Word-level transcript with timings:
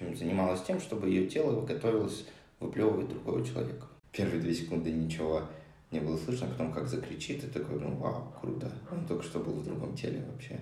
общем, 0.00 0.16
занималась 0.16 0.62
тем, 0.62 0.80
чтобы 0.80 1.08
ее 1.08 1.26
тело 1.26 1.64
готовилось 1.64 2.24
выплевывать 2.60 3.08
другого 3.08 3.44
человека. 3.44 3.86
Первые 4.12 4.40
две 4.40 4.54
секунды 4.54 4.90
ничего 4.90 5.42
не 5.90 6.00
было 6.00 6.16
слышно, 6.16 6.46
а 6.46 6.50
потом 6.50 6.72
как 6.72 6.86
закричит, 6.88 7.44
и 7.44 7.46
такой, 7.48 7.78
ну, 7.78 7.94
вау, 7.96 8.32
круто. 8.40 8.70
Он 8.90 9.06
только 9.06 9.22
что 9.22 9.40
был 9.40 9.54
в 9.54 9.64
другом 9.64 9.96
теле 9.96 10.22
вообще. 10.30 10.60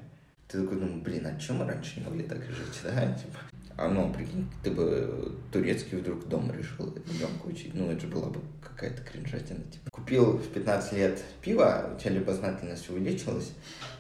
Ты 0.49 0.63
такой 0.63 0.79
думаешь, 0.79 1.03
блин, 1.03 1.27
а 1.27 1.41
чем 1.41 1.57
мы 1.57 1.65
раньше 1.65 2.01
не 2.01 2.07
могли 2.07 2.23
так 2.25 2.43
жить, 2.45 2.81
да? 2.85 3.13
Типа, 3.23 3.39
а 3.77 3.89
ну, 3.89 4.13
прикинь, 4.13 4.49
ты 4.63 4.71
бы 4.71 5.33
турецкий 5.53 5.99
вдруг 5.99 6.29
дома 6.29 6.55
решил 6.55 6.95
ребенка 6.95 7.47
учить. 7.47 7.75
Ну, 7.75 7.91
это 7.91 8.01
же 8.01 8.07
была 8.07 8.29
бы 8.29 8.41
какая-то 8.63 9.03
кринжатина. 9.03 9.61
Типа. 9.71 9.91
Купил 9.91 10.39
в 10.39 10.49
15 10.49 10.93
лет 10.93 11.23
пиво, 11.43 11.93
у 11.95 12.01
тебя 12.01 12.13
любознательность 12.13 12.89
увеличилась, 12.89 13.53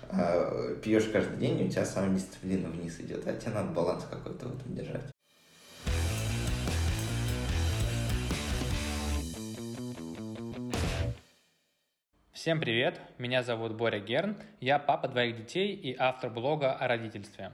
а 0.09 0.75
пьешь 0.77 1.09
каждый 1.13 1.39
день, 1.39 1.61
и 1.61 1.65
у 1.65 1.69
тебя 1.69 1.85
самодисциплина 1.85 2.69
вниз 2.69 3.01
идет, 3.01 3.27
а 3.27 3.35
тебе 3.35 3.53
надо 3.53 3.73
баланс 3.73 4.07
какой-то 4.09 4.47
в 4.49 4.55
этом 4.55 4.75
держать. 4.75 5.16
Всем 12.47 12.61
привет, 12.61 13.01
меня 13.19 13.43
зовут 13.43 13.75
Боря 13.75 13.99
Герн, 13.99 14.37
я 14.61 14.79
папа 14.79 15.09
двоих 15.09 15.37
детей 15.37 15.75
и 15.75 15.97
автор 15.99 16.31
блога 16.31 16.75
о 16.75 16.87
родительстве. 16.87 17.51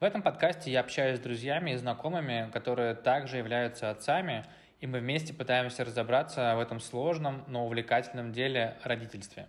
В 0.00 0.02
этом 0.02 0.22
подкасте 0.22 0.72
я 0.72 0.80
общаюсь 0.80 1.20
с 1.20 1.22
друзьями 1.22 1.70
и 1.70 1.76
знакомыми, 1.76 2.50
которые 2.52 2.96
также 2.96 3.36
являются 3.36 3.90
отцами, 3.90 4.44
и 4.80 4.88
мы 4.88 4.98
вместе 4.98 5.32
пытаемся 5.32 5.84
разобраться 5.84 6.56
в 6.56 6.58
этом 6.58 6.80
сложном, 6.80 7.44
но 7.46 7.64
увлекательном 7.64 8.32
деле 8.32 8.76
родительстве. 8.82 9.46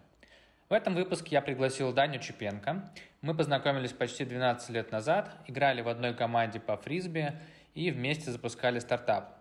В 0.70 0.74
этом 0.74 0.94
выпуске 0.94 1.30
я 1.32 1.42
пригласил 1.42 1.92
Даню 1.92 2.20
Чепенко. 2.20 2.88
Мы 3.22 3.34
познакомились 3.34 3.92
почти 3.92 4.24
12 4.24 4.70
лет 4.70 4.92
назад, 4.92 5.32
играли 5.48 5.82
в 5.82 5.90
одной 5.90 6.14
команде 6.14 6.60
по 6.60 6.78
фрисби 6.78 7.34
и 7.74 7.90
вместе 7.90 8.30
запускали 8.30 8.78
стартап. 8.78 9.34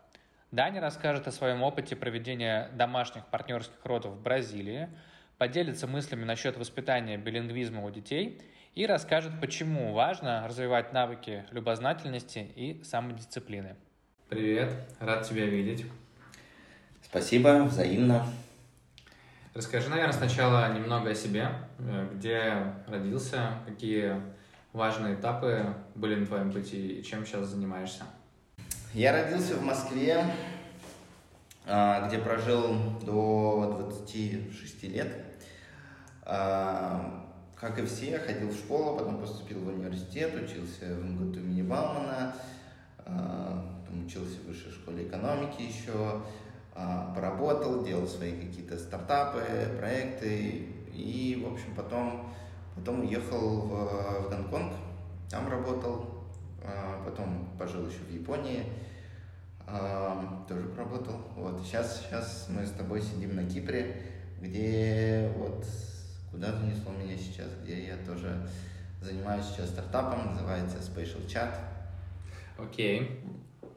Даня 0.52 0.80
расскажет 0.80 1.29
о 1.29 1.33
своем 1.33 1.63
опыте 1.63 1.96
проведения 1.96 2.71
домашних 2.73 3.27
партнерских 3.27 3.85
родов 3.85 4.15
в 4.15 4.23
Бразилии– 4.23 4.88
поделится 5.45 5.87
мыслями 5.87 6.24
насчет 6.24 6.56
воспитания 6.56 7.18
билингвизма 7.18 7.84
у 7.84 7.90
детей 7.90 8.40
и 8.74 8.87
расскажет, 8.87 9.32
почему 9.42 9.92
важно 9.92 10.48
развивать 10.48 10.95
навыки 10.95 11.45
любознательности 11.50 12.38
и 12.38 12.82
самодисциплины. 12.82 13.76
Привет, 14.30 14.72
рад 15.00 15.28
тебя 15.28 15.45
видеть. 15.45 15.84
Спасибо, 17.02 17.65
взаимно. 17.65 18.26
Расскажи, 19.52 19.90
наверное, 19.90 20.15
сначала 20.15 20.72
немного 20.72 21.10
о 21.10 21.15
себе, 21.15 21.50
э, 21.78 22.09
где 22.15 22.72
родился, 22.87 23.50
какие 23.66 24.15
важные 24.72 25.15
этапы 25.15 25.74
были 25.95 26.15
на 26.15 26.24
твоем 26.24 26.52
пути 26.52 27.00
и 27.00 27.04
чем 27.04 27.26
сейчас 27.26 27.48
занимаешься. 27.48 28.04
Я 28.95 29.12
родился 29.12 29.56
в 29.56 29.62
Москве, 29.62 30.24
а, 31.66 32.09
где 32.09 32.16
прожил 32.16 32.78
до 33.02 33.76
26 33.78 34.84
лет. 34.88 35.24
А, 36.27 37.23
как 37.55 37.79
и 37.79 37.85
все, 37.85 38.19
ходил 38.19 38.49
в 38.49 38.55
школу, 38.55 38.97
потом 38.97 39.21
поступил 39.21 39.61
в 39.61 39.69
университет, 39.69 40.35
учился 40.35 40.95
в 40.95 41.05
МГТУ 41.05 41.41
имени 41.41 41.63
Баумана, 41.63 42.35
а, 42.99 43.79
потом 43.80 44.07
учился 44.07 44.41
в 44.41 44.49
высшей 44.49 44.73
школе 44.73 45.07
экономики 45.07 45.63
еще, 45.63 46.23
поработал, 47.15 47.85
делал 47.85 48.07
свои 48.07 48.33
какие-то 48.33 48.77
стартапы, 48.77 49.43
проекты, 49.79 50.67
и, 50.93 51.41
в 51.47 51.52
общем, 51.52 51.73
потом, 51.77 52.35
потом 52.75 53.02
уехал 53.02 53.61
в, 53.61 54.25
в 54.25 54.30
Гонконг, 54.30 54.73
там 55.30 55.49
работал, 55.49 56.25
потом 57.05 57.49
пожил 57.57 57.87
еще 57.87 57.99
в 57.99 58.13
Японии, 58.13 58.65
тоже 60.49 60.69
поработал. 60.69 61.21
Вот. 61.37 61.61
Сейчас, 61.63 62.02
сейчас 62.02 62.47
мы 62.49 62.67
с 62.67 62.71
тобой 62.73 63.01
сидим 63.01 63.37
на 63.37 63.45
Кипре, 63.45 64.03
где 64.41 65.33
вот 65.37 65.65
куда 66.34 66.53
занесло 66.53 66.93
меня 66.93 67.17
сейчас, 67.17 67.49
где 67.62 67.87
я 67.87 67.97
тоже 67.99 68.37
занимаюсь 69.00 69.45
сейчас 69.47 69.71
стартапом, 69.71 70.33
называется 70.33 70.78
Spatial 70.78 71.25
Chat. 71.27 71.55
Окей. 72.59 73.00
Okay. 73.00 73.71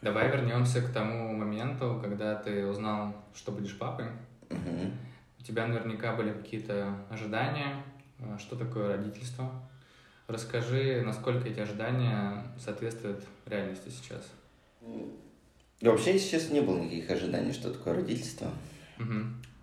Давай 0.00 0.28
вернемся 0.28 0.80
к 0.80 0.92
тому 0.92 1.32
моменту, 1.32 1.98
когда 2.02 2.34
ты 2.36 2.66
узнал, 2.66 3.14
что 3.34 3.52
будешь 3.52 3.78
папой. 3.78 4.06
Uh-huh. 4.48 4.92
У 5.38 5.42
тебя 5.42 5.66
наверняка 5.66 6.14
были 6.14 6.32
какие-то 6.32 6.96
ожидания, 7.08 7.82
а, 8.18 8.36
что 8.38 8.56
такое 8.56 8.96
родительство. 8.96 9.50
Расскажи, 10.26 11.02
насколько 11.04 11.48
эти 11.48 11.60
ожидания 11.60 12.44
соответствуют 12.58 13.24
реальности 13.46 13.90
сейчас. 13.90 14.28
Вообще, 15.80 16.14
если 16.14 16.30
честно, 16.30 16.54
не 16.54 16.60
было 16.60 16.78
никаких 16.78 17.10
ожиданий, 17.10 17.52
что 17.52 17.72
такое 17.72 17.94
родительство. 17.94 18.50
Угу. 18.98 19.14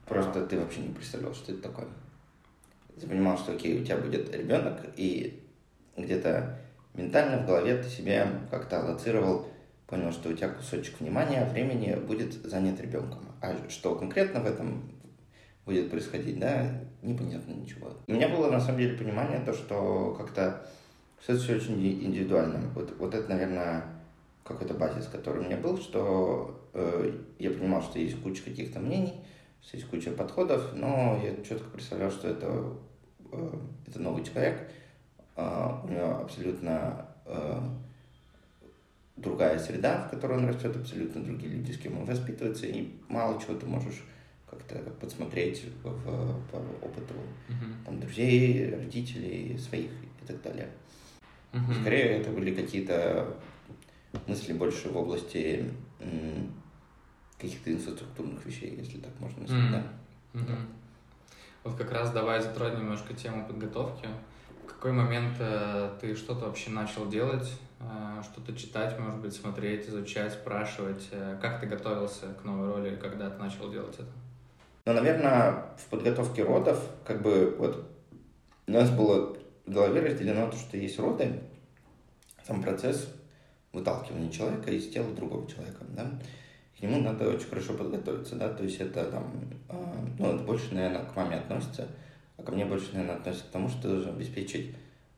Просто 0.05 0.45
ты 0.45 0.59
вообще 0.59 0.81
не 0.81 0.93
представлял, 0.93 1.33
что 1.33 1.51
это 1.51 1.63
такое. 1.63 1.87
Ты 2.99 3.07
понимал, 3.07 3.37
что 3.37 3.53
окей, 3.53 3.81
у 3.81 3.85
тебя 3.85 3.97
будет 3.97 4.33
ребенок, 4.35 4.81
и 4.95 5.43
где-то 5.97 6.59
ментально 6.93 7.43
в 7.43 7.45
голове 7.45 7.77
ты 7.77 7.89
себя 7.89 8.27
как-то 8.49 8.81
аллоцировал, 8.81 9.47
понял, 9.87 10.11
что 10.11 10.29
у 10.29 10.33
тебя 10.33 10.49
кусочек 10.49 10.99
внимания, 10.99 11.45
времени 11.45 11.95
будет 11.95 12.33
занят 12.33 12.79
ребенком. 12.81 13.19
А 13.41 13.55
что 13.69 13.95
конкретно 13.95 14.41
в 14.41 14.45
этом 14.45 14.91
будет 15.65 15.89
происходить, 15.89 16.39
да, 16.39 16.81
непонятно 17.01 17.53
ничего. 17.53 17.93
У 18.07 18.11
меня 18.11 18.29
было 18.29 18.51
на 18.51 18.59
самом 18.59 18.79
деле 18.79 18.97
понимание 18.97 19.39
то, 19.39 19.53
что 19.53 20.15
как-то 20.17 20.65
все 21.19 21.33
это 21.33 21.41
все 21.41 21.55
очень 21.55 21.75
индивидуально. 21.85 22.69
Вот, 22.73 22.95
вот 22.97 23.13
это, 23.13 23.29
наверное, 23.29 23.83
какой-то 24.43 24.73
базис, 24.73 25.05
который 25.07 25.43
у 25.43 25.45
меня 25.45 25.57
был, 25.57 25.77
что 25.77 26.69
э, 26.73 27.11
я 27.37 27.51
понимал, 27.51 27.81
что 27.81 27.99
есть 27.99 28.21
куча 28.21 28.43
каких-то 28.43 28.79
мнений, 28.79 29.13
что 29.61 29.77
есть 29.77 29.89
куча 29.89 30.11
подходов, 30.11 30.73
но 30.73 31.19
я 31.23 31.43
четко 31.43 31.69
представлял, 31.69 32.09
что 32.09 32.29
это, 32.29 32.73
это 33.87 33.99
новый 33.99 34.23
человек, 34.23 34.69
э, 35.35 35.69
у 35.83 35.87
него 35.87 36.19
абсолютно 36.21 37.05
э, 37.25 37.61
другая 39.15 39.59
среда, 39.59 40.07
в 40.07 40.11
которой 40.11 40.37
он 40.37 40.47
растет, 40.47 40.75
абсолютно 40.75 41.23
другие 41.23 41.53
люди, 41.53 41.71
с 41.71 41.77
кем 41.77 41.97
он 41.97 42.05
воспитывается, 42.05 42.65
и 42.65 42.91
мало 43.07 43.39
чего 43.41 43.55
ты 43.55 43.65
можешь 43.65 44.03
как-то 44.49 44.77
подсмотреть 44.99 45.65
в, 45.83 46.41
по 46.51 46.57
опыту 46.81 47.13
uh-huh. 47.49 47.85
там, 47.85 47.99
друзей, 47.99 48.73
родителей, 48.75 49.57
своих 49.57 49.91
и 49.91 50.25
так 50.25 50.41
далее. 50.41 50.69
Uh-huh. 51.53 51.81
Скорее, 51.81 52.19
это 52.19 52.31
были 52.31 52.55
какие-то 52.55 53.37
мысли 54.27 54.53
больше 54.53 54.89
в 54.89 54.97
области 54.97 55.65
каких-то 57.39 57.71
инфраструктурных 57.71 58.45
вещей, 58.45 58.75
если 58.75 58.99
так 58.99 59.17
можно 59.19 59.47
сказать, 59.47 59.71
да? 59.71 59.83
Mm-hmm. 60.33 60.57
Вот 61.63 61.75
как 61.75 61.91
раз 61.91 62.11
давай 62.11 62.41
затронем 62.41 62.79
немножко 62.79 63.13
тему 63.13 63.45
подготовки. 63.45 64.07
В 64.63 64.67
какой 64.67 64.93
момент 64.93 65.35
э, 65.39 65.89
ты 65.99 66.15
что-то 66.15 66.45
вообще 66.45 66.69
начал 66.69 67.09
делать, 67.09 67.51
э, 67.81 68.23
что-то 68.23 68.55
читать, 68.55 68.97
может 68.97 69.19
быть, 69.19 69.33
смотреть, 69.33 69.89
изучать, 69.89 70.31
спрашивать? 70.31 71.09
Э, 71.11 71.37
как 71.41 71.59
ты 71.59 71.67
готовился 71.67 72.27
к 72.41 72.45
новой 72.45 72.67
роли, 72.67 72.95
когда 72.95 73.29
ты 73.29 73.37
начал 73.37 73.69
делать 73.69 73.95
это? 73.95 74.07
Ну, 74.85 74.93
наверное, 74.93 75.65
в 75.77 75.85
подготовке 75.89 76.43
родов, 76.43 76.81
как 77.05 77.21
бы, 77.21 77.55
вот, 77.59 77.91
у 78.67 78.71
нас 78.71 78.89
было 78.89 79.35
в 79.65 79.71
голове 79.71 79.99
разделено 80.01 80.49
то, 80.49 80.55
что 80.55 80.77
есть 80.77 80.97
роды, 80.97 81.41
сам 82.47 82.61
процесс 82.63 83.13
выталкивания 83.73 84.31
человека 84.31 84.71
из 84.71 84.89
тела 84.89 85.13
другого 85.13 85.45
человека, 85.47 85.83
да, 85.89 86.09
к 86.79 86.81
нему 86.81 87.01
надо 87.01 87.27
очень 87.29 87.47
хорошо 87.49 87.73
подготовиться, 87.73 88.35
да, 88.35 88.47
то 88.47 88.63
есть 88.63 88.79
это 88.79 89.03
там, 89.11 89.33
э, 89.67 89.73
ну, 90.17 90.33
это 90.33 90.43
больше, 90.43 90.73
наверное, 90.73 91.03
к 91.03 91.15
маме 91.15 91.35
относится, 91.35 91.87
а 92.37 92.43
ко 92.43 92.53
мне 92.53 92.65
больше, 92.65 92.93
наверное, 92.93 93.17
относится 93.17 93.47
к 93.47 93.49
тому, 93.49 93.67
что 93.67 93.81
ты 93.81 93.87
должен 93.89 94.11
обеспечить 94.11 94.73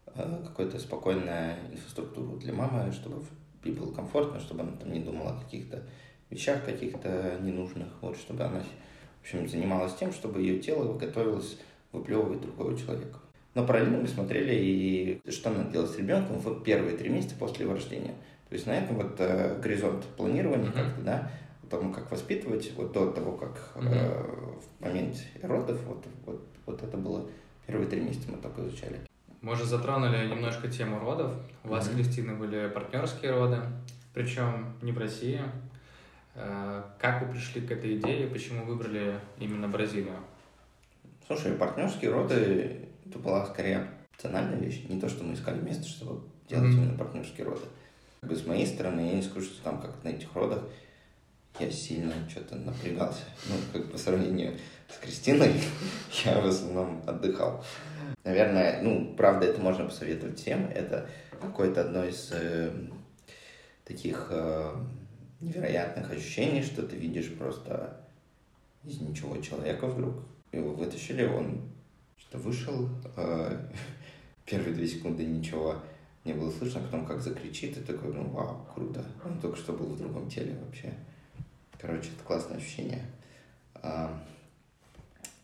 э, 0.08 0.44
какую-то 0.44 0.80
спокойную 0.80 1.58
инфраструктуру 1.72 2.38
для 2.38 2.54
мамы, 2.54 2.92
чтобы 2.92 3.24
ей 3.64 3.76
было 3.76 3.94
комфортно, 3.94 4.40
чтобы 4.40 4.62
она 4.62 4.72
там 4.72 4.92
не 4.92 5.02
думала 5.02 5.32
о 5.32 5.44
каких-то 5.44 5.84
вещах 6.32 6.66
каких-то 6.66 7.38
ненужных, 7.42 7.90
вот, 8.02 8.18
чтобы 8.18 8.44
она, 8.44 8.60
в 8.60 9.22
общем, 9.22 9.48
занималась 9.48 9.94
тем, 9.94 10.12
чтобы 10.12 10.42
ее 10.42 10.60
тело 10.60 10.98
готовилось 10.98 11.60
выплевывать 11.92 12.42
другого 12.42 12.76
человека. 12.76 13.20
Но 13.54 13.68
параллельно 13.68 14.00
мы 14.00 14.08
смотрели, 14.08 14.56
и 14.56 15.22
что 15.30 15.52
надо 15.52 15.70
делать 15.70 15.92
с 15.92 15.98
ребенком 15.98 16.40
в 16.40 16.64
первые 16.64 16.98
три 16.98 17.10
месяца 17.10 17.36
после 17.38 17.66
его 17.66 17.76
рождения. 17.76 18.16
То 18.50 18.56
есть 18.56 18.66
на 18.66 18.72
этом 18.72 18.96
вот 18.96 19.16
э, 19.20 19.60
горизонт 19.62 20.06
планирования 20.18 20.70
mm-hmm. 20.70 20.74
как-то, 20.74 21.02
да, 21.02 21.32
тому, 21.72 21.94
как 21.94 22.12
воспитывать, 22.12 22.72
вот 22.76 22.92
до 22.92 23.12
того, 23.12 23.32
как 23.34 23.72
mm-hmm. 23.76 23.90
э, 23.90 24.24
в 24.60 24.84
моменте 24.84 25.26
родов, 25.42 25.80
вот, 25.86 26.06
вот, 26.26 26.46
вот 26.66 26.84
это 26.84 26.98
было 26.98 27.28
первые 27.66 27.90
три 27.90 28.02
месяца 28.02 28.30
мы 28.30 28.38
только 28.38 28.62
изучали. 28.62 29.00
Мы 29.42 29.54
уже 29.54 29.66
затронули 29.66 30.28
немножко 30.28 30.68
тему 30.68 31.00
родов. 31.00 31.34
У 31.64 31.70
вас, 31.70 31.88
mm-hmm. 31.88 31.96
Кристина, 31.96 32.36
были 32.36 32.70
партнерские 32.70 33.32
роды, 33.32 33.62
причем 34.14 34.76
не 34.82 34.92
в 34.92 34.98
России. 34.98 35.42
Э, 36.36 36.84
как 37.00 37.24
вы 37.24 37.34
пришли 37.34 37.62
к 37.62 37.72
этой 37.72 37.98
идее, 37.98 38.28
почему 38.28 38.66
выбрали 38.66 39.16
именно 39.40 39.68
Бразилию? 39.68 40.18
Слушай, 41.26 41.54
партнерские 41.54 42.12
роды 42.12 42.90
это 43.06 43.20
была 43.20 43.46
скорее 43.46 43.88
опциональная 44.14 44.60
вещь, 44.60 44.84
не 44.88 45.00
то, 45.00 45.10
что 45.10 45.24
мы 45.24 45.34
искали 45.34 45.60
место, 45.62 45.88
чтобы 45.88 46.22
делать 46.48 46.70
mm-hmm. 46.70 46.74
именно 46.74 46.98
партнерские 46.98 47.48
роды. 47.48 47.66
Как 48.20 48.30
бы 48.30 48.36
с 48.36 48.46
моей 48.46 48.68
стороны, 48.68 49.00
я 49.02 49.14
не 49.16 49.24
скажу, 49.24 49.46
что 49.46 49.64
там 49.64 49.82
как 49.82 50.04
на 50.04 50.10
этих 50.10 50.34
родах 50.36 50.64
я 51.60 51.72
сильно 51.72 52.14
что-то 52.30 52.56
напрягался. 52.56 53.24
Ну, 53.48 53.56
как 53.74 53.92
по 53.92 53.98
сравнению 53.98 54.58
с 54.90 54.98
Кристиной, 54.98 55.54
я 56.26 56.42
в 56.42 56.48
основном 56.48 57.02
отдыхал. 57.06 57.64
Наверное, 58.24 58.82
ну, 58.82 59.14
правда, 59.16 59.48
это 59.48 59.62
можно 59.62 59.86
посоветовать 59.86 60.40
всем. 60.40 60.66
Это 60.68 61.10
какое-то 61.42 61.82
одно 61.82 62.06
из 62.06 62.32
э, 62.32 62.72
таких 63.86 64.28
э, 64.30 64.76
невероятных 65.40 66.12
ощущений, 66.12 66.64
что 66.64 66.84
ты 66.84 66.96
видишь 66.96 67.34
просто 67.34 68.02
из 68.84 69.00
ничего 69.02 69.38
человека 69.38 69.88
вдруг. 69.88 70.16
Его 70.52 70.74
вытащили, 70.74 71.26
он 71.26 71.72
что 72.18 72.38
вышел, 72.38 72.90
э, 73.18 73.70
первые 74.46 74.74
две 74.74 74.88
секунды 74.88 75.26
ничего 75.26 75.82
не 76.24 76.34
было 76.34 76.52
слышно, 76.52 76.82
потом 76.82 77.06
как 77.06 77.20
закричит, 77.20 77.78
и 77.78 77.82
такой, 77.82 78.14
ну, 78.14 78.30
вау, 78.30 78.66
круто. 78.74 79.04
Он 79.26 79.40
только 79.40 79.58
что 79.58 79.74
был 79.74 79.88
в 79.88 79.98
другом 79.98 80.30
теле 80.30 80.56
вообще. 80.64 80.94
Короче, 81.82 82.10
это 82.16 82.24
классное 82.24 82.58
ощущение. 82.58 83.02
А, 83.74 84.16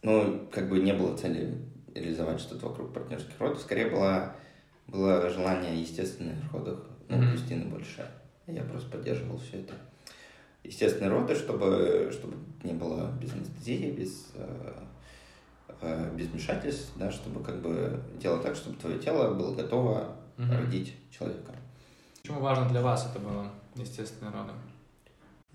ну, 0.03 0.47
как 0.51 0.69
бы 0.69 0.79
не 0.79 0.93
было 0.93 1.17
цели 1.17 1.57
реализовать 1.95 2.39
что-то 2.39 2.67
вокруг 2.67 2.93
партнерских 2.93 3.39
родов, 3.39 3.59
скорее 3.59 3.87
было, 3.87 4.35
было 4.85 5.27
желание 5.31 5.81
естественных 5.81 6.53
родов, 6.53 6.79
ну, 7.09 7.17
mm-hmm. 7.17 7.31
Кристины 7.31 7.65
больше. 7.65 8.07
Я 8.45 8.63
просто 8.63 8.91
поддерживал 8.91 9.39
все 9.39 9.61
это. 9.61 9.73
Естественные 10.63 11.09
роды, 11.09 11.33
чтобы, 11.33 12.11
чтобы 12.13 12.37
не 12.63 12.73
было 12.73 13.11
без 13.19 13.33
анестезии, 13.33 13.91
без, 13.91 14.27
э, 14.35 14.73
э, 15.81 16.15
без 16.15 16.27
вмешательств, 16.27 16.91
да, 16.97 17.11
чтобы 17.11 17.43
как 17.43 17.61
бы 17.61 17.99
делать 18.19 18.43
так, 18.43 18.55
чтобы 18.55 18.77
твое 18.77 18.99
тело 18.99 19.33
было 19.33 19.55
готово 19.55 20.15
mm-hmm. 20.37 20.57
родить 20.57 20.93
человека. 21.09 21.53
Почему 22.21 22.41
важно 22.41 22.69
для 22.69 22.81
вас 22.81 23.09
это 23.09 23.19
было, 23.19 23.49
естественные 23.75 24.33
роды? 24.33 24.51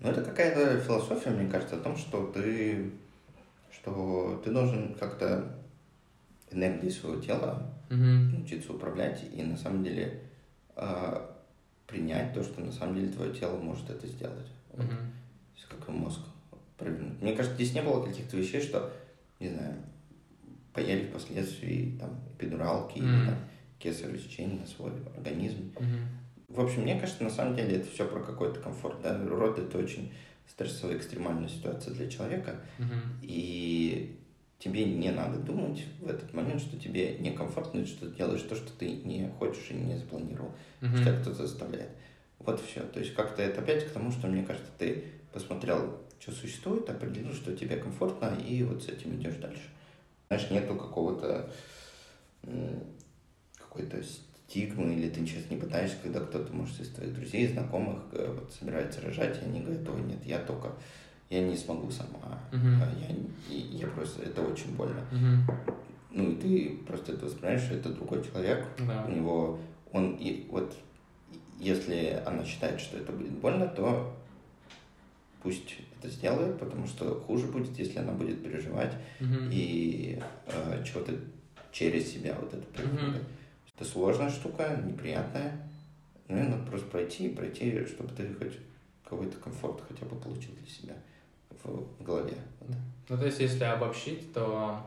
Ну, 0.03 0.09
это 0.09 0.21
какая-то 0.21 0.81
философия, 0.81 1.29
мне 1.29 1.49
кажется, 1.49 1.77
о 1.77 1.79
том, 1.79 1.95
что 1.95 2.27
ты, 2.27 2.91
что 3.71 4.41
ты 4.43 4.51
должен 4.51 4.93
как-то 4.95 5.55
энергией 6.51 6.91
своего 6.91 7.21
тела 7.21 7.73
mm-hmm. 7.89 8.37
научиться 8.37 8.73
управлять 8.73 9.23
и 9.33 9.41
на 9.41 9.55
самом 9.55 9.81
деле 9.81 10.19
э, 10.75 11.27
принять 11.87 12.33
то, 12.33 12.43
что 12.43 12.59
на 12.59 12.71
самом 12.73 12.95
деле 12.95 13.13
твое 13.13 13.33
тело 13.33 13.57
может 13.57 13.89
это 13.89 14.05
сделать. 14.05 14.51
Вот. 14.73 14.85
Mm-hmm. 14.85 15.69
Как 15.69 15.87
и 15.87 15.91
мозг 15.93 16.19
провернуть. 16.77 17.21
Мне 17.21 17.33
кажется, 17.33 17.55
здесь 17.55 17.73
не 17.73 17.81
было 17.81 18.05
каких-то 18.05 18.35
вещей, 18.35 18.61
что, 18.61 18.91
не 19.39 19.47
знаю, 19.47 19.73
поели 20.73 21.07
впоследствии 21.07 21.97
там 21.97 22.09
эпидуралки 22.35 22.97
mm-hmm. 22.97 23.19
или 23.19 23.25
там 23.25 23.37
кесарево 23.79 24.17
сечение 24.17 24.59
на 24.59 24.67
свой 24.67 24.91
организм. 25.15 25.71
Mm-hmm 25.75 26.22
в 26.53 26.59
общем, 26.59 26.83
мне 26.83 26.99
кажется, 26.99 27.23
на 27.23 27.29
самом 27.29 27.55
деле 27.55 27.77
это 27.77 27.89
все 27.89 28.07
про 28.07 28.19
какой-то 28.19 28.59
комфорт. 28.59 29.01
Да? 29.01 29.19
Род 29.27 29.57
это 29.57 29.77
очень 29.77 30.13
стрессовая, 30.47 30.97
экстремальная 30.97 31.49
ситуация 31.49 31.93
для 31.93 32.09
человека. 32.09 32.59
Uh-huh. 32.77 33.01
И 33.21 34.19
тебе 34.59 34.85
не 34.85 35.11
надо 35.11 35.39
думать 35.39 35.83
в 35.99 36.07
этот 36.07 36.33
момент, 36.33 36.61
что 36.61 36.79
тебе 36.79 37.17
некомфортно, 37.17 37.85
что 37.85 38.07
ты 38.07 38.15
делаешь 38.15 38.41
то, 38.43 38.55
что 38.55 38.71
ты 38.77 38.91
не 38.91 39.29
хочешь 39.39 39.71
и 39.71 39.73
не 39.73 39.97
запланировал, 39.97 40.51
uh-huh. 40.81 40.89
что 40.89 40.99
тебя 40.99 41.19
кто-то 41.19 41.47
заставляет. 41.47 41.89
Вот 42.39 42.61
все. 42.61 42.81
То 42.81 42.99
есть 42.99 43.15
как-то 43.15 43.41
это 43.41 43.61
опять 43.61 43.87
к 43.87 43.91
тому, 43.91 44.11
что 44.11 44.27
мне 44.27 44.43
кажется, 44.43 44.69
ты 44.77 45.05
посмотрел, 45.31 46.01
что 46.19 46.31
существует, 46.31 46.89
определил, 46.89 47.33
что 47.33 47.55
тебе 47.55 47.77
комфортно, 47.77 48.37
и 48.47 48.63
вот 48.63 48.83
с 48.83 48.89
этим 48.89 49.15
идешь 49.15 49.35
дальше. 49.35 49.69
Знаешь, 50.27 50.51
нету 50.51 50.75
какого-то 50.75 51.51
какой-то 53.57 54.03
стигмы, 54.53 54.93
или 54.93 55.09
ты 55.09 55.25
сейчас 55.25 55.49
не 55.49 55.57
пытаешься, 55.57 55.97
когда 56.03 56.19
кто-то, 56.19 56.53
может, 56.53 56.79
из 56.79 56.89
твоих 56.89 57.15
друзей, 57.15 57.47
знакомых 57.47 57.99
э, 58.11 58.31
вот, 58.39 58.53
собирается 58.53 59.01
рожать, 59.01 59.41
и 59.41 59.45
они 59.45 59.61
говорят, 59.61 59.89
ой, 59.89 60.01
нет, 60.03 60.23
я 60.23 60.37
только, 60.39 60.71
я 61.31 61.41
не 61.41 61.57
смогу 61.57 61.89
сама, 61.89 62.39
uh-huh. 62.51 63.17
я, 63.49 63.55
я 63.55 63.87
просто, 63.87 64.21
это 64.21 64.43
очень 64.43 64.75
больно. 64.75 65.01
Uh-huh. 65.11 65.75
Ну, 66.11 66.31
и 66.31 66.35
ты 66.35 66.77
просто 66.85 67.13
это 67.13 67.25
воспринимаешь, 67.25 67.61
что 67.61 67.73
это 67.73 67.89
другой 67.89 68.23
человек, 68.23 68.67
да. 68.87 69.05
у 69.07 69.11
него, 69.11 69.59
он, 69.91 70.17
и 70.17 70.45
вот, 70.51 70.77
если 71.59 72.21
она 72.23 72.45
считает, 72.45 72.79
что 72.79 72.97
это 72.97 73.11
будет 73.11 73.31
больно, 73.31 73.67
то 73.67 74.15
пусть 75.41 75.77
это 75.97 76.11
сделает, 76.11 76.59
потому 76.59 76.85
что 76.85 77.19
хуже 77.21 77.47
будет, 77.47 77.77
если 77.79 77.97
она 77.97 78.11
будет 78.11 78.43
переживать 78.43 78.93
uh-huh. 79.19 79.49
и 79.51 80.21
э, 80.45 80.83
чего-то 80.85 81.13
через 81.71 82.13
себя 82.13 82.37
вот 82.39 82.53
это 82.53 82.63
переживать. 82.67 83.21
Uh-huh. 83.21 83.42
Это 83.75 83.85
сложная 83.85 84.29
штука, 84.29 84.79
неприятная. 84.83 85.59
Ну, 86.27 86.37
и 86.37 86.41
надо 86.41 86.63
просто 86.65 86.87
пройти 86.87 87.27
и 87.27 87.35
пройти, 87.35 87.85
чтобы 87.85 88.09
ты 88.13 88.33
хоть 88.33 88.57
какой-то 89.03 89.37
комфорт 89.37 89.81
хотя 89.87 90.05
бы 90.05 90.15
получил 90.15 90.51
для 90.55 90.69
себя 90.69 90.93
в, 91.63 92.03
голове. 92.03 92.37
Вот. 92.61 92.77
Ну, 93.09 93.17
то 93.17 93.25
есть, 93.25 93.39
если 93.39 93.63
обобщить, 93.63 94.33
то 94.33 94.81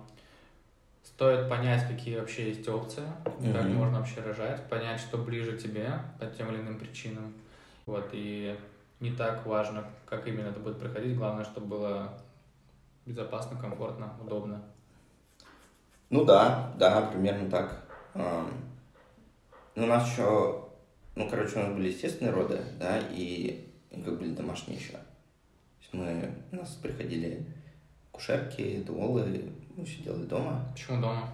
стоит 1.05 1.49
понять, 1.49 1.87
какие 1.89 2.19
вообще 2.19 2.49
есть 2.49 2.69
опции, 2.69 3.05
mm-hmm. 3.25 3.53
как 3.53 3.67
можно 3.67 3.99
вообще 3.99 4.21
рожать, 4.21 4.69
понять, 4.69 5.01
что 5.01 5.19
ближе 5.19 5.57
тебе 5.57 5.91
по 6.19 6.27
тем 6.27 6.51
или 6.53 6.61
иным 6.61 6.79
причинам. 6.79 7.33
Вот, 7.87 8.09
и 8.13 8.57
не 9.01 9.13
так 9.13 9.47
важно, 9.47 9.85
как 10.07 10.27
именно 10.27 10.49
это 10.49 10.61
будет 10.61 10.79
проходить, 10.79 11.17
главное, 11.17 11.45
чтобы 11.45 11.67
было 11.67 12.19
безопасно, 13.05 13.59
комфортно, 13.59 14.13
удобно. 14.21 14.63
Ну 16.11 16.25
да, 16.25 16.73
да, 16.79 17.03
примерно 17.03 17.51
так. 17.51 17.85
Ну, 19.77 19.85
у 19.85 19.87
нас 19.87 20.11
еще, 20.11 20.65
ну, 21.15 21.29
короче, 21.29 21.59
у 21.59 21.63
нас 21.63 21.75
были 21.75 21.89
естественные 21.89 22.33
роды, 22.33 22.59
да, 22.81 22.99
и, 23.13 23.69
и 23.91 24.03
как 24.03 24.19
были 24.19 24.35
домашние 24.35 24.79
еще. 24.79 24.95
Мы, 25.93 26.35
у 26.51 26.57
нас 26.57 26.71
приходили 26.83 27.47
кушерки, 28.11 28.83
дуолы, 28.87 29.53
мы 29.77 29.85
все 29.85 30.03
делали 30.03 30.25
дома. 30.25 30.67
Почему 30.73 31.01
дома? 31.01 31.29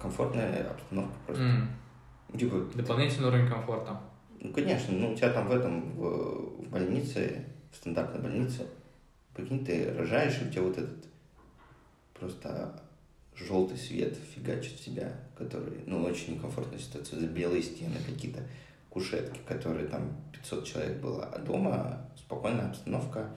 Комфортная 0.00 0.70
обстановка 0.70 1.14
просто. 1.26 1.44
Mm. 1.44 2.38
Типа, 2.38 2.56
Дополнительный 2.74 3.28
уровень 3.28 3.48
комфорта. 3.48 4.00
Ну, 4.40 4.52
конечно, 4.52 4.94
ну, 4.94 5.12
у 5.12 5.14
тебя 5.14 5.30
там 5.30 5.46
в 5.46 5.52
этом, 5.52 5.92
в, 5.92 6.64
в 6.64 6.68
больнице, 6.70 7.44
в 7.70 7.76
стандартной 7.76 8.22
больнице, 8.22 8.66
прикинь, 9.34 9.64
ты 9.64 9.92
рожаешь, 9.92 10.40
и 10.40 10.46
у 10.46 10.50
тебя 10.50 10.62
вот 10.62 10.78
этот 10.78 11.04
просто 12.14 12.80
желтый 13.34 13.76
свет 13.76 14.16
фигачит 14.16 14.78
в 14.78 14.84
себя, 14.84 15.12
который, 15.36 15.80
ну, 15.86 16.02
очень 16.02 16.34
некомфортная 16.34 16.78
ситуация, 16.78 17.20
за 17.20 17.26
белые 17.26 17.62
стены 17.62 17.96
какие-то, 18.06 18.42
кушетки, 18.96 19.40
которые 19.46 19.86
там 19.88 20.16
500 20.32 20.64
человек 20.64 21.02
было, 21.02 21.26
а 21.26 21.38
дома 21.38 22.08
спокойная 22.16 22.70
обстановка, 22.70 23.28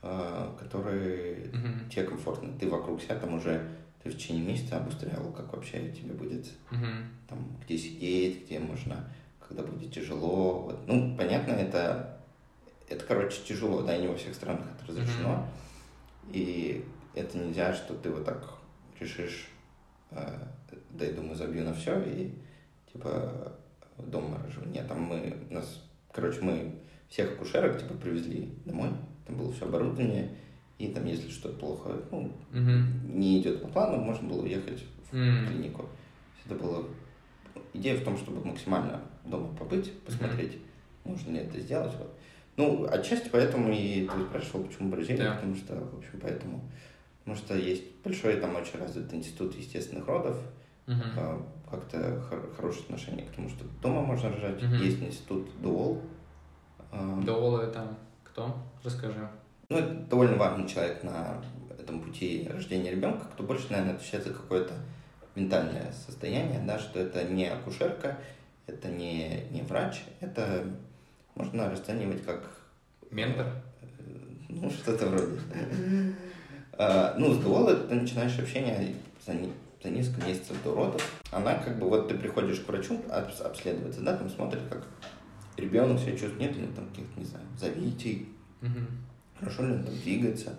э, 0.00 0.50
которые 0.58 1.44
uh-huh. 1.44 1.90
тебе 1.90 2.04
комфортно. 2.04 2.50
Ты 2.58 2.70
вокруг 2.70 3.02
себя 3.02 3.16
там 3.16 3.34
уже, 3.34 3.68
ты 4.02 4.08
в 4.08 4.16
течение 4.16 4.46
месяца 4.46 4.78
обустраивал, 4.78 5.30
как 5.32 5.52
вообще 5.52 5.90
тебе 5.92 6.14
будет, 6.14 6.46
uh-huh. 6.70 7.04
там, 7.28 7.38
где 7.62 7.76
сидеть, 7.76 8.46
где 8.46 8.58
можно, 8.58 9.12
когда 9.46 9.62
будет 9.62 9.92
тяжело. 9.92 10.62
Вот. 10.62 10.86
Ну, 10.86 11.14
понятно, 11.18 11.52
это, 11.52 12.18
это, 12.88 13.04
короче, 13.04 13.42
тяжело, 13.46 13.82
да, 13.82 13.94
и 13.94 14.00
не 14.00 14.08
во 14.08 14.16
всех 14.16 14.34
странах 14.34 14.64
это 14.74 14.90
разрешено. 14.90 15.34
Uh-huh. 15.34 16.32
И 16.32 16.84
это 17.14 17.36
нельзя, 17.36 17.74
что 17.74 17.92
ты 17.92 18.10
вот 18.10 18.24
так 18.24 18.54
решишь, 18.98 19.48
э, 20.12 20.46
да 20.90 21.04
я 21.04 21.12
думаю, 21.12 21.34
забью 21.34 21.64
на 21.64 21.74
все 21.74 22.00
и 22.02 22.30
типа 22.92 23.52
дома 23.98 24.38
рожу. 24.44 24.60
Нет, 24.66 24.86
там 24.88 25.02
мы, 25.02 25.34
нас, 25.50 25.82
короче, 26.12 26.40
мы 26.40 26.74
всех 27.08 27.32
акушерок 27.32 27.80
типа 27.80 27.94
привезли 27.94 28.48
домой, 28.64 28.90
там 29.26 29.36
было 29.36 29.52
все 29.52 29.66
оборудование, 29.66 30.30
и 30.78 30.88
там, 30.88 31.06
если 31.06 31.28
что-то 31.30 31.58
плохо, 31.58 31.90
ну, 32.10 32.30
uh-huh. 32.52 32.82
не 33.12 33.40
идет 33.40 33.62
по 33.62 33.68
плану, 33.68 33.98
можно 33.98 34.28
было 34.28 34.42
уехать 34.42 34.84
в 35.10 35.14
uh-huh. 35.14 35.48
клинику. 35.48 35.86
Это 36.46 36.54
было 36.54 36.84
идея 37.74 37.96
в 37.96 38.04
том, 38.04 38.16
чтобы 38.16 38.46
максимально 38.46 39.00
дома 39.24 39.54
побыть, 39.56 39.92
посмотреть, 40.00 40.52
uh-huh. 40.52 41.10
можно 41.10 41.30
ли 41.32 41.38
это 41.38 41.58
сделать. 41.60 41.92
Вот. 41.98 42.14
Ну, 42.56 42.86
отчасти 42.88 43.28
поэтому 43.30 43.72
и 43.72 44.06
ты 44.06 44.24
спрашивал, 44.24 44.64
почему 44.64 44.90
Бразилия, 44.90 45.24
yeah. 45.24 45.34
потому 45.34 45.56
что, 45.56 45.74
в 45.74 45.98
общем, 45.98 46.20
поэтому 46.20 46.62
Потому 47.28 47.44
что 47.44 47.58
есть 47.58 47.82
большой 48.02 48.40
там 48.40 48.56
очень 48.56 48.78
развитый 48.78 49.18
институт 49.18 49.54
естественных 49.54 50.06
родов, 50.06 50.38
uh-huh. 50.88 51.42
как-то 51.70 52.20
хор- 52.22 52.50
хорошее 52.56 52.84
отношение 52.84 53.26
к 53.26 53.30
тому, 53.30 53.48
что 53.48 53.64
дома 53.82 54.02
можно 54.02 54.30
рожать. 54.30 54.60
Uh-huh. 54.62 54.84
Есть 54.84 55.02
институт 55.02 55.48
Дуол. 55.60 56.02
Дуол 57.24 57.58
это 57.58 57.86
кто? 58.24 58.56
Расскажи. 58.82 59.28
Ну, 59.68 59.78
это 59.78 59.94
довольно 60.08 60.36
важный 60.36 60.66
человек 60.66 61.02
на 61.04 61.42
этом 61.78 62.00
пути 62.00 62.48
рождения 62.50 62.90
ребенка, 62.90 63.26
кто 63.32 63.42
больше, 63.42 63.66
наверное, 63.70 63.94
отвечает 63.94 64.24
за 64.24 64.32
какое-то 64.32 64.74
ментальное 65.34 65.92
состояние, 65.92 66.60
да, 66.66 66.78
что 66.78 66.98
это 67.00 67.24
не 67.24 67.46
акушерка, 67.46 68.18
это 68.66 68.88
не, 68.88 69.44
не 69.50 69.62
врач, 69.62 70.02
это 70.20 70.64
можно 71.34 71.70
расценивать 71.70 72.24
как... 72.24 72.50
Ментор? 73.10 73.46
Э, 73.46 73.86
ну, 74.48 74.70
что-то 74.70 75.06
вроде. 75.06 75.38
А, 76.72 77.14
ну, 77.18 77.32
с 77.32 77.38
Дуолой 77.38 77.76
ты 77.88 77.94
начинаешь 77.94 78.38
общение 78.38 78.94
за, 79.26 79.34
за 79.82 79.90
несколько 79.90 80.26
месяцев 80.26 80.56
до 80.62 80.74
родов. 80.74 81.02
Она 81.30 81.54
как 81.56 81.78
бы, 81.78 81.88
вот 81.88 82.08
ты 82.08 82.14
приходишь 82.14 82.60
к 82.60 82.68
врачу 82.68 83.00
обследоваться, 83.08 84.00
да, 84.00 84.16
там 84.16 84.28
смотрит, 84.28 84.62
как 84.68 84.86
ребенок 85.56 85.98
себя 85.98 86.12
чувствует, 86.12 86.40
нет 86.40 86.56
ли 86.56 86.66
там 86.74 86.88
каких-то, 86.88 87.18
не 87.18 87.26
знаю, 87.26 87.44
завитий, 87.56 88.28
угу. 88.62 88.80
хорошо 89.38 89.66
ли 89.66 89.74
он 89.74 89.84
там 89.84 89.94
двигается. 89.94 90.54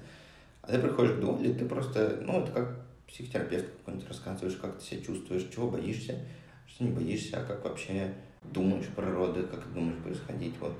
А 0.61 0.71
ты 0.71 0.79
приходишь 0.79 1.13
к 1.13 1.19
Долли, 1.19 1.53
ты 1.53 1.65
просто, 1.65 2.19
ну, 2.21 2.41
это 2.41 2.51
как 2.51 2.85
психотерапевт 3.07 3.65
какой-нибудь 3.79 4.07
рассказываешь, 4.07 4.57
как 4.57 4.77
ты 4.77 4.85
себя 4.85 5.01
чувствуешь, 5.01 5.49
чего 5.53 5.69
боишься, 5.69 6.19
что 6.67 6.83
не 6.83 6.91
боишься, 6.91 7.39
а 7.39 7.45
как 7.45 7.63
вообще 7.63 8.13
думаешь 8.43 8.85
природы, 8.95 9.43
как 9.43 9.63
ты 9.63 9.69
думаешь 9.69 10.01
происходить, 10.03 10.53
вот. 10.59 10.73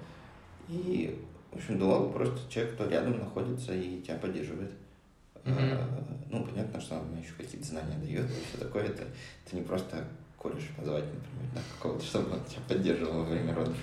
И, 0.67 1.19
в 1.51 1.55
общем, 1.55 1.79
дуал 1.79 2.11
просто 2.11 2.39
человек, 2.49 2.75
кто 2.75 2.87
рядом 2.87 3.19
находится 3.19 3.73
и 3.73 4.01
тебя 4.01 4.17
поддерживает. 4.17 4.71
Mm-hmm. 5.45 5.73
А, 5.73 6.17
ну, 6.29 6.43
понятно, 6.45 6.79
что 6.81 6.95
он 6.95 7.17
еще 7.17 7.33
какие-то 7.37 7.67
знания 7.67 7.97
дает, 7.97 8.25
и 8.25 8.33
все 8.47 8.57
такое. 8.57 8.83
Это, 8.83 9.03
это 9.45 9.55
не 9.55 9.61
просто 9.61 10.03
кореш 10.37 10.69
позвать, 10.77 11.05
например, 11.05 11.51
да, 11.53 11.61
какого-то, 11.75 12.03
чтобы 12.03 12.31
он 12.33 12.43
тебя 12.45 12.61
поддерживал 12.67 13.23
во 13.23 13.25
время 13.25 13.53
родов. 13.53 13.75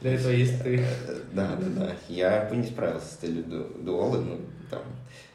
Для 0.00 0.14
этого 0.14 0.32
есть 0.32 0.62
ты. 0.62 0.80
Э, 0.80 1.20
да, 1.32 1.56
да, 1.56 1.66
да. 1.68 1.96
Я 2.08 2.48
бы 2.50 2.56
не 2.56 2.66
справился 2.66 3.06
с 3.06 3.16
целью 3.18 3.44
дуолы, 3.44 4.20
ну, 4.20 4.40
там, 4.70 4.82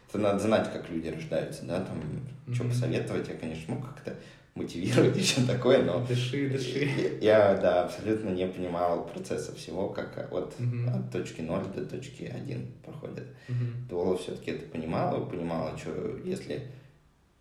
это 0.08 0.18
надо 0.18 0.40
знать, 0.40 0.72
как 0.72 0.90
люди 0.90 1.08
рождаются, 1.08 1.66
да, 1.66 1.82
там, 1.82 1.98
mm-hmm. 1.98 2.54
что 2.54 2.64
посоветовать, 2.66 3.28
я, 3.30 3.36
конечно, 3.36 3.74
мог 3.74 3.86
как-то 3.86 4.16
мотивировать 4.60 5.18
и 5.18 5.22
все 5.22 5.46
такое, 5.46 5.84
но... 5.84 6.06
Дыши, 6.06 6.50
дыши. 6.50 7.18
Я, 7.22 7.56
да, 7.56 7.84
абсолютно 7.86 8.30
не 8.30 8.48
понимал 8.48 9.06
процесса 9.06 9.56
всего, 9.56 9.90
как 9.90 10.32
от, 10.32 10.56
mm-hmm. 10.60 10.90
от 10.90 11.12
точки 11.12 11.42
0 11.42 11.66
до 11.76 11.86
точки 11.86 12.24
1 12.24 12.74
проходит. 12.84 13.28
Mm-hmm. 13.48 13.88
Дуола 13.90 14.18
все-таки 14.18 14.52
это 14.52 14.66
понимала, 14.70 15.26
понимала, 15.26 15.78
что 15.78 16.18
если 16.24 16.68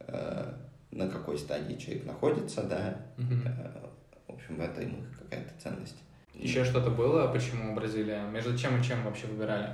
э, 0.00 0.52
на 0.90 1.08
какой 1.08 1.38
стадии 1.38 1.74
человек 1.74 2.06
находится, 2.06 2.62
да, 2.62 2.96
mm-hmm. 3.16 3.46
э, 3.46 3.88
в 4.28 4.34
общем, 4.34 4.56
в 4.56 4.60
этом 4.60 5.06
какая-то 5.18 5.52
ценность. 5.62 5.96
Еще 6.34 6.64
что-то 6.64 6.90
было? 6.90 7.26
Почему 7.32 7.74
Бразилия? 7.74 8.22
Между 8.30 8.56
чем 8.56 8.80
и 8.80 8.84
чем 8.84 9.02
вообще 9.02 9.26
выбирали? 9.26 9.70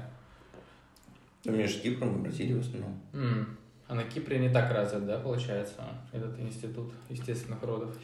Ну, 1.44 1.52
между 1.52 1.82
Кипром 1.82 2.16
и 2.16 2.22
Бразилией 2.22 2.54
в 2.54 2.60
основном. 2.60 2.98
Mm. 3.12 3.46
А 3.86 3.94
на 3.94 4.04
Кипре 4.04 4.38
не 4.38 4.48
так 4.48 4.72
развит, 4.72 5.06
да, 5.06 5.18
получается, 5.18 5.82
этот 6.12 6.38
институт 6.40 6.92
естественных 7.10 7.62
родов? 7.62 7.94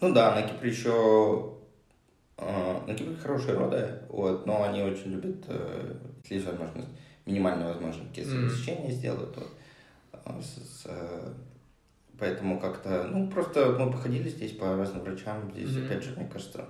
Ну 0.00 0.12
да, 0.14 0.34
на 0.34 0.42
Кипре 0.42 0.70
еще... 0.70 1.54
Э, 2.36 2.80
на 2.86 2.94
Кипре 2.94 3.16
хорошие 3.16 3.56
роды, 3.56 4.02
вот, 4.08 4.46
но 4.46 4.62
они 4.62 4.82
очень 4.82 5.10
любят, 5.10 5.44
э, 5.48 5.96
если 6.22 6.34
есть 6.34 6.46
возможность, 6.46 6.88
минимально 7.26 7.66
возможно, 7.68 8.04
какие 8.06 8.24
mm. 8.24 8.90
сделают. 8.92 9.36
Вот, 9.36 9.50
э, 10.12 10.40
с, 10.40 10.82
с, 10.82 10.86
поэтому 12.18 12.60
как-то, 12.60 13.04
ну, 13.04 13.28
просто 13.28 13.76
мы 13.78 13.90
походили 13.90 14.28
здесь 14.28 14.52
по 14.52 14.76
разным 14.76 15.02
врачам. 15.02 15.50
Здесь, 15.52 15.70
mm-hmm. 15.70 15.86
опять 15.86 16.04
же, 16.04 16.14
мне 16.16 16.28
кажется, 16.28 16.66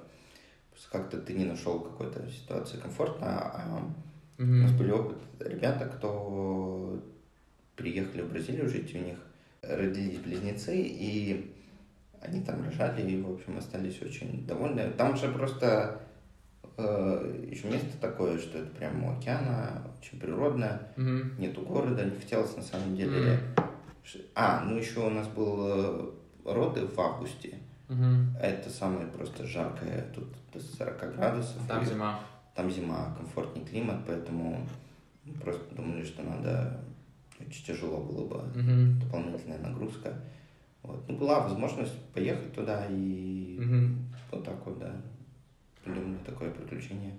как-то 0.90 1.18
ты 1.18 1.34
не 1.34 1.44
нашел 1.44 1.80
какой-то 1.80 2.26
ситуации 2.30 2.78
комфортно, 2.78 3.26
а 3.26 3.80
mm-hmm. 4.38 4.44
у 4.44 4.62
нас 4.62 4.72
были 4.72 4.92
опыт 4.92 5.18
ребята, 5.40 5.86
кто 5.86 7.02
приехали 7.80 8.22
в 8.22 8.30
Бразилию 8.30 8.68
жить, 8.68 8.94
у 8.94 8.98
них 8.98 9.16
родились 9.62 10.18
близнецы, 10.18 10.76
и 10.76 11.54
они 12.20 12.42
там 12.42 12.64
рожали, 12.64 13.10
и, 13.10 13.22
в 13.22 13.32
общем, 13.32 13.58
остались 13.58 14.00
очень 14.02 14.46
довольны. 14.46 14.90
Там 14.96 15.16
же 15.16 15.28
просто 15.28 16.00
э, 16.76 17.46
еще 17.50 17.68
место 17.68 17.98
такое, 18.00 18.38
что 18.38 18.58
это 18.58 18.70
прямо 18.70 19.08
у 19.08 19.18
океана, 19.18 19.82
очень 19.98 20.20
природное, 20.20 20.82
mm-hmm. 20.96 21.40
нету 21.40 21.62
города, 21.62 22.04
не 22.04 22.16
хотелось 22.16 22.56
на 22.56 22.62
самом 22.62 22.94
деле. 22.94 23.18
Mm-hmm. 23.20 24.26
А, 24.34 24.64
ну 24.64 24.76
еще 24.76 25.00
у 25.00 25.10
нас 25.10 25.28
был 25.28 25.56
э, 25.60 26.10
роды 26.44 26.86
в 26.86 26.98
августе. 27.00 27.58
Mm-hmm. 27.88 28.38
Это 28.40 28.70
самое 28.70 29.06
просто 29.06 29.46
жаркое, 29.46 30.06
тут 30.14 30.28
до 30.52 30.60
40 30.60 31.16
градусов. 31.16 31.56
Там 31.66 31.84
зима. 31.84 32.20
Там 32.54 32.70
зима, 32.70 33.14
комфортный 33.16 33.64
климат, 33.64 33.98
поэтому 34.06 34.66
просто 35.40 35.74
думали, 35.74 36.04
что 36.04 36.22
надо 36.22 36.80
очень 37.46 37.64
тяжело 37.64 37.98
было 37.98 38.26
бы, 38.26 38.36
угу. 38.36 39.00
дополнительная 39.00 39.58
нагрузка. 39.58 40.14
Вот. 40.82 41.02
Ну, 41.08 41.16
была 41.16 41.40
возможность 41.40 41.98
поехать 42.14 42.52
туда 42.54 42.86
и 42.88 43.58
угу. 43.60 43.96
вот 44.30 44.44
так 44.44 44.66
вот, 44.66 44.78
да, 44.78 44.92
придумали 45.84 46.18
такое 46.24 46.50
приключение. 46.50 47.12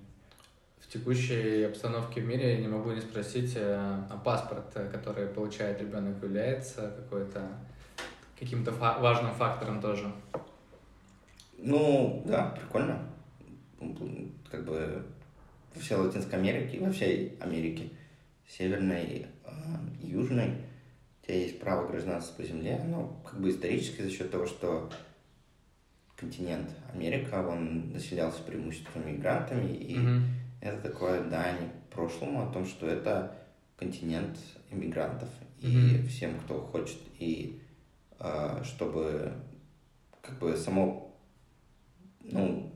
В 0.80 0.88
текущей 0.88 1.64
обстановке 1.64 2.22
в 2.22 2.26
мире 2.26 2.56
я 2.56 2.58
не 2.62 2.68
могу 2.68 2.92
не 2.92 3.02
спросить, 3.02 3.54
э, 3.56 3.76
а 4.10 4.18
паспорт, 4.18 4.74
который 4.92 5.28
получает 5.28 5.80
ребенок, 5.80 6.22
является 6.22 6.92
какой-то 6.98 7.48
каким-то 8.42 8.72
фа- 8.72 8.98
важным 9.00 9.34
фактором 9.36 9.80
тоже? 9.80 10.12
Ну, 11.60 12.24
да, 12.26 12.48
прикольно. 12.60 13.00
Как 14.50 14.66
бы 14.66 15.06
во 15.74 15.80
всей 15.80 15.96
Латинской 15.96 16.40
Америке, 16.40 16.80
во 16.80 16.92
всей 16.92 17.38
Америке, 17.40 17.90
Северной, 18.48 19.28
южной, 20.02 20.56
у 21.22 21.26
тебя 21.26 21.38
есть 21.38 21.60
право 21.60 21.88
гражданства 21.88 22.42
по 22.42 22.44
земле, 22.44 22.82
но 22.86 23.22
как 23.26 23.40
бы 23.40 23.50
исторически 23.50 24.02
за 24.02 24.10
счет 24.10 24.32
того, 24.32 24.46
что 24.46 24.92
континент 26.16 26.70
Америка, 26.94 27.48
он 27.48 27.92
населялся 27.94 28.42
преимущественно 28.44 29.04
мигрантами, 29.04 29.74
и 29.74 29.98
mm-hmm. 29.98 30.22
это 30.62 30.90
такое 30.90 31.24
дань 31.30 31.70
прошлому 31.90 32.44
о 32.44 32.52
том, 32.52 32.66
что 32.66 32.88
это 32.88 33.36
континент 33.78 34.38
иммигрантов, 34.70 35.30
mm-hmm. 35.62 36.04
и 36.04 36.08
всем, 36.08 36.40
кто 36.40 36.62
хочет, 36.62 37.00
и 37.20 37.62
э, 38.20 38.64
чтобы 38.64 39.34
как 40.22 40.38
бы 40.40 40.56
само, 40.56 41.16
ну, 42.24 42.72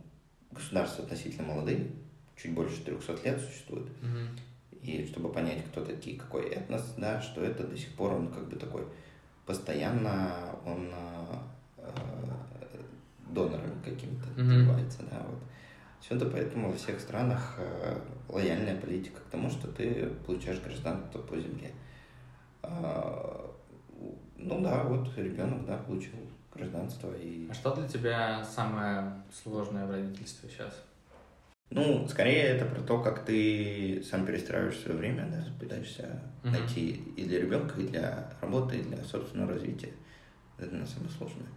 государство 0.52 1.04
относительно 1.04 1.48
молодые, 1.48 1.88
чуть 2.36 2.54
больше 2.54 2.84
300 2.84 3.20
лет 3.24 3.40
существует, 3.40 3.88
mm-hmm 4.02 4.45
и 4.86 5.08
чтобы 5.08 5.32
понять, 5.32 5.66
кто 5.66 5.84
такие, 5.84 6.18
какой 6.18 6.50
этнос, 6.50 6.94
да, 6.98 7.22
что 7.22 7.42
это 7.42 7.66
до 7.66 7.78
сих 7.78 7.94
пор 7.96 8.14
он 8.14 8.28
как 8.28 8.48
бы 8.48 8.56
такой 8.56 8.86
постоянно 9.46 10.56
он 10.66 10.92
э, 11.78 11.90
донором 13.30 13.82
каким-то 13.84 14.28
mm-hmm. 14.40 15.10
да, 15.10 15.26
вот. 15.30 15.40
Все 16.00 16.16
это 16.16 16.26
поэтому 16.28 16.70
во 16.72 16.78
всех 16.78 17.00
странах 17.00 17.56
э, 17.58 18.00
лояльная 18.30 18.80
политика 18.80 19.22
к 19.22 19.32
тому, 19.32 19.50
что 19.50 19.68
ты 19.68 20.08
получаешь 20.26 20.62
гражданство 20.62 21.20
по 21.20 21.36
земле. 21.36 21.72
Э, 22.62 23.50
ну 24.38 24.62
да, 24.62 24.84
вот 24.84 25.10
ребенок, 25.18 25.66
да, 25.66 25.78
получил 25.78 26.14
гражданство 26.54 27.12
и... 27.16 27.48
А 27.50 27.54
что 27.54 27.76
для 27.76 27.88
тебя 27.88 28.44
самое 28.44 29.14
сложное 29.44 29.86
в 29.86 29.92
родительстве 29.92 30.50
сейчас? 30.50 30.84
Ну, 31.72 32.08
скорее 32.08 32.44
это 32.44 32.66
про 32.66 32.82
то, 32.82 33.02
как 33.02 33.26
ты 33.26 34.04
сам 34.10 34.26
перестраиваешь 34.26 34.80
свое 34.80 34.98
время, 34.98 35.28
да, 35.30 35.44
пытаешься 35.60 36.22
uh-huh. 36.44 36.52
найти 36.52 36.92
и 37.18 37.26
для 37.26 37.42
ребенка, 37.42 37.80
и 37.80 37.88
для 37.88 38.32
работы, 38.40 38.78
и 38.78 38.84
для 38.84 39.04
собственного 39.04 39.54
развития. 39.54 39.92
Это 40.58 40.74
на 40.76 40.86
самое 40.86 41.12
сложное. 41.12 41.48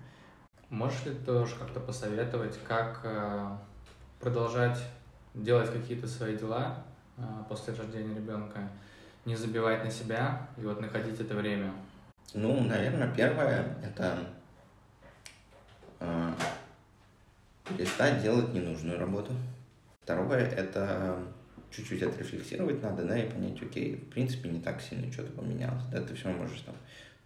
Можешь 0.70 1.04
ли 1.06 1.14
тоже 1.14 1.54
как-то 1.56 1.80
посоветовать, 1.80 2.58
как 2.66 3.00
э, 3.04 3.56
продолжать 4.20 4.78
делать 5.34 5.72
какие-то 5.72 6.06
свои 6.06 6.36
дела 6.36 6.84
э, 7.16 7.22
после 7.48 7.74
рождения 7.74 8.14
ребенка, 8.14 8.68
не 9.24 9.36
забивать 9.36 9.84
на 9.84 9.90
себя 9.90 10.48
и 10.56 10.62
вот 10.62 10.80
находить 10.80 11.20
это 11.20 11.34
время? 11.34 11.72
Ну, 12.34 12.60
наверное, 12.62 13.14
первое 13.14 13.76
это 13.82 14.18
э, 16.00 16.32
перестать 17.68 18.22
делать 18.22 18.52
ненужную 18.52 18.98
работу. 18.98 19.32
Второе– 20.08 20.46
это 20.56 21.18
чуть-чуть 21.70 22.02
отрефлексировать 22.02 22.82
надо, 22.82 23.04
да, 23.04 23.22
и 23.22 23.30
понять, 23.30 23.60
окей, 23.60 23.96
в 23.96 24.08
принципе, 24.08 24.48
не 24.48 24.58
так 24.58 24.80
сильно 24.80 25.12
что-то 25.12 25.32
поменялось, 25.32 25.82
да, 25.92 26.00
ты 26.00 26.14
все 26.14 26.30
можешь 26.30 26.60
там 26.60 26.74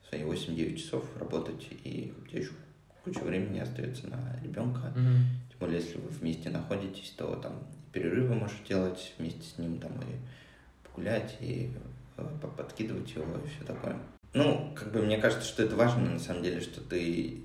свои 0.09 0.23
8-9 0.23 0.75
часов 0.75 1.05
работать, 1.17 1.69
и 1.85 2.13
у 2.19 2.27
тебя 2.27 2.41
еще 2.41 2.51
куча 3.05 3.21
времени 3.21 3.61
остается 3.61 4.09
на 4.09 4.37
ребенка, 4.43 4.93
mm-hmm. 4.97 5.49
тем 5.49 5.59
более, 5.61 5.79
если 5.79 5.99
вы 5.99 6.09
вместе 6.09 6.51
находитесь, 6.51 7.15
то 7.17 7.37
там 7.37 7.53
перерывы 7.93 8.35
можешь 8.35 8.59
делать 8.69 9.15
вместе 9.17 9.43
с 9.45 9.59
ним, 9.59 9.79
там, 9.79 9.93
и 10.01 10.89
погулять, 10.89 11.37
и 11.39 11.71
э, 12.17 12.25
подкидывать 12.57 13.15
его, 13.15 13.27
и 13.45 13.49
все 13.49 13.65
такое. 13.65 13.97
Ну, 14.35 14.75
как 14.75 14.91
бы 14.91 15.03
мне 15.03 15.19
кажется, 15.19 15.47
что 15.47 15.63
это 15.63 15.77
важно, 15.77 16.11
на 16.11 16.19
самом 16.19 16.43
деле, 16.43 16.61
что 16.61 16.81
ты 16.81 17.45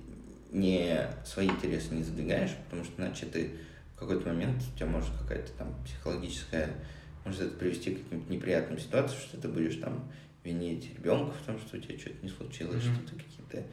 не 0.50 1.08
свои 1.24 1.46
интересы 1.46 1.94
не 1.94 2.02
задвигаешь, 2.02 2.56
потому 2.64 2.82
что 2.82 3.00
иначе 3.00 3.26
ты 3.26 3.52
в 3.98 4.00
какой-то 4.00 4.28
момент 4.28 4.62
у 4.62 4.76
тебя 4.76 4.86
может 4.86 5.10
какая-то 5.18 5.50
там 5.54 5.74
психологическая, 5.84 6.70
может 7.24 7.40
это 7.40 7.56
привести 7.56 7.96
к 7.96 8.04
каким-то 8.04 8.32
неприятным 8.32 8.78
ситуациям, 8.78 9.20
что 9.20 9.40
ты 9.40 9.48
будешь 9.48 9.74
там 9.76 10.08
винить 10.44 10.94
ребенка 10.96 11.32
в 11.32 11.44
том, 11.44 11.58
что 11.58 11.76
у 11.76 11.80
тебя 11.80 11.98
что-то 11.98 12.22
не 12.22 12.28
случилось, 12.28 12.84
mm-hmm. 12.84 12.94
что-то 12.94 13.16
какие-то, 13.16 13.66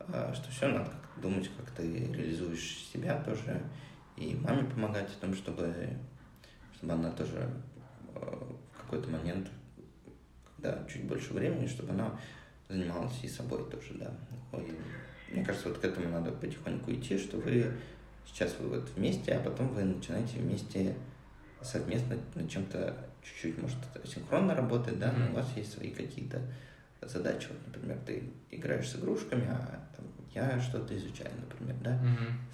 а, 0.00 0.34
что 0.34 0.50
все, 0.50 0.68
надо 0.68 0.90
как-то 0.90 1.22
думать, 1.22 1.50
как 1.56 1.70
ты 1.70 1.88
реализуешь 1.90 2.90
себя 2.92 3.18
тоже, 3.22 3.62
и 4.18 4.34
маме 4.34 4.64
помогать 4.64 5.08
в 5.08 5.16
том, 5.16 5.34
чтобы, 5.34 5.74
чтобы 6.76 6.92
она 6.92 7.10
тоже 7.10 7.50
а, 8.14 8.56
в 8.74 8.82
какой-то 8.82 9.08
момент, 9.08 9.48
когда 10.56 10.86
чуть 10.86 11.04
больше 11.04 11.32
времени, 11.32 11.66
чтобы 11.66 11.92
она 11.92 12.20
занималась 12.68 13.18
и 13.22 13.28
собой 13.28 13.64
тоже, 13.70 13.94
да. 13.94 14.14
И 14.58 15.34
мне 15.34 15.42
кажется, 15.42 15.70
вот 15.70 15.78
к 15.78 15.84
этому 15.84 16.10
надо 16.10 16.30
потихоньку 16.30 16.92
идти, 16.92 17.16
что 17.16 17.38
вы 17.38 17.72
Сейчас 18.26 18.54
вы 18.58 18.68
вот 18.68 18.88
вместе, 18.96 19.32
а 19.32 19.40
потом 19.40 19.68
вы 19.68 19.84
начинаете 19.84 20.38
вместе 20.38 20.94
совместно 21.60 22.16
над 22.34 22.50
чем-то 22.50 22.96
чуть-чуть, 23.22 23.58
может, 23.58 23.76
синхронно 24.04 24.54
работать, 24.54 24.98
да, 24.98 25.12
но 25.12 25.30
у 25.32 25.34
вас 25.34 25.46
есть 25.56 25.72
свои 25.72 25.90
какие-то 25.90 26.40
задачи. 27.02 27.48
Вот, 27.48 27.58
например, 27.66 27.98
ты 28.06 28.24
играешь 28.50 28.88
с 28.88 28.96
игрушками, 28.96 29.46
а 29.48 29.80
там, 29.96 30.06
я 30.34 30.60
что-то 30.60 30.96
изучаю, 30.96 31.30
например, 31.38 31.76
да. 31.82 32.00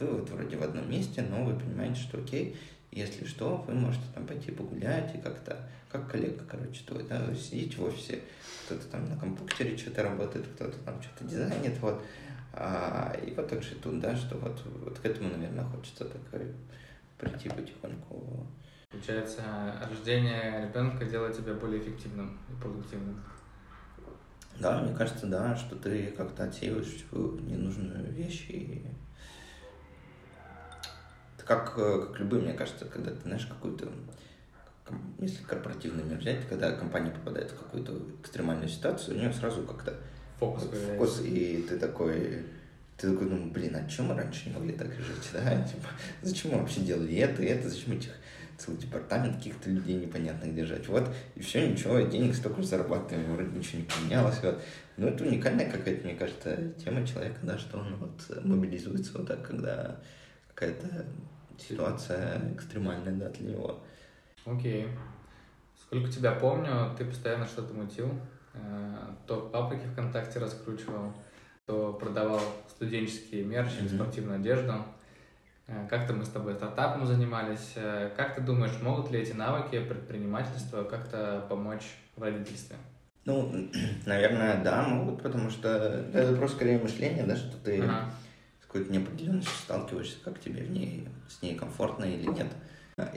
Вы 0.01 0.19
вот 0.19 0.31
вроде 0.31 0.57
в 0.57 0.63
одном 0.63 0.91
месте, 0.91 1.23
но 1.23 1.45
вы 1.45 1.59
понимаете, 1.59 2.01
что 2.01 2.19
окей, 2.19 2.57
если 2.91 3.25
что, 3.27 3.65
вы 3.67 3.75
можете 3.75 4.05
там 4.15 4.27
пойти 4.27 4.51
погулять 4.51 5.15
и 5.15 5.19
как-то, 5.19 5.69
как 5.91 6.11
коллега, 6.11 6.43
короче, 6.49 6.83
твой, 6.87 7.05
да, 7.05 7.23
вы 7.23 7.35
сидите 7.35 7.77
в 7.77 7.85
офисе, 7.85 8.21
кто-то 8.67 8.87
там 8.89 9.09
на 9.09 9.17
компьютере 9.17 9.77
что-то 9.77 10.03
работает, 10.03 10.47
кто-то 10.55 10.79
там 10.79 11.01
что-то 11.03 11.25
дизайнит, 11.25 11.79
вот. 11.81 12.03
А, 12.53 13.15
и 13.25 13.35
вот 13.35 13.49
так 13.49 13.63
же 13.63 13.75
тут, 13.77 14.01
да, 14.01 14.17
что 14.17 14.37
вот, 14.39 14.61
вот 14.83 14.99
к 14.99 15.05
этому, 15.05 15.31
наверное, 15.31 15.65
хочется 15.65 16.05
такой 16.05 16.55
прийти 17.19 17.49
потихоньку. 17.49 18.47
Получается, 18.91 19.43
рождение 19.89 20.67
ребенка 20.67 21.05
делает 21.05 21.37
тебя 21.37 21.55
более 21.55 21.81
эффективным 21.83 22.39
и 22.49 22.61
продуктивным. 22.61 23.23
Да, 24.59 24.81
мне 24.81 24.95
кажется, 24.95 25.27
да, 25.27 25.55
что 25.57 25.77
ты 25.77 26.11
как-то 26.17 26.45
отсеиваешь 26.45 27.05
ненужную 27.13 28.13
вещь 28.13 28.47
и 28.49 28.85
как, 31.49 31.79
э, 31.79 32.07
как 32.07 32.21
любые, 32.21 32.43
мне 32.43 32.53
кажется, 32.53 32.85
когда 32.85 33.11
ты, 33.11 33.23
знаешь, 33.23 33.47
какую-то, 33.47 33.89
если 35.19 35.43
корпоративный 35.45 36.05
мир 36.05 36.19
взять, 36.19 36.47
когда 36.47 36.73
компания 36.73 37.11
попадает 37.11 37.51
в 37.51 37.59
какую-то 37.59 37.99
экстремальную 38.21 38.69
ситуацию, 38.69 39.17
у 39.17 39.19
нее 39.19 39.33
сразу 39.33 39.63
как-то 39.63 39.95
фокус, 40.39 40.65
фокус 40.65 41.23
и 41.25 41.65
ты 41.69 41.79
такой, 41.79 42.45
ты 42.97 43.11
такой, 43.11 43.29
ну, 43.29 43.51
блин, 43.51 43.77
а 43.77 43.89
чем 43.89 44.07
мы 44.07 44.15
раньше 44.15 44.49
не 44.49 44.55
могли 44.55 44.73
так 44.73 44.93
жить, 44.93 45.31
да? 45.33 45.63
Типа, 45.69 45.89
зачем 46.23 46.53
мы 46.53 46.59
вообще 46.59 46.81
делали 46.81 47.17
это, 47.17 47.43
это, 47.43 47.69
зачем 47.69 47.95
этих 47.95 48.13
целый 48.57 48.79
департамент 48.79 49.37
каких-то 49.37 49.71
людей 49.71 49.95
непонятных 49.95 50.55
держать. 50.55 50.89
Вот, 50.89 51.09
и 51.37 51.41
все, 51.41 51.69
ничего, 51.69 52.01
денег 52.01 52.35
столько 52.35 52.63
зарабатываем, 52.63 53.33
вроде 53.35 53.57
ничего 53.57 53.79
не 53.79 53.85
поменялось. 53.85 54.43
Вот. 54.43 54.61
Но 54.97 55.07
ну, 55.07 55.13
это 55.13 55.25
уникальная 55.25 55.71
какая-то, 55.71 56.05
мне 56.05 56.17
кажется, 56.17 56.73
тема 56.85 57.07
человека, 57.07 57.39
да, 57.43 57.57
что 57.57 57.79
он 57.79 57.95
вот 57.97 58.45
мобилизуется 58.45 59.17
вот 59.17 59.29
так, 59.29 59.47
когда 59.47 60.01
какая-то 60.55 61.05
ситуация 61.57 62.53
экстремальная, 62.53 63.15
да, 63.15 63.29
для 63.31 63.53
него. 63.53 63.81
Окей. 64.45 64.85
Okay. 64.85 64.89
Сколько 65.81 66.11
тебя 66.11 66.33
помню, 66.33 66.95
ты 66.99 67.05
постоянно 67.05 67.47
что-то 67.47 67.73
мутил. 67.73 68.13
Э, 68.55 69.13
то 69.27 69.41
паприки 69.53 69.87
ВКонтакте 69.93 70.39
раскручивал, 70.39 71.13
то 71.67 71.93
продавал 71.93 72.41
студенческие 72.69 73.45
мерчи, 73.45 73.81
mm-hmm. 73.81 73.95
спортивную 73.95 74.41
одежду. 74.41 74.75
Э, 75.67 75.87
как-то 75.89 76.15
мы 76.15 76.25
с 76.25 76.29
тобой 76.29 76.55
стартапом 76.55 77.07
занимались. 77.07 77.73
Э, 77.77 78.11
как 78.17 78.35
ты 78.35 78.41
думаешь, 78.41 78.81
могут 78.83 79.11
ли 79.11 79.21
эти 79.21 79.33
навыки 79.33 79.81
предпринимательства 79.81 80.85
как-то 80.85 81.45
помочь 81.49 81.97
в 82.17 82.23
родительстве? 82.23 82.77
Ну, 83.25 83.69
наверное, 84.07 84.63
да, 84.63 84.83
могут, 84.83 85.23
потому 85.23 85.51
что 85.51 85.69
это 86.13 86.35
просто 86.37 86.57
скорее 86.57 86.79
мышление, 86.79 87.25
да, 87.25 87.37
что 87.37 87.57
ты 87.59 87.83
ага 87.83 88.11
какой-то 88.69 88.93
неопределенностью 88.93 89.55
сталкиваешься, 89.57 90.19
как 90.23 90.39
тебе 90.41 90.63
в 90.63 90.71
ней, 90.71 91.09
с 91.29 91.41
ней 91.43 91.57
комфортно 91.57 92.05
или 92.05 92.27
нет. 92.27 92.49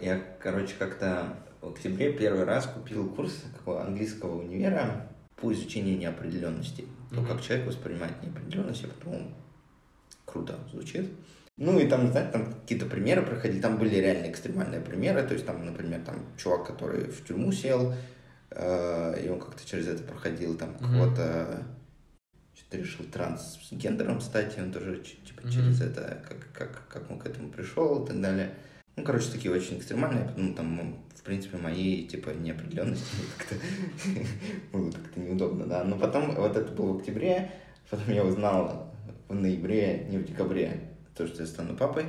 Я, 0.01 0.19
короче, 0.39 0.75
как-то 0.79 1.35
в 1.59 1.69
октябре 1.69 2.13
первый 2.13 2.45
раз 2.45 2.67
купил 2.67 3.09
курс 3.09 3.43
какого 3.57 3.83
английского 3.83 4.41
универа 4.41 5.09
по 5.41 5.51
изучению 5.51 5.97
неопределенности. 5.97 6.85
То, 7.09 7.17
mm-hmm. 7.17 7.27
как 7.27 7.41
человек 7.41 7.67
воспринимает 7.67 8.21
неопределенность, 8.23 8.83
я 8.83 8.89
потом 8.89 9.33
круто 10.25 10.59
звучит. 10.71 11.09
Ну 11.57 11.79
и 11.79 11.87
там, 11.87 12.11
знаете, 12.11 12.31
там 12.31 12.53
какие-то 12.53 12.85
примеры 12.85 13.21
проходили, 13.23 13.61
там 13.61 13.77
были 13.77 13.95
реально 13.95 14.31
экстремальные 14.31 14.81
примеры, 14.81 15.21
то 15.23 15.33
есть 15.33 15.45
там, 15.45 15.65
например, 15.65 16.01
там 16.03 16.25
чувак, 16.37 16.65
который 16.65 17.05
в 17.05 17.25
тюрьму 17.25 17.51
сел, 17.51 17.93
э, 18.51 19.25
и 19.25 19.29
он 19.29 19.39
как-то 19.39 19.67
через 19.67 19.87
это 19.87 20.03
проходил, 20.03 20.57
там 20.57 20.69
mm-hmm. 20.69 20.79
кого-то 20.79 21.63
что-то 22.55 22.77
решил 22.77 23.05
трансгендером 23.05 24.21
стать, 24.21 24.57
и 24.57 24.61
он 24.61 24.71
тоже 24.71 24.97
типа 24.97 25.41
mm-hmm. 25.41 25.51
через 25.51 25.81
это, 25.81 26.23
как, 26.27 26.51
как, 26.53 26.87
как 26.87 27.11
он 27.11 27.19
к 27.19 27.25
этому 27.25 27.49
пришел 27.51 28.03
и 28.03 28.07
так 28.07 28.21
далее. 28.21 28.53
Ну, 28.97 29.03
короче, 29.03 29.31
такие 29.31 29.53
очень 29.53 29.77
экстремальные, 29.77 30.29
ну, 30.35 30.53
там, 30.53 30.97
в 31.15 31.23
принципе, 31.23 31.57
мои, 31.57 32.05
типа, 32.05 32.31
неопределенности 32.31 33.05
как-то 33.37 33.55
было 34.73 34.91
как-то 34.91 35.19
неудобно, 35.19 35.65
да. 35.65 35.83
Но 35.83 35.97
потом, 35.97 36.35
вот 36.35 36.57
это 36.57 36.71
было 36.71 36.93
в 36.93 36.97
октябре, 36.97 37.51
потом 37.89 38.13
я 38.13 38.23
узнал 38.23 38.93
в 39.29 39.35
ноябре, 39.35 40.07
не 40.09 40.17
в 40.17 40.25
декабре, 40.25 40.89
то, 41.15 41.25
что 41.27 41.41
я 41.43 41.47
стану 41.47 41.75
папой. 41.75 42.05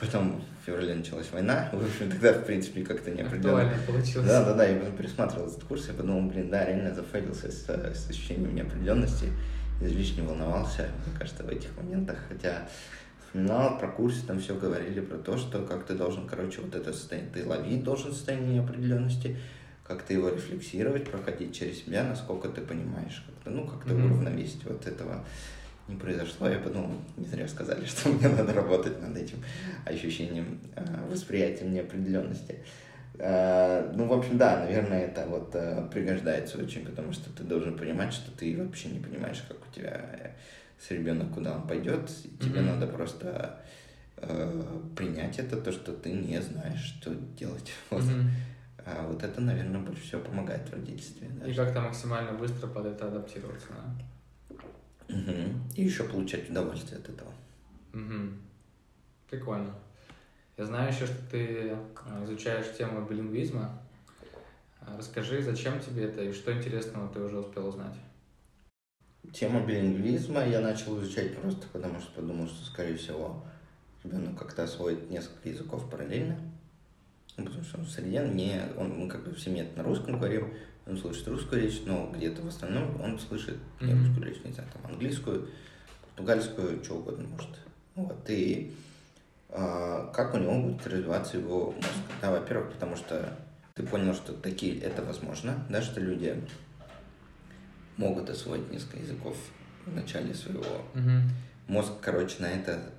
Потом 0.00 0.42
в 0.62 0.66
феврале 0.66 0.94
началась 0.94 1.30
война, 1.30 1.68
в 1.72 1.84
общем, 1.84 2.10
тогда, 2.10 2.32
в 2.32 2.44
принципе, 2.46 2.82
как-то 2.82 3.10
не 3.10 3.20
определенно. 3.20 3.72
получилось. 3.86 4.26
Да, 4.26 4.44
да, 4.44 4.54
да, 4.54 4.66
я 4.66 4.78
пересматривал 4.90 5.48
этот 5.48 5.64
курс, 5.64 5.86
я 5.88 5.94
подумал, 5.94 6.28
блин, 6.28 6.50
да, 6.50 6.64
реально 6.64 6.94
зафейлился 6.94 7.50
с, 7.52 7.66
с 7.66 8.10
ощущением 8.10 8.54
неопределенности, 8.54 9.26
излишне 9.80 10.22
волновался, 10.22 10.88
мне 11.06 11.18
кажется, 11.18 11.44
в 11.44 11.48
этих 11.48 11.76
моментах, 11.76 12.18
хотя 12.28 12.68
вспоминал 13.34 13.78
про 13.78 13.88
курсы, 13.88 14.24
там 14.24 14.38
все 14.38 14.54
говорили 14.54 15.00
про 15.00 15.18
то, 15.18 15.36
что 15.36 15.64
как 15.64 15.84
ты 15.84 15.94
должен, 15.94 16.28
короче, 16.28 16.60
вот 16.60 16.72
это 16.72 16.92
состояние, 16.92 17.32
ты 17.32 17.44
ловить 17.44 17.82
должен 17.82 18.12
состояние 18.12 18.60
неопределенности, 18.60 19.36
как 19.82 20.02
ты 20.04 20.14
его 20.14 20.28
рефлексировать, 20.28 21.10
проходить 21.10 21.52
через 21.52 21.84
себя, 21.84 22.04
насколько 22.04 22.48
ты 22.48 22.60
понимаешь, 22.60 23.24
как-то, 23.26 23.50
ну, 23.50 23.66
как-то 23.66 23.92
mm-hmm. 23.92 24.04
уравновесить 24.04 24.64
вот 24.64 24.86
этого 24.86 25.24
не 25.88 25.96
произошло, 25.96 26.48
я 26.48 26.60
подумал, 26.60 26.92
не 27.16 27.26
зря 27.26 27.48
сказали, 27.48 27.84
что 27.86 28.08
мне 28.10 28.28
надо 28.28 28.52
работать 28.52 29.02
над 29.02 29.16
этим 29.16 29.42
ощущением, 29.84 30.60
э, 30.76 30.84
восприятием 31.10 31.74
неопределенности. 31.74 32.60
Э, 33.18 33.90
ну, 33.96 34.06
в 34.06 34.12
общем, 34.12 34.38
да, 34.38 34.60
наверное, 34.60 35.06
это 35.06 35.26
вот 35.26 35.50
э, 35.54 35.88
пригождается 35.92 36.58
очень, 36.58 36.86
потому 36.86 37.12
что 37.12 37.30
ты 37.30 37.42
должен 37.42 37.76
понимать, 37.76 38.12
что 38.12 38.30
ты 38.30 38.56
вообще 38.56 38.90
не 38.90 39.00
понимаешь, 39.00 39.44
как 39.48 39.56
у 39.58 39.74
тебя 39.74 40.34
с 40.86 40.90
ребенок, 40.90 41.32
куда 41.32 41.56
он 41.56 41.66
пойдет, 41.66 42.10
и 42.24 42.28
тебе 42.44 42.60
mm-hmm. 42.60 42.74
надо 42.74 42.86
просто 42.86 43.60
принять 44.96 45.38
это, 45.38 45.60
то, 45.60 45.72
что 45.72 45.92
ты 45.92 46.12
не 46.12 46.40
знаешь, 46.40 46.80
что 46.80 47.14
делать. 47.36 47.72
Вот. 47.90 48.02
Mm-hmm. 48.02 48.30
А 48.86 49.06
вот 49.06 49.22
это, 49.22 49.40
наверное, 49.40 49.80
больше 49.80 50.02
всего 50.02 50.20
помогает 50.20 50.68
в 50.68 50.72
родительстве. 50.74 51.28
Да, 51.40 51.46
и 51.46 51.54
как-то 51.54 51.80
максимально 51.80 52.32
быстро 52.32 52.66
под 52.66 52.86
это 52.86 53.08
адаптироваться, 53.08 53.68
да? 53.70 54.54
Угу. 55.08 55.76
И 55.76 55.84
еще 55.84 56.04
получать 56.04 56.50
удовольствие 56.50 56.98
от 56.98 57.08
этого. 57.08 57.32
Угу. 57.94 58.32
Прикольно. 59.30 59.74
Я 60.56 60.66
знаю 60.66 60.92
еще, 60.92 61.06
что 61.06 61.16
ты 61.30 61.72
э, 61.72 62.24
изучаешь 62.24 62.76
тему 62.76 63.06
билингвизма. 63.06 63.80
А, 64.80 64.96
расскажи, 64.98 65.42
зачем 65.42 65.80
тебе 65.80 66.04
это 66.04 66.22
и 66.22 66.32
что 66.32 66.52
интересного 66.52 67.08
ты 67.12 67.20
уже 67.20 67.38
успел 67.38 67.68
узнать? 67.68 67.96
Тему 69.32 69.66
билингвизма 69.66 70.46
я 70.46 70.60
начал 70.60 71.00
изучать 71.00 71.36
просто 71.36 71.66
потому, 71.72 72.00
что 72.00 72.12
подумал, 72.12 72.46
что, 72.46 72.64
скорее 72.64 72.96
всего, 72.96 73.44
ребенок 74.04 74.38
как-то 74.38 74.64
освоит 74.64 75.10
несколько 75.10 75.48
языков 75.48 75.90
параллельно. 75.90 76.38
Ну, 77.36 77.46
потому 77.46 77.64
что 77.64 77.78
он 77.78 77.84
в 77.84 77.90
среде 77.90 78.20
не... 78.32 78.60
Он, 78.76 78.90
мы 78.90 79.08
как 79.08 79.24
бы 79.24 79.32
в 79.32 79.40
семье 79.40 79.68
на 79.76 79.82
русском 79.82 80.18
говорим, 80.18 80.54
он 80.86 80.96
слышит 80.96 81.26
русскую 81.26 81.62
речь, 81.62 81.82
но 81.86 82.12
где-то 82.14 82.42
в 82.42 82.48
основном 82.48 83.00
он 83.00 83.18
слышит 83.18 83.56
не 83.80 83.92
русскую 83.92 84.26
речь, 84.26 84.44
не 84.44 84.52
знаю, 84.52 84.68
там 84.72 84.92
английскую, 84.92 85.48
португальскую, 86.02 86.84
что 86.84 86.94
угодно 86.94 87.26
может. 87.28 87.50
Вот, 87.96 88.28
и 88.28 88.74
э, 89.48 90.10
как 90.12 90.34
у 90.34 90.38
него 90.38 90.60
будет 90.60 90.86
развиваться 90.86 91.38
его 91.38 91.72
мозг? 91.72 91.88
Да, 92.20 92.30
во-первых, 92.30 92.72
потому 92.72 92.96
что 92.96 93.36
ты 93.74 93.82
понял, 93.82 94.14
что 94.14 94.32
такие 94.32 94.78
это 94.80 95.02
возможно, 95.02 95.66
да, 95.68 95.82
что 95.82 96.00
люди 96.00 96.40
могут 97.96 98.30
освоить 98.30 98.70
несколько 98.70 98.98
языков 98.98 99.36
в 99.86 99.94
начале 99.94 100.34
своего. 100.34 100.64
Mm-hmm. 100.94 101.20
Мозг, 101.68 101.92
короче, 102.00 102.36
на 102.40 102.46
это 102.46 102.90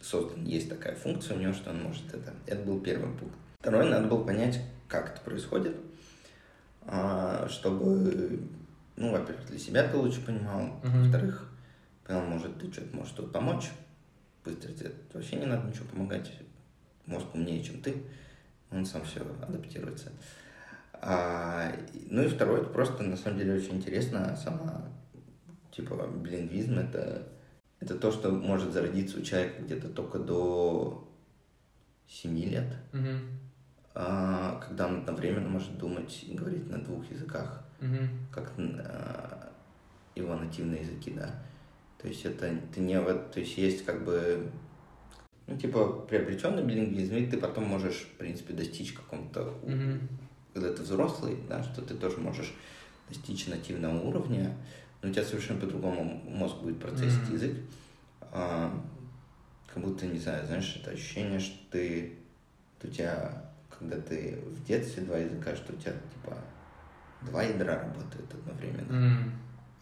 создан. 0.00 0.44
Есть 0.44 0.68
такая 0.68 0.94
функция 0.94 1.36
у 1.36 1.40
него, 1.40 1.52
что 1.52 1.70
он 1.70 1.82
может 1.82 2.12
это. 2.12 2.34
Это 2.46 2.62
был 2.62 2.80
первый 2.80 3.12
пункт. 3.16 3.36
Второй, 3.60 3.88
надо 3.88 4.08
было 4.08 4.24
понять, 4.24 4.60
как 4.88 5.12
это 5.12 5.20
происходит. 5.20 5.76
А, 6.86 7.46
чтобы, 7.50 8.40
ну, 8.96 9.10
во-первых, 9.12 9.46
для 9.46 9.58
себя 9.58 9.86
ты 9.86 9.96
лучше 9.96 10.24
понимал, 10.24 10.80
uh-huh. 10.82 11.02
во-вторых, 11.02 11.50
понял, 12.06 12.22
может, 12.22 12.58
ты 12.58 12.72
что-то 12.72 12.96
можешь 12.96 13.12
тут 13.12 13.30
помочь, 13.30 13.70
быстро 14.42 14.72
тебе 14.72 14.92
вообще 15.12 15.36
не 15.36 15.44
надо 15.44 15.68
ничего 15.68 15.84
помогать, 15.86 16.32
мозг 17.04 17.26
умнее, 17.34 17.62
чем 17.62 17.82
ты, 17.82 18.02
он 18.70 18.86
сам 18.86 19.04
все 19.04 19.20
адаптируется. 19.42 20.12
А, 21.00 21.72
ну 22.10 22.22
и 22.22 22.28
второе, 22.28 22.62
это 22.62 22.70
просто 22.70 23.02
на 23.02 23.16
самом 23.16 23.38
деле 23.38 23.54
очень 23.54 23.76
интересно, 23.76 24.36
сама, 24.36 24.88
типа, 25.70 26.08
билингвизм 26.22 26.78
это, 26.78 27.28
это 27.80 27.94
то, 27.96 28.10
что 28.10 28.30
может 28.30 28.72
зародиться 28.72 29.18
у 29.18 29.22
человека 29.22 29.62
где-то 29.62 29.88
только 29.88 30.18
до 30.18 31.08
7 32.08 32.38
лет. 32.38 32.76
Uh-huh. 32.92 33.20
А, 34.00 34.60
когда 34.60 34.86
он 34.86 34.98
одновременно 34.98 35.48
может 35.48 35.76
думать 35.76 36.24
и 36.26 36.34
говорить 36.34 36.70
на 36.70 36.78
двух 36.78 37.10
языках, 37.10 37.64
mm-hmm. 37.80 38.08
как 38.32 38.52
а, 38.56 39.52
его 40.14 40.36
нативные 40.36 40.82
языки, 40.82 41.10
да. 41.10 41.42
То 42.00 42.06
есть 42.06 42.24
это 42.24 42.48
ты 42.72 42.80
не 42.80 43.00
вот, 43.00 43.32
то 43.32 43.40
есть 43.40 43.58
есть 43.58 43.84
как 43.84 44.04
бы 44.04 44.52
Ну, 45.48 45.56
типа, 45.56 46.06
приобретенный 46.08 46.62
билингвизм, 46.62 47.16
и 47.16 47.26
ты 47.26 47.38
потом 47.38 47.64
можешь, 47.64 48.02
в 48.02 48.18
принципе, 48.18 48.52
достичь 48.54 48.92
каком-то, 48.92 49.58
Мгм. 49.64 50.08
Когда 50.52 50.72
ты 50.72 50.82
взрослый, 50.82 51.36
да, 51.48 51.62
что 51.62 51.82
ты 51.82 51.94
тоже 51.94 52.18
можешь 52.18 52.54
достичь 53.08 53.46
нативного 53.46 54.00
уровня, 54.00 54.56
но 55.02 55.10
у 55.10 55.12
тебя 55.12 55.24
совершенно 55.24 55.60
по-другому 55.60 56.04
мозг 56.04 56.56
будет 56.58 56.80
процессить 56.80 57.22
Мгм. 57.28 57.32
язык. 57.34 57.56
А, 58.32 58.84
как 59.72 59.82
будто, 59.82 60.06
не 60.06 60.18
знаю, 60.18 60.46
знаешь, 60.46 60.76
это 60.80 60.90
ощущение, 60.90 61.38
что 61.40 61.56
ты, 61.70 62.18
у 62.82 62.86
тебя, 62.88 63.50
когда 63.78 64.00
ты 64.00 64.38
в 64.44 64.64
детстве 64.64 65.04
два 65.04 65.18
языка, 65.18 65.54
что 65.54 65.72
у 65.72 65.76
тебя, 65.76 65.92
типа, 66.12 66.36
два 67.20 67.42
ядра 67.42 67.76
работают 67.84 68.32
одновременно, 68.34 68.92
М, 68.92 69.32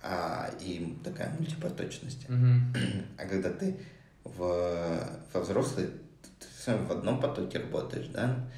а 0.03 0.51
и 0.61 0.97
такая 1.03 1.35
мультипоточность. 1.37 2.29
мгм. 2.29 2.73
А 3.19 3.27
когда 3.27 3.51
ты 3.51 3.79
в, 4.25 5.19
во 5.33 5.41
взрослый, 5.41 5.87
ты 5.87 6.47
сам 6.59 6.87
в 6.87 6.93
одном 6.93 7.21
потоке 7.21 7.59
работаешь, 7.59 8.09
да, 8.09 8.49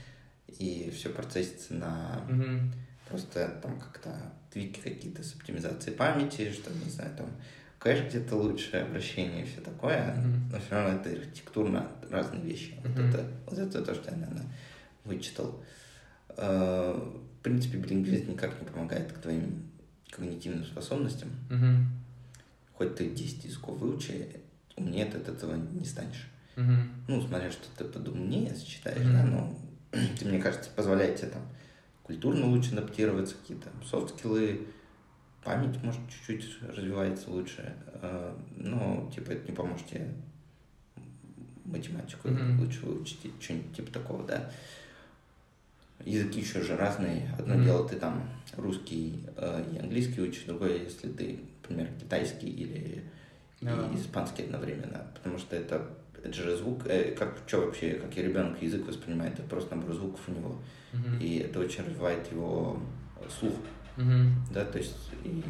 и 0.59 0.91
все 0.91 1.11
процессится 1.11 1.75
на 1.75 2.25
Мгм. 2.29 2.73
просто 3.09 3.59
там 3.63 3.79
как-то 3.81 4.33
твики 4.53 4.81
какие-то 4.81 5.23
с 5.23 5.35
оптимизацией 5.35 5.97
памяти, 5.97 6.51
что, 6.53 6.71
не 6.73 6.91
знаю, 6.91 7.15
там 7.17 7.31
кэш 7.79 8.09
где-то 8.09 8.35
лучше, 8.37 8.77
обращение 8.77 9.43
и 9.45 9.47
все 9.47 9.61
такое, 9.61 10.15
Мгм. 10.17 10.51
но 10.53 10.59
все 10.61 10.71
равно 10.71 10.99
это 11.01 11.11
архитектурно 11.11 11.89
разные 12.11 12.43
вещи. 12.43 12.75
Вот, 12.83 12.91
Мгм. 12.99 13.09
это, 13.09 13.25
вот 13.47 13.59
это 13.59 13.83
то, 13.85 13.95
что 13.95 14.11
я, 14.11 14.17
наверное, 14.17 14.47
вычитал. 15.05 15.63
Э, 16.37 17.15
В 17.39 17.41
принципе, 17.43 17.79
билингвизм 17.79 18.33
никак 18.33 18.61
не 18.61 18.67
помогает 18.67 19.13
к 19.13 19.19
твоим 19.21 19.63
когнитивным 20.11 20.65
способностям. 20.65 21.31
Мгм. 21.49 21.87
Хоть 22.75 22.97
ты 22.97 23.09
10 23.11 23.45
языков 23.45 23.79
выучи, 23.79 24.27
умнее 24.77 25.07
ты 25.07 25.19
от 25.19 25.29
этого 25.29 25.55
не 25.55 25.85
станешь. 25.85 26.29
Мгм. 26.57 26.91
Ну, 27.07 27.23
смотря 27.27 27.51
что 27.53 27.65
ты 27.79 27.85
подумнее 27.85 28.55
считаешь, 28.57 28.99
Мгм. 29.07 29.13
да, 29.13 29.23
но 29.25 29.59
мне 29.93 30.41
кажется, 30.41 30.71
позволяет 30.75 31.17
тебе 31.17 31.29
там 31.29 31.43
культурно 32.03 32.47
лучше 32.47 32.73
адаптироваться, 32.73 33.35
какие-то 33.37 33.69
софт-скиллы, 33.85 34.67
память, 35.45 35.83
может, 35.83 36.01
чуть-чуть 36.09 36.63
развивается 36.63 37.31
лучше, 37.31 37.75
э, 38.03 38.37
но, 38.57 39.11
типа, 39.15 39.31
это 39.33 39.49
не 39.51 39.55
поможет 39.55 39.87
тебе 39.87 40.09
математику 41.65 42.29
Мгм. 42.29 42.61
лучше 42.61 42.87
выучить, 42.87 43.31
что-нибудь 43.41 43.77
типа 43.77 43.93
такого, 43.93 44.25
да. 44.25 44.51
Языки 46.05 46.41
еще 46.41 46.63
же 46.63 46.77
разные. 46.77 47.29
Одно 47.39 47.55
Мгм. 47.55 47.65
дело, 47.65 47.89
ты 47.89 47.97
там 47.97 48.29
русский 48.57 49.21
э, 49.37 49.65
и 49.75 49.79
английский 49.79 50.23
учишь, 50.23 50.45
другое, 50.45 50.79
если 50.85 51.09
ты, 51.09 51.41
например, 51.63 51.89
китайский 52.01 52.49
или 52.49 53.03
Да. 53.61 53.91
и 53.93 53.97
испанский 53.99 54.45
одновременно, 54.45 55.07
потому 55.15 55.39
что 55.39 55.57
это, 55.57 55.89
это 56.25 56.33
же 56.33 56.57
звук, 56.57 56.83
э, 56.87 57.13
как 57.13 57.37
что 57.47 57.59
вообще, 57.61 57.93
как 57.95 58.17
и 58.17 58.23
ребенок 58.23 58.61
язык 58.63 58.87
воспринимает, 58.87 59.35
это 59.39 59.49
просто 59.49 59.75
набор 59.77 59.95
звуков 59.95 60.21
у 60.29 60.33
него, 60.33 60.61
Мгм. 60.93 61.19
и 61.21 61.39
это 61.39 61.61
очень 61.61 61.85
развивает 61.85 62.31
его 62.33 62.81
слух, 63.39 63.55
Мгм. 63.97 64.35
да, 64.53 64.65
то 64.65 64.79
есть, 64.79 64.97
и 65.25 65.43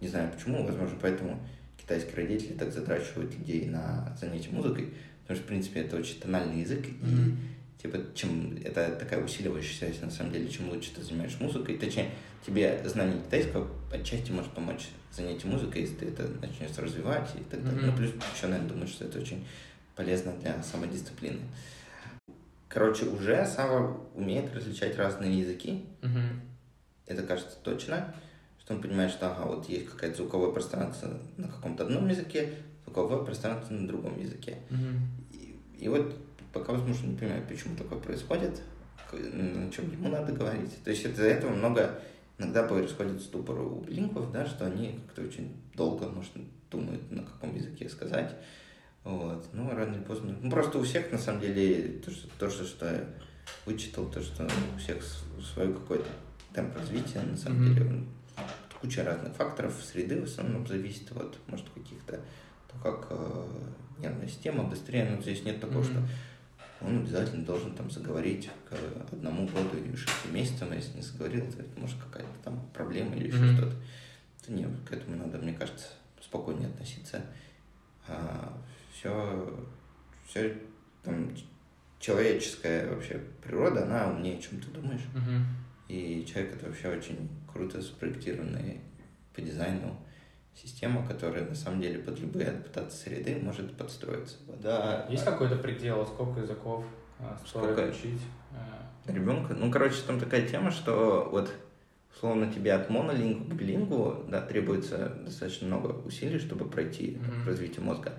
не 0.00 0.08
знаю 0.08 0.30
почему, 0.32 0.64
возможно, 0.64 0.96
поэтому 1.00 1.40
китайские 1.76 2.16
родители 2.16 2.52
так 2.54 2.72
затрачивают 2.72 3.34
людей 3.38 3.66
на 3.66 4.16
занятия 4.20 4.50
музыкой, 4.50 4.94
потому 5.22 5.36
что, 5.36 5.44
в 5.44 5.48
принципе, 5.48 5.80
это 5.80 5.96
очень 5.96 6.20
тональный 6.20 6.60
язык, 6.60 6.86
и 6.86 7.04
Мгм. 7.04 7.38
Типа, 7.80 7.98
чем 8.14 8.56
это 8.64 8.96
такая 8.96 9.24
усиливающая 9.24 9.76
связь, 9.78 10.00
на 10.00 10.10
самом 10.10 10.32
деле, 10.32 10.48
чем 10.48 10.68
лучше 10.68 10.94
ты 10.94 11.02
занимаешься 11.02 11.42
музыкой, 11.42 11.78
точнее, 11.78 12.10
тебе 12.44 12.82
знание 12.84 13.22
китайского 13.22 13.68
отчасти 13.92 14.32
может 14.32 14.52
помочь 14.52 14.88
занятию 15.12 15.52
музыкой, 15.52 15.82
если 15.82 15.94
ты 15.96 16.06
это 16.06 16.28
начнешь 16.40 16.76
развивать 16.76 17.30
и 17.36 17.42
так 17.44 17.64
далее. 17.64 17.80
Мгм. 17.80 17.90
Ну, 17.90 17.96
плюс 17.96 18.10
еще, 18.34 18.46
наверное, 18.46 18.68
думаю, 18.68 18.88
что 18.88 19.04
это 19.04 19.18
очень 19.18 19.46
полезно 19.96 20.32
для 20.40 20.62
самодисциплины. 20.62 21.40
Короче, 22.68 23.06
уже 23.06 23.46
Сава 23.46 23.98
умеет 24.14 24.54
различать 24.54 24.96
разные 24.96 25.40
языки, 25.40 25.86
Мгм. 26.02 26.40
это 27.06 27.22
кажется 27.22 27.56
точно, 27.62 28.14
что 28.60 28.74
он 28.74 28.82
понимает, 28.82 29.10
что 29.10 29.30
ага, 29.32 29.46
вот 29.46 29.68
есть 29.68 29.86
какое-то 29.86 30.18
звуковое 30.18 30.52
пространство 30.52 31.18
на 31.38 31.48
каком-то 31.48 31.84
одном 31.84 32.08
языке, 32.08 32.52
звуковое 32.84 33.24
пространство 33.24 33.72
на 33.72 33.88
другом 33.88 34.20
языке. 34.20 34.58
Мгм. 34.68 35.00
И, 35.32 35.56
и 35.78 35.88
вот 35.88 36.14
пока, 36.58 36.72
возможно, 36.72 37.06
не 37.08 37.16
понимаю, 37.16 37.44
почему 37.48 37.76
такое 37.76 37.98
происходит, 37.98 38.60
на 39.12 39.70
чем 39.70 39.90
ему 39.92 40.08
надо 40.08 40.32
говорить. 40.32 40.82
То 40.84 40.90
есть 40.90 41.04
из-за 41.04 41.24
этого 41.24 41.50
много 41.54 42.00
иногда 42.38 42.62
происходит 42.64 43.20
ступор 43.22 43.58
у 43.60 43.80
билингвов, 43.80 44.30
да, 44.32 44.46
что 44.46 44.66
они 44.66 45.00
как-то 45.06 45.22
очень 45.22 45.56
долго, 45.74 46.08
может, 46.08 46.32
думают, 46.70 47.10
на 47.10 47.22
каком 47.22 47.54
языке 47.54 47.88
сказать. 47.88 48.34
Вот. 49.04 49.46
Ну, 49.52 49.70
рано 49.70 49.94
или 49.94 50.02
поздно. 50.02 50.36
Ну, 50.42 50.50
просто 50.50 50.78
у 50.78 50.82
всех, 50.82 51.10
на 51.12 51.18
самом 51.18 51.40
деле, 51.40 52.00
то, 52.04 52.10
что, 52.10 52.28
то, 52.38 52.50
что, 52.50 52.86
я 52.86 53.04
вычитал, 53.64 54.06
то, 54.06 54.20
что 54.20 54.46
у 54.74 54.78
всех 54.78 55.02
свой 55.54 55.72
какой-то 55.72 56.08
темп 56.52 56.76
развития, 56.76 57.20
на 57.22 57.36
самом 57.36 57.62
Мгм. 57.64 57.74
деле, 57.74 57.86
он- 57.88 58.08
куча 58.80 59.02
разных 59.02 59.34
факторов, 59.34 59.74
среды 59.82 60.20
в 60.20 60.24
основном 60.24 60.66
зависит 60.66 61.10
от, 61.12 61.36
может, 61.48 61.68
каких-то, 61.70 62.20
то, 62.70 62.78
как 62.82 63.06
э, 63.10 63.46
нервная 63.98 64.28
система 64.28 64.62
быстрее, 64.64 65.10
но 65.10 65.20
здесь 65.20 65.42
нет 65.44 65.60
такого, 65.60 65.78
Мгм. 65.82 65.84
что 65.84 66.02
он 66.80 66.98
обязательно 66.98 67.44
должен 67.44 67.74
там 67.74 67.90
заговорить 67.90 68.48
к 68.68 69.12
одному 69.12 69.46
году 69.46 69.76
или 69.76 69.96
шести 69.96 70.28
месяцам, 70.30 70.68
а 70.70 70.74
если 70.76 70.96
не 70.96 71.02
заговорил, 71.02 71.44
то 71.50 71.60
это 71.60 71.80
может 71.80 71.98
какая-то 71.98 72.30
там 72.44 72.60
проблема 72.72 73.16
или 73.16 73.28
еще 73.28 73.38
Мгм. 73.38 73.56
что-то. 73.56 73.76
Это 74.42 74.52
нет, 74.52 74.70
к 74.88 74.92
этому 74.92 75.16
надо, 75.16 75.38
мне 75.38 75.54
кажется, 75.54 75.88
спокойнее 76.20 76.68
относиться. 76.68 77.22
все, 78.92 79.68
все 80.26 80.56
там 81.02 81.30
человеческая 82.00 82.88
вообще 82.88 83.20
природа, 83.42 83.84
она 83.84 84.08
умнее, 84.10 84.40
чем 84.40 84.60
ты 84.60 84.68
думаешь. 84.68 85.02
Мгм. 85.14 85.46
И 85.88 86.24
человек 86.26 86.54
это 86.56 86.66
вообще 86.66 86.88
очень 86.88 87.28
круто 87.52 87.80
спроектированная 87.82 88.78
по 89.34 89.40
дизайну 89.40 89.96
система, 90.62 91.06
которая 91.06 91.44
на 91.46 91.54
самом 91.54 91.80
деле 91.80 91.98
под 92.00 92.18
любые 92.18 92.48
адаптации 92.48 93.10
среды 93.10 93.36
может 93.42 93.76
подстроиться. 93.76 94.36
Да, 94.62 95.06
Есть 95.08 95.24
какой-то 95.24 95.56
предел, 95.56 96.06
сколько 96.06 96.40
языков 96.40 96.84
э, 97.20 97.36
Сколько? 97.46 97.80
учить? 97.88 98.20
Э, 98.52 99.12
ребенка. 99.12 99.54
Ну, 99.54 99.70
короче, 99.70 99.96
там 100.06 100.18
такая 100.18 100.46
тема, 100.46 100.70
что 100.70 101.28
вот 101.30 101.52
условно 102.14 102.52
тебе 102.52 102.72
от 102.72 102.90
монолингу 102.90 103.44
к 103.44 103.54
билингу 103.54 104.24
да, 104.28 104.40
требуется 104.40 105.10
достаточно 105.24 105.68
много 105.68 105.88
усилий, 106.06 106.38
чтобы 106.38 106.64
пройти 106.68 107.18
Мгм. 107.20 107.46
развитие 107.46 107.84
мозга. 107.84 108.12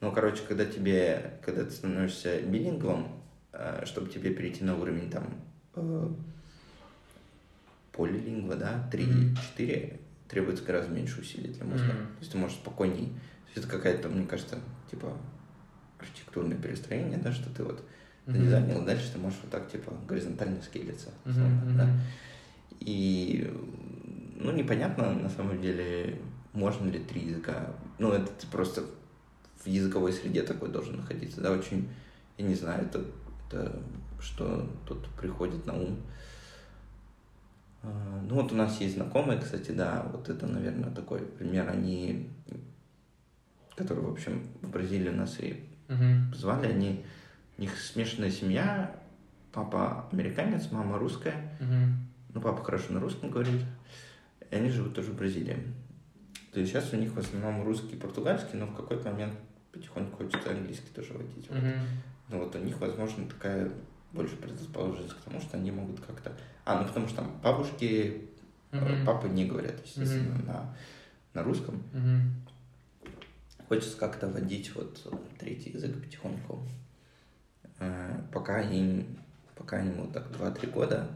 Но, 0.00 0.10
короче, 0.12 0.42
когда 0.46 0.64
тебе, 0.64 1.38
когда 1.44 1.64
ты 1.64 1.70
становишься 1.70 2.40
билингвом, 2.42 3.20
э, 3.52 3.82
чтобы 3.86 4.08
тебе 4.08 4.32
перейти 4.32 4.62
на 4.64 4.76
уровень 4.78 5.10
там 5.10 5.24
полилингва, 7.92 8.56
да, 8.56 8.88
3-4, 8.90 9.98
требуется 10.32 10.64
гораздо 10.64 10.92
меньше 10.92 11.20
усилий 11.20 11.52
для 11.52 11.64
мозга. 11.64 11.92
Мгм. 11.92 12.06
То 12.06 12.18
есть 12.20 12.32
ты 12.32 12.38
можешь 12.38 12.56
спокойней. 12.56 13.06
То 13.06 13.50
есть 13.54 13.58
это 13.58 13.68
какая-то, 13.68 14.08
мне 14.08 14.26
кажется, 14.26 14.58
типа 14.90 15.16
архитектурное 16.00 16.56
перестроение, 16.56 17.18
да, 17.18 17.30
что 17.32 17.50
ты 17.50 17.62
вот 17.62 17.84
задизайнил, 18.26 18.84
дальше 18.84 19.12
ты 19.12 19.18
можешь 19.18 19.38
вот 19.42 19.50
так, 19.50 19.70
типа, 19.70 19.92
горизонтально 20.08 20.62
скейлиться. 20.62 21.10
Условно, 21.24 21.62
мгм. 21.64 21.76
да. 21.76 21.88
И, 22.80 23.52
ну, 24.36 24.52
непонятно, 24.52 25.12
на 25.12 25.28
самом 25.28 25.60
деле, 25.60 26.18
можно 26.52 26.88
ли 26.88 26.98
три 26.98 27.26
языка. 27.26 27.74
Ну, 27.98 28.12
это 28.12 28.26
ты 28.26 28.46
просто 28.46 28.84
в 29.62 29.66
языковой 29.66 30.12
среде 30.12 30.42
такой 30.42 30.70
должен 30.70 30.96
находиться, 30.96 31.40
да, 31.40 31.52
очень, 31.52 31.88
я 32.38 32.46
не 32.46 32.54
знаю, 32.54 32.86
это, 32.86 33.04
это 33.48 33.80
что 34.20 34.68
тут 34.86 35.06
приходит 35.20 35.66
на 35.66 35.74
ум. 35.74 35.98
А, 37.82 38.20
Ну, 38.28 38.34
вот 38.36 38.52
у 38.52 38.54
нас 38.54 38.80
есть 38.80 38.94
знакомые, 38.94 39.40
кстати, 39.40 39.72
да, 39.72 40.06
вот 40.12 40.28
это, 40.28 40.46
наверное, 40.46 40.90
такой 40.90 41.20
пример, 41.20 41.68
они, 41.68 42.30
которые, 43.76 44.06
в 44.06 44.12
общем, 44.12 44.46
в 44.62 44.70
Бразилии 44.70 45.10
нас 45.10 45.38
и 45.40 45.64
Мгм. 45.88 46.32
звали, 46.34 46.66
они, 46.68 47.04
у 47.58 47.60
них 47.62 47.76
смешанная 47.78 48.30
семья, 48.30 48.94
папа 49.52 50.08
американец, 50.12 50.70
мама 50.70 50.98
русская, 50.98 51.58
Мгм. 51.60 51.96
ну, 52.34 52.40
папа 52.40 52.62
хорошо 52.64 52.92
на 52.92 53.00
русском 53.00 53.30
говорит, 53.30 53.62
и 54.50 54.54
они 54.54 54.70
живут 54.70 54.94
тоже 54.94 55.10
в 55.12 55.16
Бразилии. 55.16 55.58
То 56.52 56.60
есть 56.60 56.72
сейчас 56.72 56.92
у 56.92 56.96
них 56.96 57.12
в 57.12 57.18
основном 57.18 57.64
русский 57.64 57.96
и 57.96 57.98
португальский, 57.98 58.58
но 58.58 58.66
в 58.66 58.74
какой-то 58.76 59.10
момент 59.10 59.34
потихоньку 59.72 60.16
хочется 60.18 60.50
английский 60.50 60.90
тоже 60.94 61.14
водить. 61.14 61.48
Вот. 61.48 61.58
Мгм. 61.58 61.72
Ну 62.28 62.38
вот 62.38 62.54
у 62.54 62.58
них, 62.58 62.78
возможно, 62.78 63.26
такая 63.26 63.70
больше 64.12 64.36
предрасположенность 64.36 65.14
к 65.14 65.20
тому, 65.22 65.40
что 65.40 65.56
они 65.56 65.70
могут 65.70 66.00
как-то... 66.00 66.32
А, 66.64 66.80
ну 66.80 66.86
потому 66.86 67.06
что 67.08 67.16
там 67.16 67.40
бабушки, 67.42 68.28
Мгм. 68.70 69.04
папы 69.04 69.28
не 69.28 69.44
говорят, 69.46 69.74
естественно, 69.84 70.34
Мгм. 70.36 70.46
на, 70.46 70.74
на 71.34 71.42
русском. 71.42 71.82
Мгм. 71.92 72.34
Хочется 73.68 73.96
как-то 73.98 74.28
водить 74.28 74.74
вот 74.74 75.00
третий 75.38 75.70
язык 75.70 76.00
потихоньку. 76.02 76.62
Э, 77.80 78.20
Пока 78.32 78.60
им, 78.62 79.18
пока 79.56 79.80
ему 79.80 80.06
так 80.12 80.30
2-3 80.30 80.70
года. 80.70 81.08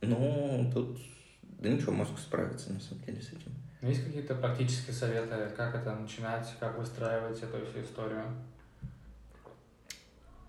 Ну, 0.00 0.70
тут, 0.74 0.98
да 1.42 1.68
ничего, 1.68 1.92
мозг 1.92 2.18
справится 2.18 2.72
на 2.72 2.80
самом 2.80 3.04
деле 3.04 3.20
с 3.22 3.28
этим. 3.28 3.52
Есть 3.82 4.04
какие-то 4.04 4.34
практические 4.34 4.94
советы, 4.94 5.52
как 5.56 5.74
это 5.74 5.94
начинать, 5.94 6.48
как 6.60 6.78
выстраивать 6.78 7.40
эту 7.42 7.64
всю 7.66 7.82
историю? 7.82 8.24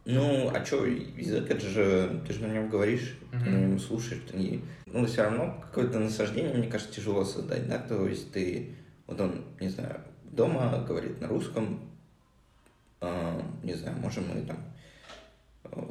Ну, 0.06 0.52
а 0.54 0.66
что, 0.66 0.86
язык, 0.86 1.50
это 1.50 1.66
же, 1.66 2.22
ты 2.28 2.34
же 2.34 2.46
на 2.46 2.52
нем 2.52 2.70
говоришь, 2.70 3.18
mm-hmm. 3.32 3.44
ты 3.44 3.50
на 3.50 3.58
нем 3.58 3.80
слушаешь, 3.80 4.22
ты 4.30 4.38
не... 4.38 4.62
Ну, 4.86 5.06
все 5.06 5.24
равно 5.24 5.62
какое-то 5.62 6.00
насаждение, 6.00 6.54
мне 6.54 6.68
кажется, 6.68 6.94
тяжело 6.94 7.24
создать, 7.24 7.68
да, 7.70 7.80
то 7.80 8.06
есть 8.08 8.32
ты, 8.32 8.76
вот 9.08 9.22
он, 9.22 9.46
не 9.62 9.70
знаю, 9.70 10.02
дома 10.24 10.84
говорит 10.86 11.22
на 11.22 11.30
русском, 11.30 11.90
э, 13.00 13.42
не 13.64 13.76
знаю, 13.76 13.98
можем 13.98 14.26
мы 14.28 14.42
там 14.42 14.58
э, 15.64 15.90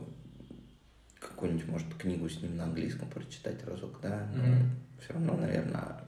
какую-нибудь, 1.19 1.69
может, 1.69 1.95
книгу 1.95 2.29
с 2.29 2.43
ним 2.43 2.57
на 2.57 2.65
английском 2.65 3.09
прочитать 3.09 3.65
разок, 3.65 3.99
да, 4.03 4.29
но 4.35 4.45
mm-hmm. 4.45 5.01
все 5.01 5.13
равно, 5.15 5.37
наверное, 5.39 6.03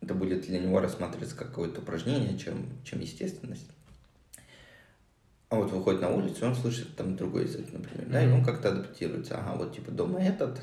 это 0.00 0.14
будет 0.14 0.46
для 0.46 0.58
него 0.58 0.80
рассматриваться 0.80 1.36
как 1.36 1.48
какое-то 1.48 1.80
упражнение, 1.80 2.38
чем, 2.38 2.66
чем 2.82 3.00
естественность. 3.00 3.70
А 5.50 5.56
вот 5.56 5.70
выходит 5.70 6.00
на 6.00 6.10
улицу, 6.10 6.46
он 6.46 6.54
слышит 6.54 6.96
там 6.96 7.16
другой 7.16 7.44
язык, 7.44 7.72
например, 7.72 8.06
mm-hmm. 8.06 8.12
да, 8.12 8.24
и 8.24 8.30
он 8.30 8.44
как-то 8.44 8.70
адаптируется. 8.70 9.38
Ага, 9.38 9.56
вот 9.56 9.74
типа 9.74 9.90
дома 9.90 10.20
этот, 10.20 10.60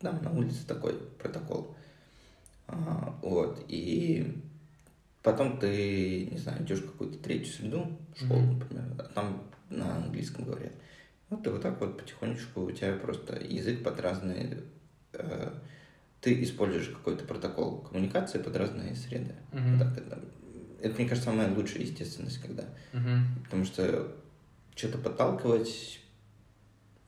там 0.00 0.22
на 0.22 0.30
улице 0.30 0.66
такой 0.66 0.94
протокол. 1.18 1.74
А, 2.68 3.14
вот, 3.20 3.64
и 3.68 4.40
потом 5.22 5.58
ты, 5.58 6.28
не 6.30 6.38
знаю, 6.38 6.62
идешь 6.62 6.80
в 6.80 6.92
какую-то 6.92 7.18
третью 7.18 7.52
среду, 7.52 7.98
школу, 8.16 8.40
mm-hmm. 8.40 8.58
например, 8.58 8.84
а 8.98 9.02
там 9.14 9.42
на 9.68 9.96
английском 9.96 10.44
говорят. 10.44 10.72
Вот 11.28 11.42
ты 11.42 11.50
вот 11.50 11.62
так 11.62 11.80
вот 11.80 11.98
потихонечку, 11.98 12.62
у 12.62 12.70
тебя 12.70 12.94
просто 12.94 13.36
язык 13.36 13.82
под 13.82 14.00
разные... 14.00 14.58
Э, 15.12 15.50
ты 16.20 16.42
используешь 16.42 16.88
какой-то 16.88 17.24
протокол 17.24 17.80
коммуникации 17.80 18.38
под 18.38 18.56
разные 18.56 18.94
среды. 18.94 19.34
Mm-hmm. 19.50 19.70
Вот 19.70 19.78
так 19.78 19.98
это, 19.98 20.20
это, 20.82 20.94
мне 20.96 21.08
кажется, 21.08 21.30
самая 21.30 21.54
лучшая 21.54 21.82
естественность, 21.82 22.38
когда. 22.38 22.64
Mm-hmm. 22.92 23.44
Потому 23.44 23.64
что 23.64 24.14
что-то 24.74 24.98
подталкивать, 24.98 26.00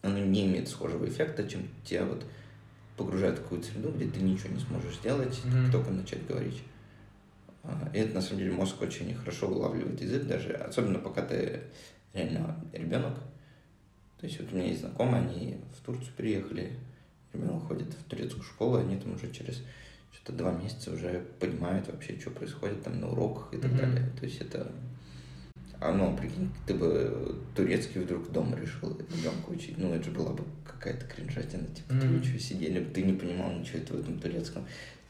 оно 0.03 0.19
не 0.19 0.47
имеет 0.47 0.69
схожего 0.69 1.07
эффекта, 1.07 1.49
чем 1.49 1.69
тебя 1.85 2.05
вот 2.05 2.25
погружают 2.97 3.39
в 3.39 3.43
какую-то 3.43 3.67
среду, 3.67 3.91
где 3.91 4.07
ты 4.07 4.21
ничего 4.21 4.55
не 4.55 4.61
сможешь 4.61 4.97
сделать, 4.97 5.41
mm-hmm. 5.45 5.63
как 5.65 5.73
только 5.73 5.91
начать 5.91 6.27
говорить. 6.27 6.63
А, 7.65 7.91
и 7.93 7.99
это, 7.99 8.15
на 8.15 8.21
самом 8.21 8.39
деле, 8.39 8.53
мозг 8.53 8.81
очень 8.81 9.15
хорошо 9.15 9.49
вылавливает 9.49 10.01
язык 10.01 10.25
даже, 10.25 10.53
особенно 10.53 10.99
пока 10.99 11.23
ты 11.23 11.61
реально 12.13 12.57
ребенок. 12.73 13.19
То 14.21 14.27
есть 14.27 14.41
вот 14.41 14.53
у 14.53 14.57
меня 14.57 14.69
есть 14.69 14.81
знакомые, 14.81 15.23
они 15.23 15.59
в 15.77 15.85
Турцию 15.85 16.13
приехали, 16.17 16.79
ребенок 17.33 17.67
ходит 17.67 17.93
в 17.93 18.05
турецкую 18.05 18.45
школу, 18.45 18.77
они 18.77 18.97
там 18.97 19.15
уже 19.15 19.33
через 19.33 19.63
что-то 20.25 20.39
два 20.39 20.53
месяца 20.53 20.93
уже 20.93 21.23
понимают 21.39 21.87
вообще, 21.87 22.19
что 22.19 22.31
происходит 22.31 22.83
там 22.83 22.99
на 23.01 23.11
уроках 23.11 23.53
и 23.53 23.59
так 23.59 23.71
mm-hmm. 23.71 23.77
далее. 23.77 24.11
То 24.19 24.25
есть 24.25 24.41
это 24.41 24.73
а 25.81 25.93
ну, 25.93 26.17
прикинь, 26.17 26.51
ты 26.67 26.73
бы 26.73 27.37
турецкий 27.55 28.01
вдруг 28.01 28.33
дома 28.33 28.57
решил 28.57 28.97
ребенка 28.99 29.51
учить. 29.51 29.77
Ну, 29.77 29.93
это 29.93 30.05
же 30.05 30.13
была 30.13 30.33
бы 30.33 30.43
какая-то 30.65 31.05
кринжатина. 31.07 31.67
Типа, 31.67 31.93
mm-hmm. 31.93 32.23
ты 32.23 32.29
что, 32.29 32.39
сидели, 32.39 32.85
ты 32.85 33.03
не 33.03 33.13
понимал 33.13 33.53
ничего 33.53 33.81
это 33.81 33.93
в 33.93 34.01
этом 34.01 34.19
турецком. 34.19 34.67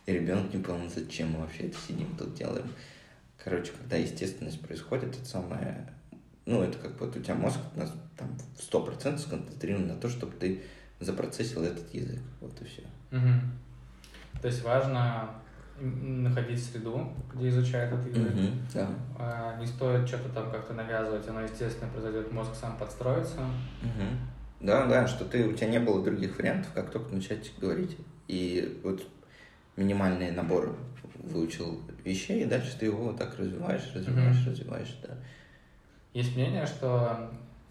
И 0.07 0.13
ребенок 0.13 0.53
не 0.53 0.61
понял, 0.61 0.91
зачем 0.93 1.31
мы 1.31 1.41
вообще 1.41 1.69
это 1.69 1.77
сидим 1.87 2.17
тут 2.17 2.35
делаем. 2.35 2.67
Короче, 3.39 3.71
когда 3.79 3.97
естественность 3.97 4.61
происходит, 4.61 5.17
это 5.17 5.25
самое... 5.25 5.93
Ну, 6.45 6.63
это 6.63 6.77
как 6.79 7.01
вот 7.01 7.17
у 7.17 7.21
тебя 7.21 7.37
мозг 7.37 7.59
на, 7.77 7.87
там, 8.17 8.37
в 8.59 8.63
сто 8.63 8.83
процентов 8.83 9.21
сконцентрирован 9.21 9.87
на 9.87 9.97
то, 9.97 10.09
чтобы 10.09 10.33
ты 10.33 10.63
запроцессил 10.99 11.63
этот 11.63 11.93
язык. 11.95 12.21
Вот 12.41 12.61
и 12.61 12.65
все. 12.65 12.83
Угу. 13.13 13.29
То 14.41 14.49
есть 14.49 14.63
важно 14.63 15.31
находить 15.81 16.63
среду, 16.63 17.13
где 17.35 17.49
изучают 17.49 17.93
этот 17.93 18.17
язык. 18.17 18.33
Mm-hmm, 18.33 18.53
да. 18.75 18.89
а, 19.19 19.57
не 19.59 19.67
стоит 19.67 20.07
что-то 20.07 20.29
там 20.29 20.51
как-то 20.51 20.73
навязывать, 20.73 21.27
оно 21.29 21.41
естественно 21.41 21.91
произойдет, 21.91 22.31
мозг 22.31 22.55
сам 22.55 22.77
подстроится. 22.77 23.41
Mm-hmm. 23.83 24.67
Да, 24.67 24.87
да, 24.87 25.07
что 25.07 25.25
ты, 25.25 25.47
у 25.47 25.53
тебя 25.53 25.69
не 25.69 25.81
было 25.81 26.03
других 26.03 26.39
вариантов, 26.39 26.73
как 26.75 26.91
только 26.91 27.13
начать 27.15 27.53
говорить. 27.59 27.97
И 28.29 28.81
вот 28.85 29.07
минимальный 29.77 30.31
набор 30.31 30.77
выучил 31.19 31.81
вещей, 32.05 32.45
и 32.45 32.47
дальше 32.47 32.79
ты 32.79 32.87
его 32.87 33.05
вот 33.05 33.19
так 33.19 33.37
развиваешь, 33.39 33.93
развиваешь, 33.95 34.37
mm-hmm. 34.37 34.51
развиваешь, 34.51 34.99
да. 35.03 35.17
Есть 36.13 36.37
мнение, 36.37 36.65
что 36.65 37.31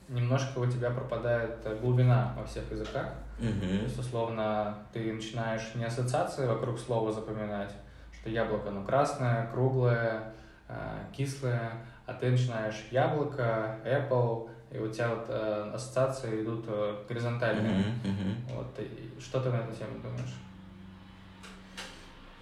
немножко 0.09 0.59
у 0.59 0.65
тебя 0.65 0.89
пропадает 0.89 1.65
глубина 1.81 2.33
во 2.37 2.45
всех 2.45 2.69
языках. 2.71 3.07
Mm-hmm. 3.39 3.77
То 3.79 3.83
есть, 3.83 3.99
условно, 3.99 4.77
ты 4.93 5.13
начинаешь 5.13 5.73
не 5.75 5.85
ассоциации 5.85 6.45
вокруг 6.45 6.79
слова 6.79 7.11
запоминать, 7.11 7.71
что 8.13 8.29
яблоко, 8.29 8.69
ну, 8.69 8.83
красное, 8.83 9.47
круглое, 9.47 10.33
э, 10.67 10.73
кислое, 11.15 11.71
а 12.05 12.13
ты 12.13 12.31
начинаешь 12.31 12.83
яблоко, 12.91 13.79
apple, 13.83 14.49
и 14.71 14.77
у 14.77 14.87
тебя 14.87 15.09
вот 15.09 15.25
э, 15.27 15.71
ассоциации 15.73 16.43
идут 16.43 16.65
э, 16.67 17.03
горизонтальные. 17.07 17.85
Mm-hmm. 18.03 18.55
Вот, 18.55 18.79
и 18.79 19.19
что 19.19 19.41
ты 19.41 19.49
на 19.49 19.57
эту 19.57 19.75
тему 19.75 19.99
думаешь? 20.01 20.33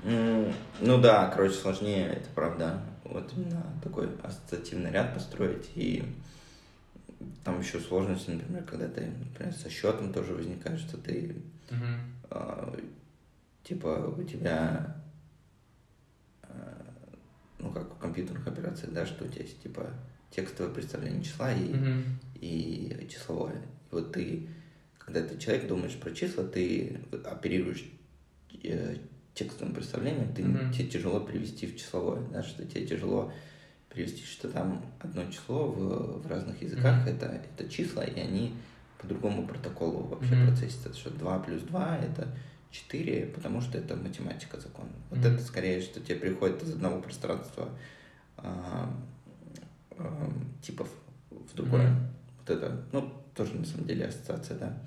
Mm, 0.03 0.53
ну 0.79 0.99
да, 0.99 1.27
короче, 1.27 1.53
сложнее, 1.53 2.07
это 2.07 2.29
правда. 2.33 2.81
Вот 3.03 3.31
именно 3.35 3.63
такой 3.83 4.09
ассоциативный 4.23 4.91
ряд 4.91 5.13
построить. 5.13 5.69
И 5.75 6.03
там 7.43 7.59
еще 7.59 7.79
сложности, 7.79 8.31
например, 8.31 8.63
когда 8.63 8.87
ты, 8.87 9.07
например, 9.07 9.53
со 9.53 9.69
счетом 9.69 10.13
тоже 10.13 10.33
возникает, 10.33 10.79
что 10.79 10.97
ты, 10.97 11.35
mm-hmm. 11.69 11.97
э, 12.31 12.79
типа, 13.63 14.13
у 14.17 14.23
тебя 14.23 15.01
ну, 17.61 17.71
как 17.71 17.93
в 17.93 17.97
компьютерных 17.97 18.47
операциях, 18.47 18.93
да, 18.93 19.05
что 19.05 19.25
у 19.25 19.27
тебя 19.27 19.43
есть, 19.43 19.61
типа, 19.61 19.93
текстовое 20.31 20.73
представление 20.73 21.23
числа 21.23 21.53
и, 21.53 21.71
mm-hmm. 21.71 22.03
и 22.41 23.07
числовое. 23.09 23.55
И 23.55 23.95
вот 23.95 24.11
ты, 24.11 24.47
когда 24.97 25.21
ты 25.21 25.37
человек 25.37 25.67
думаешь 25.67 25.95
про 25.99 26.11
числа, 26.11 26.43
ты 26.43 26.99
оперируешь 27.25 27.85
э, 28.63 28.97
текстовым 29.33 29.73
представлением, 29.73 30.33
ты, 30.33 30.41
mm-hmm. 30.41 30.73
тебе 30.73 30.87
тяжело 30.87 31.19
перевести 31.19 31.67
в 31.67 31.77
числовое, 31.77 32.21
да, 32.31 32.43
что 32.43 32.65
тебе 32.65 32.85
тяжело 32.85 33.31
перевести, 33.93 34.23
что 34.23 34.49
там 34.49 34.83
одно 34.99 35.29
число 35.29 35.67
в, 35.67 36.21
в 36.21 36.27
разных 36.27 36.61
языках, 36.61 37.05
mm-hmm. 37.05 37.15
это, 37.15 37.25
это 37.25 37.69
числа, 37.69 38.03
и 38.03 38.19
они 38.19 38.55
по 38.97 39.07
другому 39.07 39.45
протоколу 39.45 40.03
вообще 40.03 40.33
mm-hmm. 40.33 40.47
процессятся, 40.47 40.93
что 40.93 41.09
2 41.09 41.39
плюс 41.39 41.61
2 41.63 41.97
это 41.97 42.27
4, 42.71 43.25
потому 43.27 43.59
что 43.61 43.77
это 43.77 43.95
математика 43.95 44.59
закон. 44.59 44.85
Вот 45.09 45.19
mm-hmm. 45.19 45.33
это 45.35 45.43
скорее, 45.43 45.81
что 45.81 45.99
тебе 45.99 46.15
приходит 46.15 46.63
из 46.63 46.73
одного 46.73 47.01
пространства 47.01 47.69
э, 48.37 48.85
э, 49.97 50.29
типов 50.61 50.89
в 51.29 51.53
другое. 51.55 51.87
Mm-hmm. 51.87 52.07
Вот 52.39 52.49
это, 52.49 52.83
ну, 52.93 53.13
тоже 53.35 53.55
на 53.55 53.65
самом 53.65 53.87
деле 53.87 54.05
ассоциация, 54.05 54.57
да. 54.57 54.77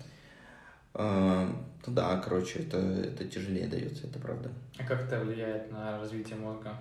Э, 0.94 1.46
ну 1.86 1.92
да, 1.92 2.18
короче, 2.20 2.60
это, 2.60 2.78
это 2.78 3.24
тяжелее 3.26 3.68
дается, 3.68 4.06
это 4.06 4.18
правда. 4.18 4.50
А 4.78 4.84
как 4.84 5.02
это 5.02 5.20
влияет 5.20 5.70
на 5.70 5.98
развитие 5.98 6.36
мозга? 6.36 6.74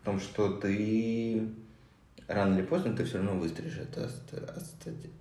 В 0.00 0.04
том, 0.04 0.20
что 0.20 0.52
ты 0.52 1.48
рано 2.26 2.58
или 2.58 2.64
поздно 2.64 2.96
ты 2.96 3.04
все 3.04 3.18
равно 3.18 3.38
выстроишь 3.38 3.76
эту 3.76 4.08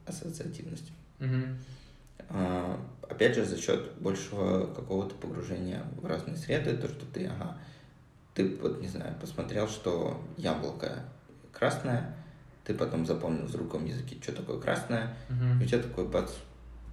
ассоциативность. 0.05 0.91
А, 2.29 2.79
опять 3.09 3.35
же, 3.35 3.45
за 3.45 3.57
счет 3.57 3.93
большего 3.99 4.71
какого-то 4.73 5.15
погружения 5.15 5.81
в 5.99 6.05
разные 6.05 6.37
среды, 6.37 6.77
то, 6.77 6.87
что 6.87 7.05
ты, 7.07 7.25
ага, 7.25 7.57
ты 8.35 8.55
вот, 8.61 8.79
не 8.81 8.87
знаю, 8.87 9.15
посмотрел, 9.19 9.67
что 9.67 10.21
яблоко 10.37 11.05
красное, 11.51 12.15
ты 12.63 12.75
потом 12.75 13.05
запомнил 13.05 13.47
в 13.47 13.51
другом 13.51 13.85
языке, 13.85 14.17
что 14.21 14.31
такое 14.33 14.59
красное, 14.59 15.15
uh-huh. 15.29 15.59
и 15.59 15.65
у 15.65 15.67
тебя 15.67 15.79
такой 15.79 16.07
бац, 16.07 16.31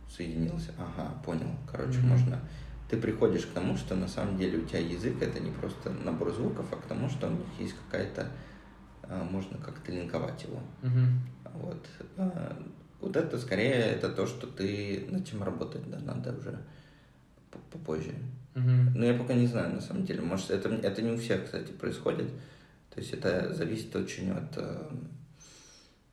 соединился, 0.09 0.73
ага, 0.79 1.13
понял, 1.23 1.51
короче, 1.71 1.99
uh-huh. 1.99 2.07
можно... 2.07 2.41
Ты 2.89 2.97
приходишь 2.99 3.47
к 3.47 3.53
тому, 3.53 3.77
что 3.77 3.97
на 3.97 4.07
самом 4.07 4.37
деле 4.39 4.59
у 4.59 4.65
тебя 4.65 4.79
язык 4.79 5.21
это 5.21 5.41
не 5.41 5.51
просто 5.51 5.91
набор 5.91 6.33
звуков, 6.33 6.67
а 6.73 6.77
к 6.77 6.87
тому, 6.87 7.09
что 7.09 7.27
у 7.27 7.31
них 7.31 7.47
есть 7.59 7.75
какая-то, 7.85 8.29
а, 9.03 9.25
можно 9.25 9.59
как-то 9.59 9.91
линковать 9.91 10.45
его. 10.45 10.61
Uh-huh. 10.83 11.09
Вот. 11.55 11.87
А, 12.17 12.63
вот 13.01 13.17
это 13.17 13.39
скорее 13.39 13.75
это 13.75 14.09
то, 14.09 14.27
что 14.27 14.47
ты 14.47 15.07
над 15.11 15.27
чем 15.27 15.43
работать, 15.43 15.89
да, 15.91 15.99
надо 15.99 16.37
уже 16.37 16.59
попозже. 17.73 18.15
Uh-huh. 18.55 18.91
Но 18.95 19.05
я 19.05 19.15
пока 19.15 19.35
не 19.35 19.49
знаю, 19.49 19.75
на 19.75 19.81
самом 19.81 20.05
деле. 20.05 20.23
Может, 20.23 20.51
это, 20.51 20.69
это 20.69 21.03
не 21.03 21.11
у 21.11 21.19
всех, 21.19 21.45
кстати, 21.45 21.73
происходит. 21.73 22.29
То 22.95 23.01
есть 23.01 23.13
это 23.13 23.53
зависит 23.53 23.95
очень 23.97 24.31
от... 24.31 24.57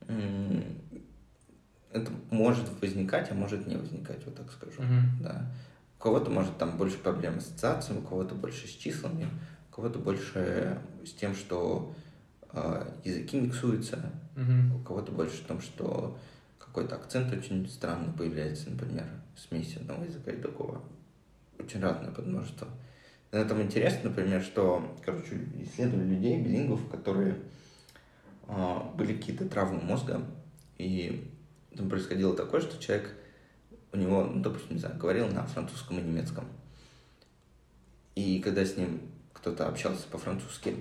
Э, 0.08 0.62
это 1.92 2.12
может 2.32 2.68
возникать, 2.82 3.32
а 3.32 3.36
может 3.36 3.68
не 3.68 3.76
возникать, 3.76 4.26
вот 4.26 4.36
так 4.36 4.52
скажу. 4.52 4.82
Uh-huh. 4.82 5.22
Да. 5.22 5.52
У 6.04 6.08
кого-то 6.12 6.30
может 6.30 6.58
там 6.58 6.78
больше 6.78 6.98
проблем 6.98 7.40
с 7.40 7.46
ассоциацией, 7.46 8.00
у 8.00 8.02
кого-то 8.02 8.36
больше 8.36 8.68
с 8.68 8.72
числами, 8.72 9.30
у 9.72 9.76
кого-то 9.76 10.00
больше 10.00 10.78
с 11.06 11.14
тем, 11.14 11.34
что 11.34 11.96
э, 12.52 12.92
языки 13.06 13.40
миксуются, 13.40 14.12
uh-huh. 14.36 14.76
у 14.76 14.84
кого-то 14.84 15.14
больше 15.14 15.38
в 15.38 15.48
том, 15.48 15.62
что 15.62 16.18
какой-то 16.60 16.96
акцент 16.96 17.32
очень 17.32 17.70
странно 17.70 18.12
появляется, 18.12 18.70
например, 18.70 19.06
смесь 19.38 19.78
одного 19.78 20.04
языка 20.04 20.32
и 20.32 20.42
другого. 20.42 20.82
Очень 21.58 21.80
разное 21.80 22.12
подмножество 22.12 22.68
этом 23.34 23.62
интересно, 23.62 24.10
например, 24.10 24.44
что, 24.44 24.96
короче, 25.04 25.40
исследовали 25.60 26.08
людей, 26.08 26.40
билингов, 26.40 26.88
которые 26.90 27.36
э, 28.48 28.78
были 28.96 29.16
какие-то 29.16 29.50
травмы 29.50 29.82
мозга, 29.82 30.22
и 30.78 31.32
там 31.76 31.90
происходило 31.90 32.36
такое, 32.36 32.62
что 32.62 32.82
человек, 32.82 33.16
у 33.94 33.98
него, 33.98 34.24
ну, 34.24 34.42
допустим, 34.42 34.74
не 34.74 34.80
знаю, 34.80 34.98
говорил 34.98 35.28
на 35.28 35.46
французском 35.46 36.00
и 36.00 36.02
немецком. 36.02 36.46
И 38.16 38.40
когда 38.40 38.66
с 38.66 38.76
ним 38.76 39.02
кто-то 39.34 39.68
общался 39.68 40.08
по-французски, 40.08 40.76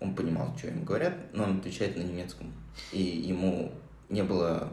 он 0.00 0.14
понимал, 0.14 0.56
что 0.56 0.68
ему 0.68 0.84
говорят, 0.84 1.14
но 1.32 1.44
он 1.44 1.58
отвечает 1.58 1.96
на 1.96 2.02
немецком. 2.02 2.52
И 2.92 3.02
ему 3.02 3.72
не 4.08 4.22
было... 4.22 4.70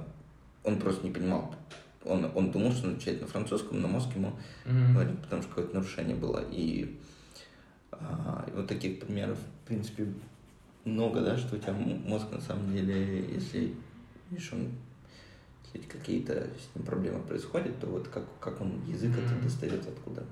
Он 0.64 0.78
просто 0.78 1.06
не 1.06 1.12
понимал. 1.12 1.56
Он, 2.04 2.30
он 2.36 2.52
думал, 2.52 2.72
что 2.72 2.88
он 2.88 2.94
отвечает 2.94 3.22
на 3.22 3.28
французском, 3.28 3.82
но 3.82 3.88
мозг 3.88 4.14
ему 4.16 4.34
mm-hmm. 4.66 4.94
говорит, 4.94 5.22
потому 5.22 5.42
что 5.42 5.50
какое-то 5.50 5.76
нарушение 5.76 6.16
было. 6.16 6.44
И, 6.52 7.00
а, 7.92 8.46
и 8.48 8.52
вот 8.52 8.68
таких 8.68 9.00
примеров, 9.00 9.38
в 9.38 9.68
принципе, 9.68 10.08
много, 10.84 11.22
да, 11.22 11.38
что 11.38 11.56
у 11.56 11.60
тебя 11.60 11.74
мозг 11.74 12.26
на 12.32 12.42
самом 12.42 12.74
деле, 12.74 13.34
если 13.34 13.76
видишь, 14.30 14.52
он 14.54 14.70
если 15.74 15.88
какие-то 15.88 16.34
с 16.34 16.76
ним 16.76 16.86
проблемы 16.86 17.22
происходят, 17.24 17.80
то 17.80 17.88
вот 17.88 18.08
как, 18.08 18.26
как 18.40 18.62
он 18.62 18.84
язык 18.86 19.12
mm-hmm. 19.12 19.26
это 19.26 19.44
достает 19.44 19.88
откуда. 19.88 20.26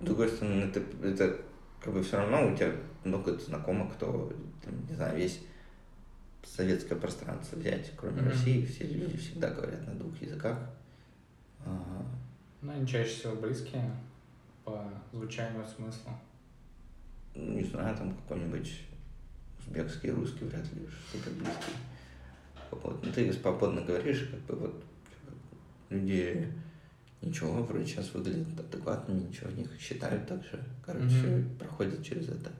С 0.00 0.04
другой 0.04 0.28
стороны, 0.28 0.64
это, 0.64 0.80
это 1.02 1.40
как 1.80 1.92
бы 1.94 2.02
все 2.02 2.16
равно 2.16 2.52
у 2.52 2.56
тебя 2.56 2.72
много 3.04 3.38
знакомых, 3.38 3.94
кто, 3.94 4.32
там, 4.64 4.86
не 4.88 4.94
знаю, 4.94 5.16
весь 5.16 5.40
советское 6.44 6.96
пространство 6.96 7.56
взять, 7.56 7.92
кроме 7.96 8.20
mm-hmm. 8.20 8.30
России, 8.30 8.64
все 8.66 8.84
люди 8.84 9.16
всегда 9.16 9.50
говорят 9.50 9.86
на 9.86 9.94
двух 9.94 10.20
языках. 10.20 10.58
Ну, 12.62 12.72
они 12.72 12.86
чаще 12.86 13.10
всего 13.10 13.36
близкие 13.36 13.90
по 14.64 14.90
звучанию 15.12 15.64
смысла. 15.66 16.12
Не 17.34 17.62
знаю, 17.62 17.96
там 17.96 18.14
какой-нибудь 18.14 18.82
узбекский, 19.58 20.10
русский 20.10 20.44
вряд 20.44 20.64
ли 20.72 20.86
супер 21.12 21.32
близкий. 21.32 21.72
Вот. 22.70 23.04
Ну, 23.04 23.12
ты 23.12 23.32
свободно 23.32 23.82
говоришь, 23.82 24.28
как 24.30 24.40
бы 24.40 24.66
вот 24.66 24.84
люди 25.90 26.52
ничего, 27.22 27.62
вроде 27.62 27.86
сейчас 27.86 28.12
выглядят 28.12 28.58
адекватными, 28.58 29.28
ничего, 29.28 29.50
них 29.50 29.68
считают 29.80 30.26
так 30.26 30.42
же. 30.44 30.62
Короче, 30.84 31.06
mm-hmm. 31.06 31.58
проходят 31.58 32.04
через 32.04 32.28
это. 32.28 32.52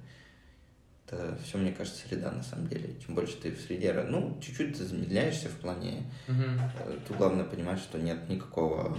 Это 1.07 1.39
все, 1.45 1.59
мне 1.59 1.73
кажется, 1.73 2.07
среда 2.09 2.33
на 2.33 2.43
самом 2.43 2.67
деле. 2.67 2.95
Чем 3.05 3.15
больше 3.15 3.37
ты 3.37 3.53
в 3.53 3.61
среде, 3.61 3.93
ну, 4.09 4.39
чуть-чуть 4.41 4.77
ты 4.77 4.85
замедляешься 4.85 5.49
в 5.49 5.55
плане. 5.55 6.03
Mm-hmm. 6.27 7.03
Тут 7.07 7.17
главное 7.17 7.45
понимать, 7.45 7.79
что 7.79 7.99
нет 7.99 8.29
никакого 8.29 8.97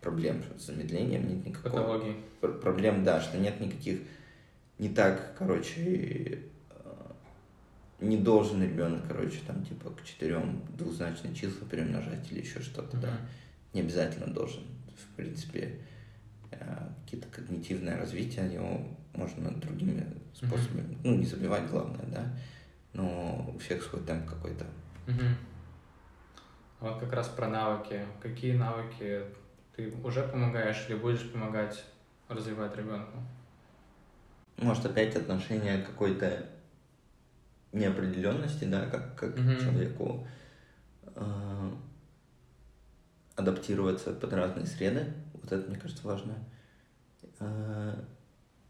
проблем 0.00 0.42
с 0.58 0.66
замедлением, 0.66 1.28
нет 1.28 1.46
никакого... 1.46 1.82
Патологии. 1.82 2.16
Проблем, 2.62 3.04
да, 3.04 3.20
что 3.20 3.38
нет 3.38 3.60
никаких... 3.60 4.00
Не 4.78 4.88
так, 4.88 5.36
короче, 5.38 5.80
э, 5.80 6.38
не 8.00 8.16
должен 8.18 8.62
ребенок, 8.62 9.06
короче, 9.08 9.40
там, 9.46 9.64
типа, 9.64 9.90
к 9.90 10.04
четырем 10.04 10.62
двузначные 10.76 11.34
числа 11.34 11.66
перемножать 11.68 12.30
или 12.30 12.40
еще 12.40 12.60
что-то, 12.60 12.96
mm-hmm. 12.96 13.00
да. 13.00 13.16
Не 13.72 13.80
обязательно 13.80 14.32
должен 14.32 14.62
в 14.94 15.16
принципе, 15.16 15.78
э, 16.50 16.88
какие-то 17.04 17.28
когнитивное 17.28 17.96
развитие, 17.96 18.52
его 18.52 18.80
можно 19.12 19.50
другими 19.52 20.04
способами, 20.34 20.92
mm-hmm. 20.94 21.00
ну, 21.04 21.14
не 21.16 21.26
забивать 21.26 21.68
главное, 21.68 22.06
да, 22.06 22.24
но 22.92 23.52
у 23.54 23.58
всех 23.58 23.82
свой 23.82 24.02
темп 24.02 24.28
какой-то. 24.28 24.66
Mm-hmm. 25.06 25.34
Вот 26.80 26.98
как 26.98 27.12
раз 27.12 27.28
про 27.28 27.48
навыки. 27.48 28.00
Какие 28.20 28.56
навыки 28.56 29.22
ты 29.74 29.92
уже 30.02 30.22
помогаешь 30.22 30.84
или 30.88 30.96
будешь 30.96 31.30
помогать 31.30 31.84
развивать 32.28 32.76
ребенку? 32.76 33.22
Может, 34.58 34.86
опять 34.86 35.16
отношение 35.16 35.82
какой-то 35.82 36.46
неопределенности, 37.74 38.64
да, 38.64 38.86
как, 38.86 39.16
как 39.16 39.36
mm-hmm. 39.36 39.60
человеку 39.60 40.26
э, 41.14 41.70
адаптироваться 43.36 44.12
под 44.12 44.32
разные 44.32 44.66
среды. 44.66 45.12
Вот 45.34 45.52
это, 45.52 45.68
мне 45.68 45.78
кажется, 45.78 46.06
важно. 46.06 46.34
А, 47.40 48.04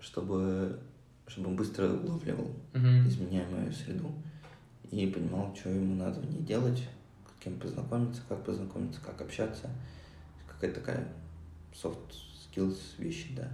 чтобы, 0.01 0.79
чтобы 1.27 1.49
он 1.49 1.57
быстро 1.57 1.89
улавливал 1.89 2.51
uh-huh. 2.73 3.09
изменяемую 3.09 3.73
среду 3.73 4.13
и 4.91 5.07
понимал, 5.07 5.55
что 5.57 5.71
ему 5.71 5.95
надо 5.95 6.21
в 6.21 6.31
ней 6.31 6.43
делать, 6.43 6.79
с 6.79 7.43
кем 7.43 7.59
познакомиться, 7.59 8.23
как 8.29 8.45
познакомиться, 8.45 9.01
как 9.01 9.21
общаться. 9.21 9.71
Какая-то 10.47 10.81
такая 10.81 11.09
soft 11.73 12.13
skills 12.13 12.79
вещи, 12.99 13.35
да. 13.35 13.49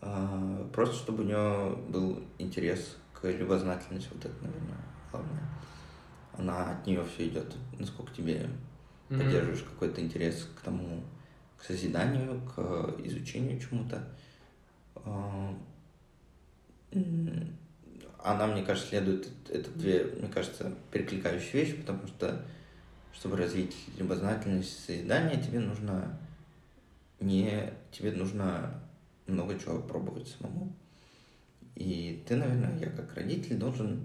А, 0.00 0.68
просто 0.72 0.96
чтобы 0.96 1.24
у 1.24 1.26
него 1.26 1.76
был 1.88 2.22
интерес 2.38 2.96
к 3.20 3.28
любознательности, 3.30 4.08
вот 4.12 4.24
это, 4.24 4.34
наверное, 4.42 4.78
главное. 5.10 5.42
Она 6.36 6.70
от 6.72 6.86
нее 6.86 7.04
все 7.04 7.28
идет, 7.28 7.56
насколько 7.78 8.14
тебе 8.14 8.48
mm-hmm. 9.08 9.18
поддерживаешь 9.18 9.62
какой-то 9.62 10.00
интерес 10.00 10.48
к 10.56 10.60
тому, 10.60 11.02
к 11.56 11.64
созиданию, 11.64 12.40
к 12.42 12.94
изучению 13.04 13.60
чему-то. 13.60 14.08
А, 14.96 15.54
она, 18.22 18.46
мне 18.46 18.62
кажется, 18.62 18.90
следует, 18.90 19.28
это 19.48 19.70
две, 19.70 20.04
мне 20.04 20.28
кажется, 20.28 20.72
перекликающие 20.92 21.64
вещи, 21.64 21.76
потому 21.76 22.06
что, 22.06 22.44
чтобы 23.12 23.36
развить 23.36 23.76
любознательность 23.96 24.84
созидания, 24.84 25.42
тебе 25.42 25.60
нужно 25.60 26.18
не, 27.20 27.72
тебе 27.90 28.12
нужно 28.12 28.80
много 29.26 29.58
чего 29.58 29.80
пробовать 29.80 30.28
самому. 30.28 30.72
И 31.78 32.24
ты, 32.26 32.34
наверное, 32.34 32.76
я 32.80 32.90
как 32.90 33.14
родитель 33.14 33.56
должен 33.56 34.04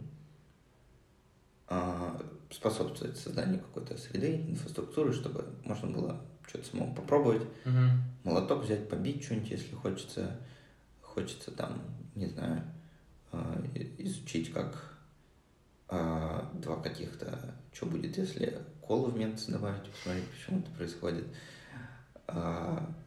а, 1.68 2.22
способствовать 2.52 3.18
созданию 3.18 3.60
какой-то 3.62 3.98
среды, 3.98 4.46
инфраструктуры, 4.48 5.12
чтобы 5.12 5.44
можно 5.64 5.90
было 5.90 6.22
что-то 6.48 6.68
самому 6.68 6.94
попробовать, 6.94 7.42
угу. 7.66 7.80
молоток 8.24 8.64
взять, 8.64 8.88
побить 8.90 9.24
что-нибудь, 9.24 9.50
если 9.50 9.74
хочется, 9.74 10.40
хочется 11.02 11.50
там, 11.50 11.82
не 12.14 12.28
знаю, 12.28 12.62
а, 13.32 13.60
изучить, 13.98 14.54
как 14.54 14.96
а, 15.90 16.52
два 16.54 16.80
каких-то, 16.80 17.56
что 17.74 17.88
будет, 17.88 18.16
если 18.20 18.60
колу 18.82 19.10
в 19.10 19.18
мент 19.18 19.44
добавить, 19.48 19.90
посмотреть, 19.90 20.30
почему 20.30 20.60
это 20.60 20.70
происходит, 20.72 21.26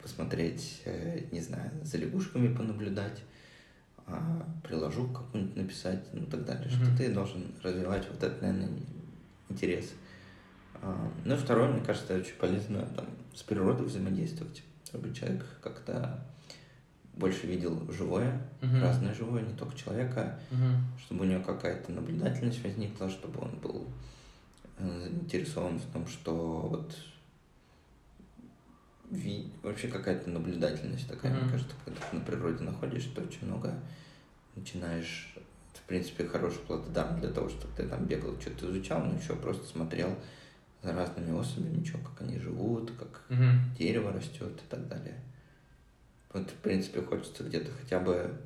посмотреть, 0.01 0.81
э, 0.85 1.25
не 1.31 1.41
знаю, 1.41 1.71
за 1.83 1.97
лягушками 1.97 2.53
понаблюдать, 2.53 3.23
приложу 4.63 5.07
какую-нибудь 5.07 5.55
написать, 5.55 6.03
ну 6.13 6.25
так 6.25 6.45
далее, 6.45 6.67
mm-hmm. 6.67 6.85
что 6.85 6.97
ты 6.97 7.13
должен 7.13 7.43
развивать 7.61 8.07
вот 8.09 8.23
это, 8.23 8.45
наверное, 8.45 8.79
интерес. 9.49 9.93
А, 10.81 11.11
ну 11.25 11.33
и 11.33 11.37
второе, 11.37 11.69
мне 11.69 11.81
кажется, 11.81 12.15
очень 12.15 12.35
полезно 12.35 12.85
там, 12.95 13.05
с 13.33 13.43
природой 13.43 13.85
взаимодействовать, 13.85 14.63
чтобы 14.85 15.13
человек 15.13 15.45
как-то 15.61 16.23
больше 17.15 17.47
видел 17.47 17.91
живое, 17.91 18.41
uh-huh. 18.61 18.81
разное 18.81 19.13
живое, 19.13 19.41
не 19.41 19.55
только 19.55 19.75
человека, 19.75 20.39
uh-huh. 20.51 21.01
чтобы 21.03 21.25
у 21.25 21.27
него 21.27 21.43
какая-то 21.43 21.91
наблюдательность 21.91 22.63
возникла, 22.63 23.09
чтобы 23.09 23.41
он 23.41 23.57
был 23.59 23.87
э, 24.77 25.09
заинтересован 25.09 25.79
в 25.79 25.85
том, 25.91 26.07
что 26.07 26.67
вот 26.69 26.95
ви... 29.11 29.51
вообще 29.63 29.87
какая-то 29.87 30.29
наблюдательность 30.29 31.07
такая, 31.07 31.33
uh-huh. 31.33 31.41
мне 31.41 31.51
кажется, 31.51 31.75
когда 31.85 31.99
ты 32.01 32.15
на 32.17 32.23
природе 32.23 32.63
находишься, 32.63 33.09
то 33.15 33.21
очень 33.21 33.47
много 33.47 33.79
начинаешь 34.55 35.37
в 35.77 35.89
принципе, 35.89 36.25
хороший 36.25 36.59
плододан 36.67 37.17
для 37.19 37.29
того, 37.29 37.47
чтобы 37.47 37.73
ты 37.77 37.87
там 37.87 38.05
бегал, 38.05 38.39
что-то 38.41 38.69
изучал, 38.69 39.05
но 39.05 39.15
еще 39.15 39.37
просто 39.37 39.65
смотрел 39.65 40.13
за 40.83 40.93
разными 40.93 41.39
особями, 41.39 41.81
что, 41.81 41.97
как 41.99 42.23
они 42.23 42.37
живут, 42.39 42.91
как 42.99 43.23
угу. 43.29 43.45
дерево 43.79 44.11
растет 44.11 44.51
и 44.51 44.69
так 44.69 44.85
далее. 44.89 45.15
Вот, 46.33 46.49
в 46.49 46.55
принципе, 46.55 47.01
хочется 47.01 47.43
где-то 47.45 47.71
хотя 47.71 48.01
бы... 48.01 48.37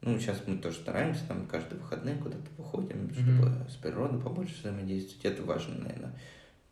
Ну, 0.00 0.18
сейчас 0.18 0.40
мы 0.46 0.56
тоже 0.56 0.76
стараемся, 0.76 1.20
там, 1.28 1.46
каждые 1.46 1.80
выходные 1.80 2.16
куда-то 2.16 2.48
выходим, 2.56 3.08
mm 3.08 3.12
чтобы 3.12 3.70
с 3.70 3.74
природой 3.74 4.18
побольше 4.18 4.58
взаимодействовать. 4.58 5.24
Это 5.26 5.42
важно, 5.42 5.74
наверное, 5.84 6.18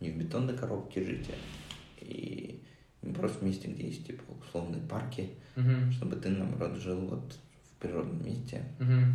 не 0.00 0.10
в 0.10 0.16
бетонной 0.16 0.56
коробке 0.56 1.04
жить, 1.04 1.28
а 1.30 2.04
и 2.04 2.62
не 3.02 3.12
просто 3.12 3.38
в 3.38 3.42
месте, 3.42 3.68
где 3.68 3.86
есть, 3.86 4.06
типа, 4.06 4.22
условные 4.40 4.82
парки, 4.82 5.30
mm 5.56 5.92
чтобы 5.92 6.16
ты, 6.16 6.28
наоборот, 6.30 6.76
жил 6.76 7.00
вот 7.00 7.38
в 7.64 7.80
природном 7.80 8.24
месте. 8.24 8.64
mm 8.78 9.12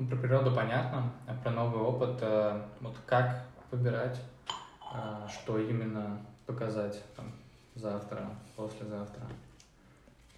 ну, 0.00 0.06
про 0.06 0.16
природу 0.16 0.50
понятно, 0.56 1.12
а 1.26 1.34
про 1.34 1.50
новый 1.50 1.82
опыт, 1.82 2.16
э, 2.22 2.62
вот 2.80 2.96
как 3.04 3.44
выбирать, 3.70 4.18
э, 4.94 5.28
что 5.30 5.58
именно 5.58 6.18
показать 6.46 7.02
там, 7.14 7.30
завтра, 7.74 8.30
послезавтра? 8.56 9.22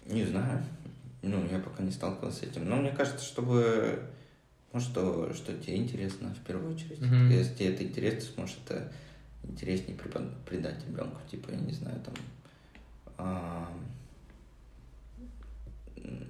Не 0.05 0.25
знаю. 0.25 0.61
Ну, 1.21 1.45
я 1.49 1.59
пока 1.59 1.81
не 1.81 1.91
сталкивался 1.91 2.39
с 2.39 2.43
этим. 2.43 2.67
Но 2.67 2.75
мне 2.75 2.91
кажется, 2.91 3.23
чтобы 3.23 4.03
ну, 4.73 4.81
что, 4.81 5.33
что 5.33 5.53
тебе 5.53 5.77
интересно 5.77 6.33
в 6.33 6.45
первую 6.45 6.73
очередь. 6.73 6.99
Mm-hmm. 6.99 7.31
Если 7.31 7.55
тебе 7.55 7.73
это 7.73 7.83
интересно, 7.83 8.19
ты 8.19 8.25
сможешь 8.25 8.57
это 8.65 8.91
интереснее 9.43 9.97
придать 9.97 10.85
ребенку. 10.87 11.19
Типа, 11.29 11.51
я 11.51 11.57
не 11.57 11.73
знаю, 11.73 11.99
там... 12.01 12.13
А, 13.17 13.69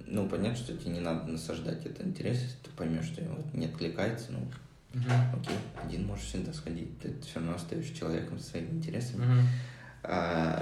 Ну, 0.06 0.28
понятно, 0.28 0.56
что 0.56 0.76
тебе 0.76 0.92
не 0.92 1.00
надо 1.00 1.26
насаждать 1.30 1.84
этот 1.86 2.06
интерес, 2.06 2.40
если 2.40 2.56
ты 2.62 2.70
поймешь, 2.76 3.06
что 3.06 3.22
вот 3.22 3.52
не 3.52 3.66
откликается, 3.66 4.32
ну, 4.32 4.38
угу. 4.38 5.10
окей, 5.32 5.56
один 5.82 6.06
можешь 6.06 6.26
всегда 6.26 6.52
сходить, 6.52 6.98
ты 7.00 7.14
все 7.22 7.40
равно 7.40 7.56
остаешься 7.56 7.94
человеком 7.94 8.38
со 8.38 8.50
своими 8.50 8.76
интересами. 8.76 9.24
Угу. 9.24 9.46
А, 10.04 10.60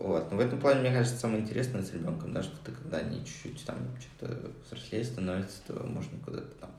вот. 0.00 0.30
Но 0.32 0.36
в 0.36 0.40
этом 0.40 0.58
плане, 0.58 0.80
мне 0.80 0.90
кажется, 0.90 1.18
самое 1.18 1.42
интересное 1.42 1.82
с 1.82 1.92
ребенком, 1.92 2.32
да, 2.32 2.42
что 2.42 2.56
ты 2.64 2.72
когда 2.72 2.98
они 2.98 3.24
чуть-чуть 3.24 3.64
там 3.64 3.76
что-то 4.00 4.50
взрослее 4.66 5.04
становятся, 5.04 5.58
то 5.68 5.74
можно 5.86 6.18
куда-то 6.24 6.52
там 6.56 6.70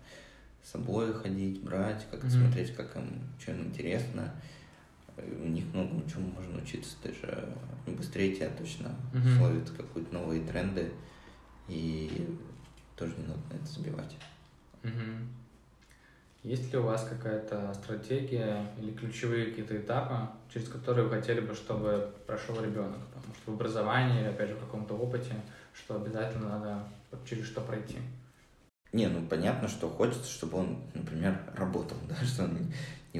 с 0.61 0.71
собой 0.71 1.13
ходить, 1.13 1.61
брать, 1.61 2.05
как-то 2.11 2.27
mm-hmm. 2.27 2.43
смотреть, 2.43 2.75
как 2.75 2.95
им, 2.97 3.21
что 3.39 3.51
им 3.51 3.67
интересно. 3.67 4.33
У 5.17 5.47
них 5.47 5.65
много 5.73 6.09
чему 6.09 6.31
можно 6.31 6.61
учиться. 6.61 6.95
Ты 7.01 7.13
же 7.13 7.55
быстрее 7.85 8.35
тебя 8.35 8.49
точно 8.49 8.95
mm-hmm. 9.13 9.37
словит 9.37 9.69
какие-то 9.69 10.13
новые 10.13 10.41
тренды, 10.43 10.91
и 11.67 12.37
тоже 12.95 13.13
не 13.17 13.27
надо 13.27 13.41
на 13.51 13.55
это 13.55 13.65
забивать. 13.65 14.17
Mm-hmm. 14.83 15.27
Есть 16.43 16.73
ли 16.73 16.79
у 16.79 16.83
вас 16.83 17.07
какая-то 17.09 17.73
стратегия 17.73 18.69
или 18.77 18.91
ключевые 18.91 19.45
какие-то 19.45 19.77
этапы, 19.77 20.27
через 20.53 20.67
которые 20.67 21.07
вы 21.07 21.15
хотели 21.15 21.39
бы, 21.39 21.55
чтобы 21.55 22.11
прошел 22.27 22.61
ребенок? 22.61 22.99
Потому 23.13 23.33
что 23.35 23.51
в 23.51 23.55
образовании 23.55 24.19
или, 24.19 24.27
опять 24.27 24.49
же, 24.49 24.55
в 24.55 24.59
каком-то 24.59 24.93
опыте, 24.93 25.35
что 25.73 25.95
обязательно 25.95 26.49
надо 26.49 26.83
через 27.25 27.45
что 27.45 27.61
пройти? 27.61 27.97
Не, 28.91 29.07
ну 29.07 29.25
понятно, 29.25 29.69
что 29.69 29.89
хочется, 29.89 30.29
чтобы 30.29 30.59
он, 30.59 30.77
например, 30.93 31.39
работал, 31.55 31.97
да, 32.09 32.15
что 32.25 32.43
он 32.43 32.57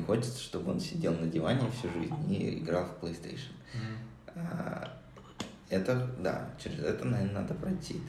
хочется, 0.04 0.41
чтобы 0.41 0.72
он 0.72 0.80
сидел 0.80 1.14
на 1.14 1.28
диване 1.28 1.70
всю 1.72 1.89
жизнь 1.91 2.34
и 2.34 2.60
играл 2.60 2.86
в 2.86 3.04
PlayStation. 3.04 3.54
Mm-hmm. 3.74 4.36
А, 4.36 5.01
это, 5.70 6.10
да, 6.20 6.49
через 6.62 6.80
это, 6.80 7.06
наверное, 7.06 7.41
надо 7.41 7.54
пройти. 7.54 8.01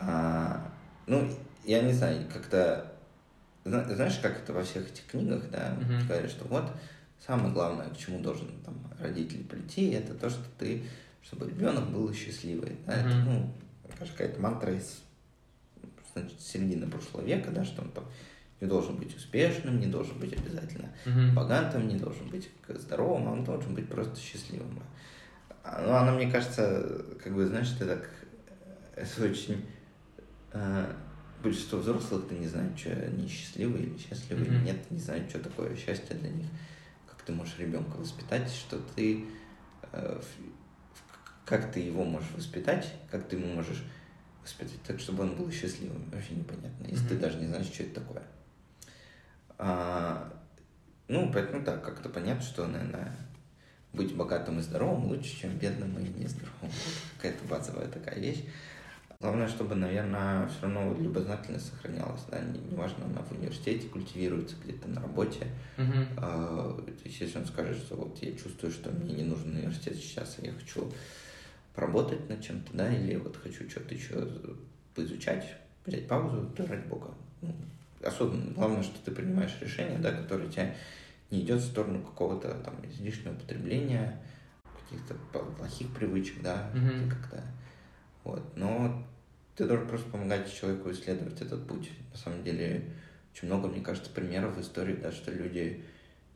А, 0.00 0.72
ну, 1.06 1.28
я 1.64 1.82
не 1.82 1.92
знаю, 1.92 2.26
как-то, 2.32 2.92
знаешь, 3.64 4.18
как 4.18 4.38
это 4.38 4.52
во 4.52 4.62
всех 4.62 4.90
этих 4.90 5.06
книгах, 5.06 5.42
да, 5.50 5.76
mm-hmm. 5.76 6.06
говорят, 6.06 6.30
что 6.30 6.44
вот 6.46 6.72
самое 7.24 7.52
главное, 7.52 7.88
к 7.88 7.96
чему 7.96 8.20
должен 8.20 8.48
там 8.64 8.74
родитель 8.98 9.44
прийти, 9.44 9.90
это 9.90 10.14
то, 10.14 10.30
что 10.30 10.44
ты, 10.58 10.82
чтобы 11.22 11.46
ребенок 11.46 11.90
был 11.90 12.12
счастливый. 12.12 12.76
Да, 12.86 12.94
mm-hmm. 12.94 13.06
это, 13.06 13.14
ну, 13.16 13.54
какая-то 13.98 14.40
мантра 14.40 14.72
из 14.72 15.02
значит, 16.12 16.40
середины 16.40 16.88
прошлого 16.88 17.24
века, 17.24 17.50
да, 17.50 17.64
что 17.64 17.82
он 17.82 17.90
там 17.92 18.04
не 18.60 18.68
должен 18.68 18.96
быть 18.96 19.16
успешным, 19.16 19.80
не 19.80 19.86
должен 19.86 20.18
быть 20.18 20.32
обязательно 20.32 20.90
mm-hmm. 21.06 21.32
богатым, 21.32 21.88
не 21.88 21.96
должен 21.96 22.28
быть 22.28 22.50
здоровым, 22.68 23.28
а 23.28 23.32
он 23.32 23.44
должен 23.44 23.74
быть 23.74 23.88
просто 23.88 24.20
счастливым. 24.20 24.82
А, 25.62 25.82
ну, 25.86 25.92
она, 25.92 26.12
мне 26.12 26.30
кажется, 26.30 27.04
как 27.22 27.34
бы, 27.34 27.46
знаешь, 27.46 27.70
ты 27.78 27.86
так 27.86 28.08
это 28.96 29.24
очень... 29.24 29.64
Э, 30.52 30.92
большинство 31.42 31.78
взрослых, 31.78 32.28
ты 32.28 32.34
не 32.34 32.46
знаешь, 32.46 32.78
что 32.78 32.90
они 32.90 33.26
счастливы 33.26 33.78
или 33.78 33.96
счастливы 33.96 34.42
mm-hmm. 34.42 34.48
или 34.48 34.64
нет, 34.64 34.90
не 34.90 34.98
знают, 34.98 35.30
что 35.30 35.38
такое 35.38 35.74
счастье 35.74 36.16
для 36.16 36.28
них. 36.28 36.46
Как 37.06 37.22
ты 37.22 37.32
можешь 37.32 37.58
ребенка 37.58 37.96
воспитать, 37.96 38.50
что 38.50 38.78
ты... 38.94 39.24
Э, 39.92 40.20
как 41.46 41.72
ты 41.72 41.80
его 41.80 42.04
можешь 42.04 42.30
воспитать, 42.36 42.92
как 43.10 43.26
ты 43.26 43.36
ему 43.36 43.54
можешь 43.54 43.82
воспитать 44.42 44.80
так, 44.86 45.00
чтобы 45.00 45.24
он 45.24 45.34
был 45.34 45.50
счастливым, 45.50 46.08
вообще 46.10 46.34
непонятно, 46.34 46.86
если 46.86 47.06
mm-hmm. 47.06 47.08
ты 47.08 47.16
даже 47.16 47.38
не 47.38 47.46
знаешь, 47.46 47.66
что 47.66 47.82
это 47.82 48.00
такое. 48.00 48.22
А, 49.62 50.32
ну, 51.06 51.30
поэтому 51.30 51.62
так, 51.62 51.84
как-то 51.84 52.08
понятно, 52.08 52.42
что, 52.42 52.66
наверное, 52.66 53.14
быть 53.92 54.16
богатым 54.16 54.58
и 54.58 54.62
здоровым 54.62 55.04
лучше, 55.06 55.38
чем 55.38 55.58
бедным 55.58 55.98
и 55.98 56.08
нездоровым. 56.18 56.70
Какая-то 57.16 57.44
базовая 57.44 57.86
такая 57.88 58.18
вещь. 58.18 58.42
Главное, 59.20 59.48
чтобы, 59.48 59.74
наверное, 59.74 60.48
все 60.48 60.62
равно 60.62 60.96
любознательность 60.98 61.68
сохранялась, 61.68 62.22
да, 62.30 62.40
неважно, 62.40 63.04
она 63.04 63.20
в 63.20 63.32
университете 63.32 63.86
культивируется, 63.88 64.56
где-то 64.64 64.88
на 64.88 65.02
работе. 65.02 65.46
Uh-huh. 65.76 66.06
А, 66.16 66.82
то 66.82 67.04
есть, 67.04 67.20
если 67.20 67.38
он 67.38 67.44
скажет, 67.44 67.76
что 67.76 67.96
вот 67.96 68.16
я 68.22 68.32
чувствую, 68.32 68.72
что 68.72 68.90
мне 68.90 69.16
не 69.16 69.24
нужен 69.24 69.54
университет 69.54 69.96
сейчас, 69.96 70.38
а 70.38 70.46
я 70.46 70.52
хочу 70.52 70.90
поработать 71.74 72.30
над 72.30 72.42
чем-то, 72.42 72.70
да, 72.72 72.90
или 72.90 73.16
вот 73.16 73.36
хочу 73.36 73.68
что-то 73.68 73.94
еще 73.94 74.26
поизучать, 74.94 75.54
взять 75.84 76.08
паузу, 76.08 76.50
то 76.56 76.66
ради 76.66 76.88
бога. 76.88 77.10
Ну, 77.42 77.54
особенно 78.02 78.52
главное, 78.52 78.82
что 78.82 78.98
ты 79.04 79.10
принимаешь 79.10 79.56
решение, 79.60 79.98
да, 79.98 80.12
которое 80.12 80.48
тебя 80.48 80.74
не 81.30 81.42
идет 81.42 81.60
в 81.60 81.66
сторону 81.66 82.02
какого-то 82.02 82.54
там 82.64 82.74
излишнего 82.84 83.34
потребления, 83.34 84.20
каких-то 84.82 85.14
плохих 85.58 85.92
привычек, 85.94 86.42
да, 86.42 86.70
mm-hmm. 86.74 87.08
как-то. 87.08 87.44
Вот. 88.24 88.42
Но 88.56 89.06
ты 89.54 89.66
должен 89.66 89.86
просто 89.86 90.10
помогать 90.10 90.52
человеку 90.52 90.90
исследовать 90.90 91.40
этот 91.40 91.66
путь. 91.66 91.90
На 92.12 92.18
самом 92.18 92.42
деле, 92.42 92.84
очень 93.32 93.46
много, 93.46 93.68
мне 93.68 93.80
кажется, 93.80 94.10
примеров 94.10 94.56
в 94.56 94.60
истории, 94.60 94.96
да, 94.96 95.12
что 95.12 95.30
люди, 95.32 95.84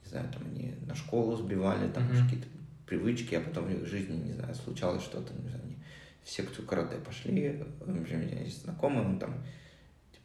не 0.05 0.11
знаю, 0.11 0.29
там 0.33 0.43
они 0.47 0.75
на 0.87 0.95
школу 0.95 1.37
сбивали, 1.37 1.91
там 1.91 2.05
mm-hmm. 2.05 2.25
какие-то 2.25 2.49
привычки, 2.87 3.35
а 3.35 3.41
потом 3.41 3.65
в 3.65 3.73
их 3.73 3.87
жизни, 3.87 4.17
не 4.17 4.33
знаю, 4.33 4.55
случалось 4.55 5.03
что-то, 5.03 5.33
не 5.35 5.49
знаю, 5.49 5.63
они 5.65 5.77
в 6.23 6.31
секцию 6.31 6.67
карате 6.67 6.97
пошли, 6.99 7.63
у 7.81 7.91
меня 7.91 8.41
есть 8.43 8.63
знакомый, 8.63 9.05
он 9.05 9.19
там, 9.19 9.43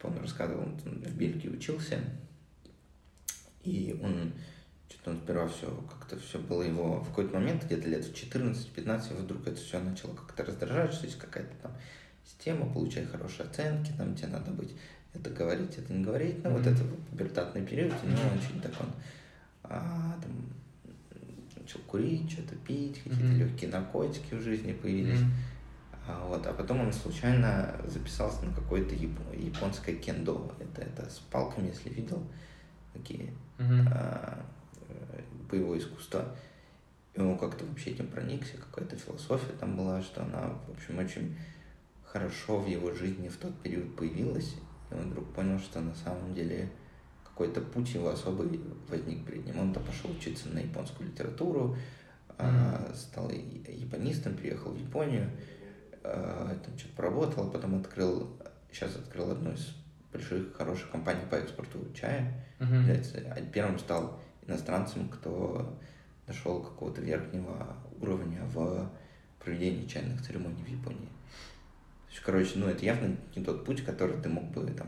он 0.07 0.17
рассказывал, 0.19 0.63
он 0.63 0.77
в 0.77 1.15
Бельгии 1.15 1.49
учился, 1.49 1.99
и 3.63 3.99
он, 4.01 4.33
что-то 4.89 5.11
он 5.11 5.17
сперва 5.21 5.47
все, 5.47 5.67
как-то 5.89 6.17
все 6.19 6.39
было 6.39 6.63
его, 6.63 7.01
в 7.01 7.09
какой-то 7.09 7.33
момент, 7.35 7.65
где-то 7.65 7.87
лет 7.87 8.05
в 8.05 8.13
14-15, 8.13 9.15
вдруг 9.15 9.47
это 9.47 9.57
все 9.57 9.79
начало 9.79 10.13
как-то 10.15 10.45
раздражать, 10.45 10.93
что 10.93 11.05
есть 11.05 11.19
какая-то 11.19 11.53
там 11.61 11.71
система, 12.25 12.71
получай 12.71 13.05
хорошие 13.05 13.47
оценки, 13.47 13.91
там 13.97 14.15
тебе 14.15 14.29
надо 14.29 14.51
быть, 14.51 14.71
это 15.13 15.29
говорить, 15.29 15.77
это 15.77 15.91
не 15.93 16.03
говорить, 16.03 16.43
ну, 16.43 16.51
mm-hmm. 16.51 16.57
вот 16.57 16.67
это 16.67 16.83
пубертатный 17.09 17.65
период, 17.65 17.93
у 18.03 18.07
него 18.07 18.21
очень 18.37 18.61
так 18.61 18.71
он, 18.79 18.91
а, 19.63 20.17
там, 20.21 20.31
начал 21.57 21.79
курить, 21.87 22.31
что-то 22.31 22.55
пить, 22.55 22.97
какие-то 23.03 23.25
mm-hmm. 23.25 23.37
легкие 23.37 23.69
наркотики 23.69 24.35
в 24.35 24.41
жизни 24.41 24.73
появились. 24.73 25.19
Mm-hmm. 25.19 25.58
А, 26.09 26.25
вот, 26.25 26.45
а 26.47 26.53
потом 26.53 26.81
он 26.81 26.91
случайно 26.91 27.75
записался 27.85 28.43
на 28.43 28.51
какое-то 28.51 28.95
яп- 28.95 29.37
японское 29.37 29.93
кендо. 29.93 30.51
Это, 30.59 30.81
это 30.81 31.07
с 31.07 31.19
палками, 31.19 31.67
если 31.67 31.89
видел, 31.89 32.23
такие 32.93 33.31
mm-hmm. 33.59 33.87
а, 33.93 34.43
боевое 35.51 35.77
искусство. 35.77 36.35
И 37.13 37.21
он 37.21 37.37
как-то 37.37 37.63
вообще 37.65 37.91
этим 37.91 38.07
проникся, 38.07 38.57
какая-то 38.57 38.95
философия 38.95 39.51
там 39.59 39.77
была, 39.77 40.01
что 40.01 40.23
она, 40.23 40.55
в 40.67 40.71
общем, 40.71 40.97
очень 40.97 41.37
хорошо 42.03 42.59
в 42.59 42.67
его 42.67 42.91
жизни 42.93 43.27
в 43.27 43.37
тот 43.37 43.55
период 43.61 43.95
появилась. 43.95 44.55
И 44.89 44.93
он 44.95 45.11
вдруг 45.11 45.31
понял, 45.33 45.59
что 45.59 45.79
на 45.79 45.93
самом 45.93 46.33
деле 46.33 46.71
какой-то 47.23 47.61
путь 47.61 47.93
его 47.93 48.09
особый 48.09 48.59
возник 48.89 49.25
перед 49.27 49.45
ним. 49.45 49.59
Он-то 49.59 49.79
пошел 49.79 50.09
учиться 50.09 50.49
на 50.49 50.59
японскую 50.59 51.07
литературу, 51.07 51.77
mm-hmm. 52.29 52.95
стал 52.95 53.29
японистом, 53.29 54.35
приехал 54.35 54.71
в 54.71 54.79
Японию, 54.79 55.29
там 56.01 56.77
что-то 56.77 56.95
поработал, 56.95 57.47
а 57.47 57.51
потом 57.51 57.79
открыл, 57.79 58.37
сейчас 58.71 58.95
открыл 58.95 59.31
одну 59.31 59.51
из 59.51 59.75
больших, 60.11 60.55
хороших 60.55 60.89
компаний 60.89 61.23
по 61.29 61.35
экспорту 61.35 61.79
чая. 61.93 62.45
Mm-hmm. 62.59 63.51
Первым 63.51 63.79
стал 63.79 64.19
иностранцем, 64.47 65.09
кто 65.09 65.77
нашел 66.27 66.61
какого-то 66.61 67.01
верхнего 67.01 67.75
уровня 67.99 68.41
в 68.45 68.89
проведении 69.43 69.87
чайных 69.87 70.21
церемоний 70.21 70.63
в 70.63 70.67
Японии. 70.67 71.09
Короче, 72.25 72.59
ну 72.59 72.67
это 72.67 72.83
явно 72.83 73.15
не 73.35 73.43
тот 73.43 73.65
путь, 73.65 73.85
который 73.85 74.21
ты 74.21 74.29
мог 74.29 74.51
бы 74.51 74.65
там 74.71 74.87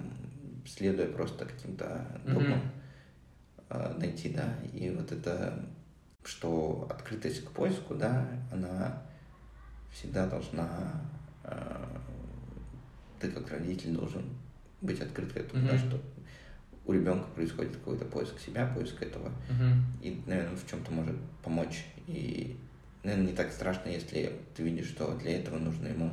следуя 0.66 1.08
просто 1.08 1.46
каким-то 1.46 2.06
догмам 2.26 2.62
mm-hmm. 3.70 4.00
найти, 4.00 4.30
да, 4.30 4.54
и 4.74 4.90
вот 4.90 5.12
это, 5.12 5.66
что 6.24 6.88
открытость 6.90 7.46
к 7.46 7.52
поиску, 7.52 7.96
да, 7.96 8.28
она 8.52 9.02
всегда 9.92 10.28
должна, 10.28 11.02
э, 11.44 11.86
ты 13.20 13.30
как 13.32 13.50
родитель 13.52 13.94
должен 13.94 14.24
быть 14.82 15.00
открыт 15.02 15.34
к 15.34 15.38
этому, 15.38 15.64
mm-hmm. 15.64 15.72
да, 15.72 15.78
что 15.78 16.02
у 16.86 16.94
ребенка 16.94 17.28
происходит 17.36 17.74
какой-то 17.74 18.06
поиск 18.06 18.40
себя, 18.40 18.66
поиск 18.68 19.02
этого, 19.02 19.30
mm-hmm. 19.50 20.02
и, 20.02 20.24
наверное, 20.26 20.56
в 20.56 20.68
чем-то 20.68 20.92
может 20.92 21.16
помочь. 21.44 21.86
И, 22.08 22.58
наверное, 23.04 23.28
не 23.28 23.34
так 23.34 23.52
страшно, 23.52 23.90
если 23.90 24.34
ты 24.56 24.64
видишь, 24.64 24.88
что 24.88 25.16
для 25.18 25.38
этого 25.40 25.60
нужно 25.60 25.88
ему 25.88 26.12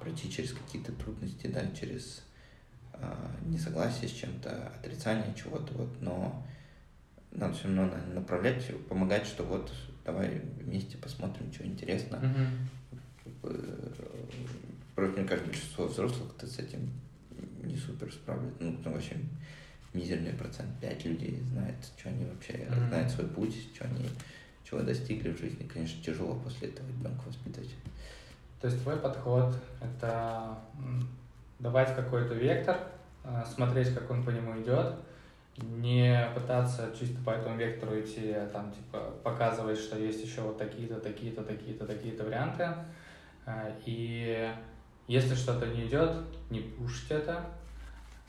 пройти 0.00 0.30
через 0.30 0.52
какие-то 0.52 0.92
трудности, 0.92 1.46
да, 1.46 1.62
через 1.78 2.24
а, 2.94 3.30
несогласие 3.46 4.08
с 4.08 4.12
чем-то, 4.12 4.72
отрицание 4.78 5.32
чего-то, 5.34 5.72
вот, 5.74 5.90
но 6.00 6.44
надо 7.30 7.54
все 7.54 7.64
равно 7.64 7.90
направлять, 8.14 8.64
помогать, 8.88 9.26
что 9.26 9.44
вот 9.44 9.72
давай 10.04 10.40
вместе 10.58 10.96
посмотрим, 10.96 11.52
что 11.52 11.64
интересно. 11.64 12.16
Mm-hmm. 12.16 12.98
Просто 13.40 15.20
мне 15.20 15.28
кажется, 15.28 15.48
большинство 15.48 15.86
взрослых 15.86 16.30
-то 16.38 16.46
с 16.46 16.58
этим 16.58 16.90
не 17.62 17.76
супер 17.76 18.12
справляют. 18.12 18.60
Ну, 18.60 18.76
там 18.82 18.92
вообще 18.92 19.16
мизерный 19.92 20.32
процент, 20.32 20.68
пять 20.80 21.04
людей 21.04 21.40
знает, 21.50 21.76
что 21.98 22.08
они 22.08 22.24
вообще, 22.24 22.52
mm-hmm. 22.52 22.88
знают 22.88 23.10
свой 23.10 23.26
путь, 23.28 23.56
что 23.74 23.84
они 23.84 24.08
чего 24.64 24.80
достигли 24.82 25.30
в 25.30 25.38
жизни. 25.38 25.66
Конечно, 25.72 26.02
тяжело 26.02 26.34
после 26.34 26.68
этого 26.68 26.86
ребенка 26.88 27.22
воспитывать. 27.26 27.74
То 28.60 28.68
есть 28.68 28.82
твой 28.82 28.96
подход— 28.96 29.56
это 29.80 30.58
давать 31.58 31.94
какой-то 31.96 32.34
вектор, 32.34 32.76
э, 33.24 33.42
смотреть, 33.52 33.94
как 33.94 34.10
он 34.10 34.22
по 34.22 34.30
нему 34.30 34.60
идет, 34.62 34.94
не 35.56 36.28
пытаться 36.34 36.90
чисто 36.98 37.20
по 37.24 37.30
этому 37.30 37.56
вектору 37.56 37.98
идти, 38.00 38.30
а 38.32 38.46
там, 38.46 38.72
типа, 38.72 39.12
показывать, 39.22 39.78
что 39.78 39.98
есть 39.98 40.24
еще 40.24 40.42
вот 40.42 40.58
такие-то, 40.58 41.00
такие-то, 41.00 41.42
такие-то, 41.42 41.86
такие-то 41.86 42.24
варианты. 42.24 42.68
Э, 43.50 43.72
и 43.84 44.50
если 45.06 45.34
что-то 45.34 45.66
не 45.66 45.86
идет, 45.86 46.12
не 46.50 46.60
пушить 46.60 47.10
это, 47.10 47.44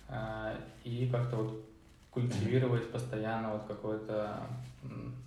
э, 0.07 0.55
и 0.84 1.07
как-то 1.11 1.38
вот 1.38 1.65
культивировать 2.09 2.91
постоянно 2.91 3.53
вот 3.53 3.63
какое-то 3.67 4.41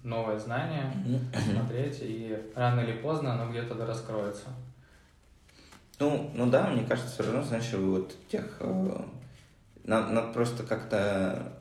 новое 0.02 0.38
знание, 0.38 0.92
смотреть, 1.32 1.98
и 2.02 2.36
рано 2.54 2.80
или 2.80 2.98
поздно 2.98 3.34
оно 3.34 3.50
где-то 3.50 3.74
да 3.74 3.86
раскроется. 3.86 4.48
Ну, 5.98 6.30
ну 6.34 6.50
да, 6.50 6.68
мне 6.68 6.84
кажется, 6.84 7.10
все 7.10 7.22
равно, 7.22 7.42
знаешь, 7.42 7.72
вот 7.72 8.14
тех... 8.28 8.56
Э, 8.60 9.04
надо, 9.84 10.12
надо 10.12 10.32
просто 10.32 10.62
как-то 10.62 11.60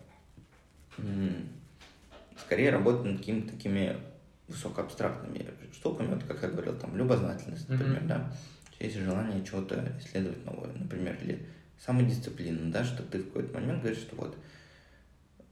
скорее 2.37 2.71
работать 2.71 3.05
над 3.05 3.17
какими-то 3.17 3.51
такими 3.51 3.97
высокоабстрактными 4.53 5.45
штуками, 5.73 6.13
вот 6.13 6.23
как 6.23 6.41
я 6.43 6.49
говорил, 6.49 6.75
там, 6.77 6.95
любознательность, 6.95 7.67
например, 7.67 8.03
mm-hmm. 8.03 8.07
да, 8.07 8.33
есть 8.83 8.97
желание 8.97 9.43
чего-то 9.45 9.91
исследовать 9.99 10.45
новое, 10.45 10.73
например, 10.73 11.17
или 11.21 11.45
самодисциплина, 11.79 12.71
да, 12.71 12.83
что 12.83 13.03
ты 13.03 13.19
в 13.19 13.27
какой-то 13.27 13.53
момент 13.53 13.81
говоришь, 13.81 14.01
что 14.01 14.15
вот 14.15 14.37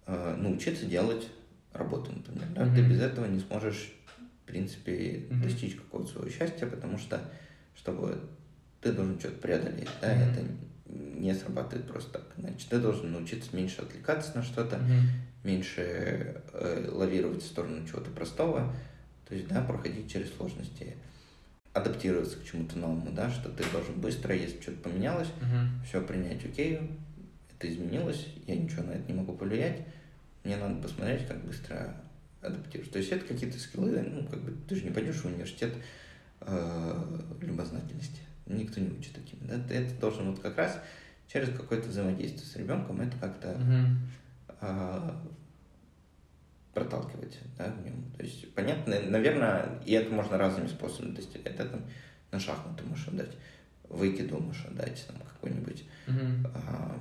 э, 0.07 0.35
научиться 0.37 0.85
делать 0.85 1.27
работу, 1.73 2.11
например, 2.11 2.47
да, 2.53 2.63
mm-hmm. 2.63 2.75
ты 2.75 2.81
без 2.81 3.01
этого 3.01 3.25
не 3.25 3.39
сможешь, 3.39 3.93
в 4.43 4.47
принципе, 4.47 4.93
mm-hmm. 4.93 5.43
достичь 5.43 5.75
какого-то 5.75 6.11
своего 6.11 6.29
счастья, 6.29 6.67
потому 6.67 6.97
что, 6.97 7.21
чтобы 7.75 8.19
ты 8.81 8.91
должен 8.91 9.19
что-то 9.19 9.37
преодолеть, 9.37 9.89
да, 10.01 10.13
mm-hmm. 10.13 10.31
это 10.31 10.45
не 10.85 11.33
срабатывает 11.33 11.87
просто 11.87 12.13
так. 12.13 12.23
Значит, 12.37 12.67
ты 12.69 12.79
должен 12.79 13.11
научиться 13.11 13.55
меньше 13.55 13.81
отвлекаться 13.81 14.35
на 14.35 14.43
что-то, 14.43 14.75
mm-hmm. 14.75 15.45
меньше 15.45 16.41
э, 16.51 16.89
лавировать 16.91 17.43
в 17.43 17.47
сторону 17.47 17.87
чего-то 17.87 18.09
простого, 18.11 18.75
то 19.31 19.35
есть, 19.35 19.47
да, 19.47 19.61
проходить 19.61 20.11
через 20.11 20.35
сложности, 20.35 20.97
адаптироваться 21.71 22.37
к 22.37 22.43
чему-то 22.43 22.77
новому, 22.77 23.13
да, 23.13 23.31
что 23.31 23.47
ты 23.47 23.63
должен 23.71 23.95
быстро, 24.01 24.35
если 24.35 24.59
что-то 24.59 24.79
поменялось, 24.79 25.29
mm-hmm. 25.29 25.85
все 25.87 26.01
принять, 26.01 26.43
окей, 26.43 26.81
это 27.55 27.71
изменилось, 27.71 28.27
я 28.45 28.57
ничего 28.57 28.83
на 28.83 28.91
это 28.91 29.09
не 29.09 29.17
могу 29.17 29.31
повлиять, 29.31 29.85
мне 30.43 30.57
надо 30.57 30.81
посмотреть, 30.81 31.25
как 31.29 31.41
быстро 31.45 31.95
адаптироваться. 32.41 32.91
То 32.91 32.99
есть 32.99 33.13
это 33.13 33.25
какие-то 33.25 33.57
скиллы, 33.57 34.01
ну, 34.01 34.27
как 34.27 34.41
бы 34.41 34.53
ты 34.67 34.75
же 34.75 34.83
не 34.83 34.91
пойдешь 34.91 35.21
в 35.21 35.25
университет 35.25 35.75
э, 36.41 37.21
любознательности 37.39 38.19
никто 38.47 38.81
не 38.81 38.89
учит 38.89 39.13
таким. 39.13 39.39
Да? 39.47 39.57
Ты 39.65 39.75
это 39.75 39.97
должен 40.01 40.29
вот 40.29 40.41
как 40.41 40.57
раз 40.57 40.77
через 41.31 41.55
какое-то 41.55 41.87
взаимодействие 41.87 42.45
с 42.45 42.57
ребенком 42.57 42.99
это 42.99 43.17
как-то 43.17 43.49
mm-hmm. 43.49 43.95
а, 44.59 45.23
проталкивать 46.73 47.39
да, 47.57 47.65
в 47.65 47.83
нем. 47.83 48.11
То 48.17 48.23
есть, 48.23 48.53
понятно, 48.53 48.99
наверное, 49.01 49.81
и 49.85 49.93
это 49.93 50.13
можно 50.13 50.37
разными 50.37 50.67
способами 50.67 51.15
достичь. 51.15 51.41
Это 51.43 51.65
там 51.65 51.81
на 52.31 52.39
шахматы 52.39 52.83
можешь 52.85 53.07
отдать, 53.07 53.35
выкиду 53.89 54.39
можешь 54.39 54.65
отдать, 54.65 55.05
там 55.07 55.17
какой-нибудь 55.17 55.83
mm-hmm. 56.07 56.51
а, 56.53 56.97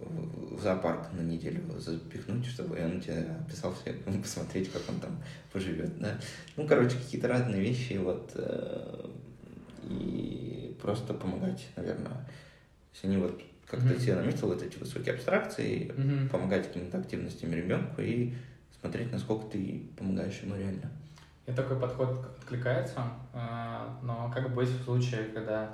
в 0.00 0.62
зоопарк 0.62 1.12
на 1.12 1.22
неделю 1.22 1.62
запихнуть, 1.78 2.46
чтобы 2.46 2.78
он 2.80 3.00
тебе 3.00 3.26
описал 3.40 3.74
все, 3.74 3.92
посмотреть, 3.92 4.70
как 4.70 4.82
он 4.88 5.00
там 5.00 5.22
поживет, 5.52 5.98
да. 5.98 6.18
Ну, 6.56 6.66
короче, 6.66 6.96
какие-то 6.96 7.28
разные 7.28 7.60
вещи, 7.60 7.94
вот, 7.94 8.32
э, 8.34 9.10
и 9.84 10.76
просто 10.80 11.14
помогать, 11.14 11.66
наверное. 11.76 12.28
Если 12.92 13.08
они 13.08 13.16
вот 13.16 13.42
как-то 13.66 13.88
mm-hmm. 13.88 14.00
себе 14.00 14.14
наметил 14.14 14.48
вот 14.48 14.62
эти 14.62 14.78
высокие 14.78 15.14
абстракции, 15.14 15.90
mm-hmm. 15.90 16.28
помогать 16.28 16.68
какими-то 16.68 16.98
активностями 16.98 17.56
ребенку 17.56 18.00
и 18.00 18.34
смотреть, 18.80 19.12
насколько 19.12 19.46
ты 19.46 19.90
помогаешь 19.96 20.40
ему 20.42 20.56
реально. 20.56 20.90
И 21.46 21.52
такой 21.52 21.78
подход 21.78 22.24
откликается, 22.38 23.02
а, 23.32 23.98
но 24.02 24.30
как 24.34 24.54
быть 24.54 24.68
в 24.68 24.84
случае, 24.84 25.24
когда 25.34 25.70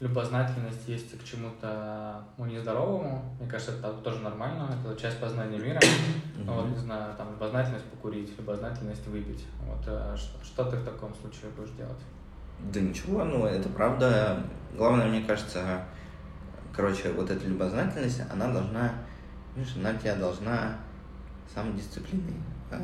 любознательность 0.00 0.86
есть 0.86 1.18
к 1.18 1.24
чему-то 1.24 2.22
ну, 2.36 2.46
нездоровому, 2.46 3.36
мне 3.40 3.48
кажется, 3.50 3.72
это 3.72 3.92
тоже 3.94 4.20
нормально, 4.20 4.70
это 4.80 5.00
часть 5.00 5.18
познания 5.18 5.58
мира. 5.58 5.80
Mm-hmm. 5.80 6.44
Вот, 6.44 6.68
не 6.68 6.76
знаю, 6.76 7.14
там, 7.16 7.32
любознательность 7.32 7.84
покурить, 7.86 8.30
любознательность 8.38 9.06
выпить. 9.08 9.44
Вот, 9.66 9.82
э, 9.88 10.14
что, 10.16 10.44
что 10.44 10.70
ты 10.70 10.76
в 10.76 10.84
таком 10.84 11.12
случае 11.14 11.50
будешь 11.56 11.70
делать? 11.70 11.98
Да 12.72 12.80
ничего, 12.80 13.24
ну 13.24 13.44
это 13.44 13.68
правда. 13.68 14.44
Главное, 14.76 15.08
мне 15.08 15.22
кажется, 15.22 15.82
короче, 16.72 17.10
вот 17.10 17.28
эта 17.28 17.44
любознательность, 17.46 18.22
она 18.32 18.52
должна, 18.52 18.92
видишь, 19.56 19.74
она 19.76 19.94
тебя 19.94 20.14
должна 20.14 20.76
самодисциплиной 21.54 22.34
э, 22.70 22.78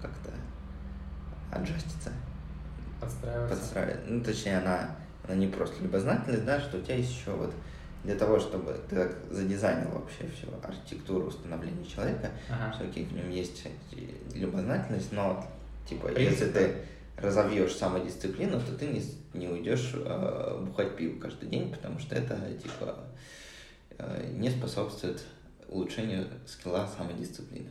как-то 0.00 0.30
аджаститься. 1.50 2.12
Подстраиваться. 3.00 3.56
Подстраивать. 3.56 4.00
Ну, 4.08 4.22
точнее, 4.22 4.58
она, 4.58 4.96
она 5.24 5.34
не 5.36 5.46
просто 5.46 5.82
любознательность, 5.82 6.44
да, 6.44 6.60
что 6.60 6.78
у 6.78 6.82
тебя 6.82 6.96
есть 6.96 7.12
еще 7.12 7.32
вот 7.32 7.54
для 8.04 8.14
того, 8.14 8.38
чтобы 8.38 8.78
ты 8.88 8.96
так 8.96 9.16
задизайнил 9.30 9.90
вообще 9.90 10.26
всю 10.28 10.48
архитектуру 10.62 11.26
установления 11.26 11.84
человека, 11.84 12.30
ага. 12.48 12.72
что 12.72 12.84
окей, 12.84 13.04
в 13.04 13.12
нем 13.12 13.30
есть 13.30 13.66
любознательность, 14.34 15.12
но 15.12 15.46
типа, 15.86 16.08
Принцип, 16.08 16.30
если 16.30 16.52
ты 16.52 16.74
разовьешь 17.16 17.74
самодисциплину, 17.74 18.58
то 18.60 18.72
ты 18.72 18.86
не, 18.86 19.02
не 19.34 19.48
уйдешь 19.48 19.92
э, 19.94 20.64
бухать 20.64 20.96
пиво 20.96 21.20
каждый 21.20 21.50
день, 21.50 21.70
потому 21.70 21.98
что 21.98 22.14
это 22.14 22.36
типа 22.54 22.96
э, 23.98 24.30
не 24.32 24.48
способствует 24.48 25.22
улучшению 25.68 26.26
скилла 26.46 26.88
самодисциплины. 26.96 27.70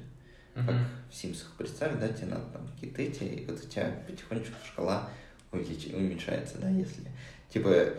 Uh-huh. 0.55 0.65
Как 0.65 0.75
в 1.09 1.15
Симсах 1.15 1.51
представь, 1.57 1.99
да, 1.99 2.07
тебе 2.09 2.27
надо 2.27 2.45
там 2.51 2.67
какие-то 2.67 3.01
эти, 3.01 3.23
и 3.23 3.45
вот 3.45 3.63
у 3.63 3.67
тебя 3.67 4.03
потихонечку 4.07 4.55
шкала 4.65 5.09
увелич... 5.51 5.93
уменьшается, 5.93 6.57
да, 6.57 6.69
если 6.69 7.03
типа 7.49 7.93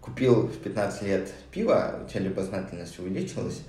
купил 0.00 0.46
в 0.46 0.58
15 0.58 1.02
лет 1.02 1.32
пиво, 1.50 2.00
у 2.04 2.08
тебя 2.08 2.20
любознательность 2.20 2.98
увеличилась, 2.98 3.62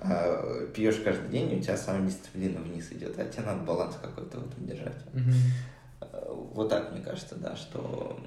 а 0.00 0.66
пьешь 0.74 1.00
каждый 1.04 1.30
день, 1.30 1.58
у 1.58 1.62
тебя 1.62 1.76
самодисциплина 1.76 2.60
вниз 2.60 2.92
идет, 2.92 3.18
а 3.18 3.24
тебе 3.24 3.44
надо 3.44 3.62
баланс 3.64 3.96
какой-то 4.00 4.38
в 4.38 4.48
этом 4.48 4.66
держать. 4.66 4.96
Uh-huh. 5.12 6.52
Вот 6.54 6.68
так, 6.68 6.92
мне 6.92 7.02
кажется, 7.02 7.36
да, 7.36 7.56
что... 7.56 8.20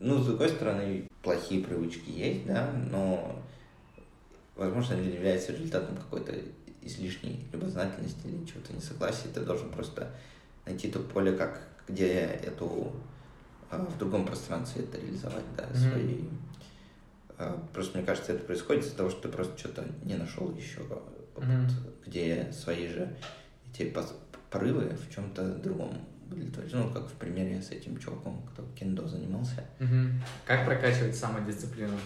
Ну, 0.00 0.18
с 0.18 0.26
другой 0.26 0.48
стороны, 0.50 1.08
плохие 1.22 1.64
привычки 1.64 2.10
есть, 2.10 2.46
да, 2.46 2.70
но, 2.90 3.42
возможно, 4.54 4.94
это 4.94 5.02
является 5.02 5.52
результатом 5.52 5.96
какой-то 5.96 6.34
излишней 6.84 7.46
любознательности 7.52 8.26
или 8.26 8.44
чего-то 8.44 8.72
несогласия. 8.72 9.28
Ты 9.32 9.40
должен 9.40 9.70
просто 9.70 10.10
найти 10.66 10.90
то 10.90 11.00
поле, 11.00 11.32
как, 11.32 11.62
где 11.88 12.08
эту 12.08 12.92
а, 13.70 13.78
в 13.78 13.98
другом 13.98 14.26
пространстве 14.26 14.84
это 14.84 14.98
реализовать, 14.98 15.44
да, 15.56 15.64
mm-hmm. 15.64 15.90
свои... 15.90 16.20
А, 17.38 17.66
просто, 17.72 17.98
мне 17.98 18.06
кажется, 18.06 18.32
это 18.32 18.44
происходит 18.44 18.84
из-за 18.84 18.96
того, 18.96 19.10
что 19.10 19.22
ты 19.22 19.28
просто 19.28 19.58
что-то 19.58 19.84
не 20.04 20.14
нашел 20.14 20.54
еще, 20.54 20.80
mm-hmm. 20.80 21.70
где 22.06 22.52
свои 22.52 22.88
же 22.88 23.16
эти 23.72 23.92
порывы 24.50 24.90
в 24.90 25.12
чем-то 25.12 25.56
другом 25.56 25.98
удовлетворен, 26.30 26.70
ну, 26.72 26.90
как 26.90 27.08
в 27.08 27.12
примере 27.14 27.60
с 27.60 27.70
этим 27.70 27.98
чуваком, 27.98 28.42
кто 28.52 28.64
кендо 28.78 29.06
занимался. 29.06 29.64
Угу. 29.80 30.08
Как 30.46 30.64
прокачивать 30.64 31.16
самодисциплину? 31.16 31.98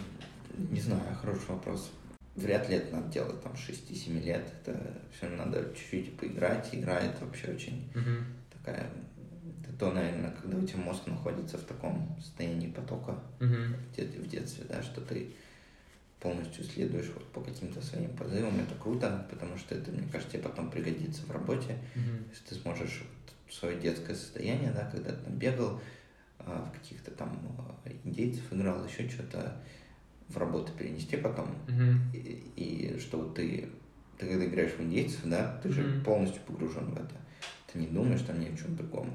Не 0.70 0.80
знаю, 0.80 1.02
хороший 1.20 1.48
вопрос. 1.48 1.90
Вряд 2.38 2.68
ли 2.68 2.76
это 2.76 2.96
надо 2.96 3.12
делать 3.12 3.42
там 3.42 3.52
6-7 3.52 4.20
лет. 4.22 4.46
Это 4.62 4.80
все 5.12 5.28
надо 5.28 5.74
чуть-чуть 5.74 6.16
поиграть. 6.16 6.68
Игра 6.72 6.98
это 7.00 7.24
вообще 7.24 7.48
очень 7.48 7.88
угу. 7.94 8.24
такая... 8.52 8.90
Это 9.62 9.78
то, 9.78 9.92
наверное, 9.92 10.30
когда 10.30 10.58
у 10.58 10.66
тебя 10.66 10.78
мозг 10.78 11.06
находится 11.06 11.58
в 11.58 11.64
таком 11.64 12.16
состоянии 12.20 12.68
потока 12.68 13.18
угу. 13.40 13.56
в 13.96 14.28
детстве, 14.28 14.64
да, 14.68 14.82
что 14.82 15.00
ты 15.00 15.30
полностью 16.20 16.64
следуешь 16.64 17.10
вот 17.14 17.24
по 17.32 17.40
каким-то 17.40 17.80
своим 17.80 18.10
позывам, 18.16 18.58
это 18.58 18.74
круто, 18.74 19.26
потому 19.30 19.56
что 19.56 19.74
это, 19.74 19.92
мне 19.92 20.08
кажется, 20.10 20.32
тебе 20.32 20.42
потом 20.42 20.70
пригодится 20.70 21.22
в 21.26 21.30
работе, 21.30 21.76
mm 21.94 22.30
если 22.30 22.44
ты 22.44 22.54
сможешь 22.56 23.04
свое 23.50 23.78
детское 23.80 24.14
состояние, 24.14 24.72
да, 24.72 24.90
когда 24.90 25.12
ты 25.12 25.24
там 25.24 25.34
бегал, 25.38 25.80
а, 26.40 26.64
в 26.64 26.78
каких-то 26.78 27.10
там 27.12 27.38
а, 27.58 27.90
индейцев 28.04 28.52
играл, 28.52 28.84
еще 28.84 29.08
что-то 29.08 29.56
в 30.28 30.36
работу 30.36 30.72
перенести 30.72 31.16
потом. 31.16 31.48
Mm-hmm. 31.66 31.94
И, 32.14 32.52
и 32.56 33.00
что 33.00 33.18
вот 33.18 33.34
ты, 33.34 33.68
ты 34.18 34.26
когда 34.26 34.44
играешь 34.44 34.72
в 34.72 34.80
индейцев, 34.80 35.20
да, 35.24 35.58
ты 35.62 35.68
mm-hmm. 35.68 35.72
же 35.72 36.04
полностью 36.04 36.42
погружен 36.42 36.86
в 36.90 36.94
это. 36.94 37.14
Ты 37.72 37.78
не 37.78 37.86
думаешь 37.86 38.22
там 38.22 38.40
ни 38.40 38.46
о 38.46 38.56
чем 38.56 38.76
другом. 38.76 39.10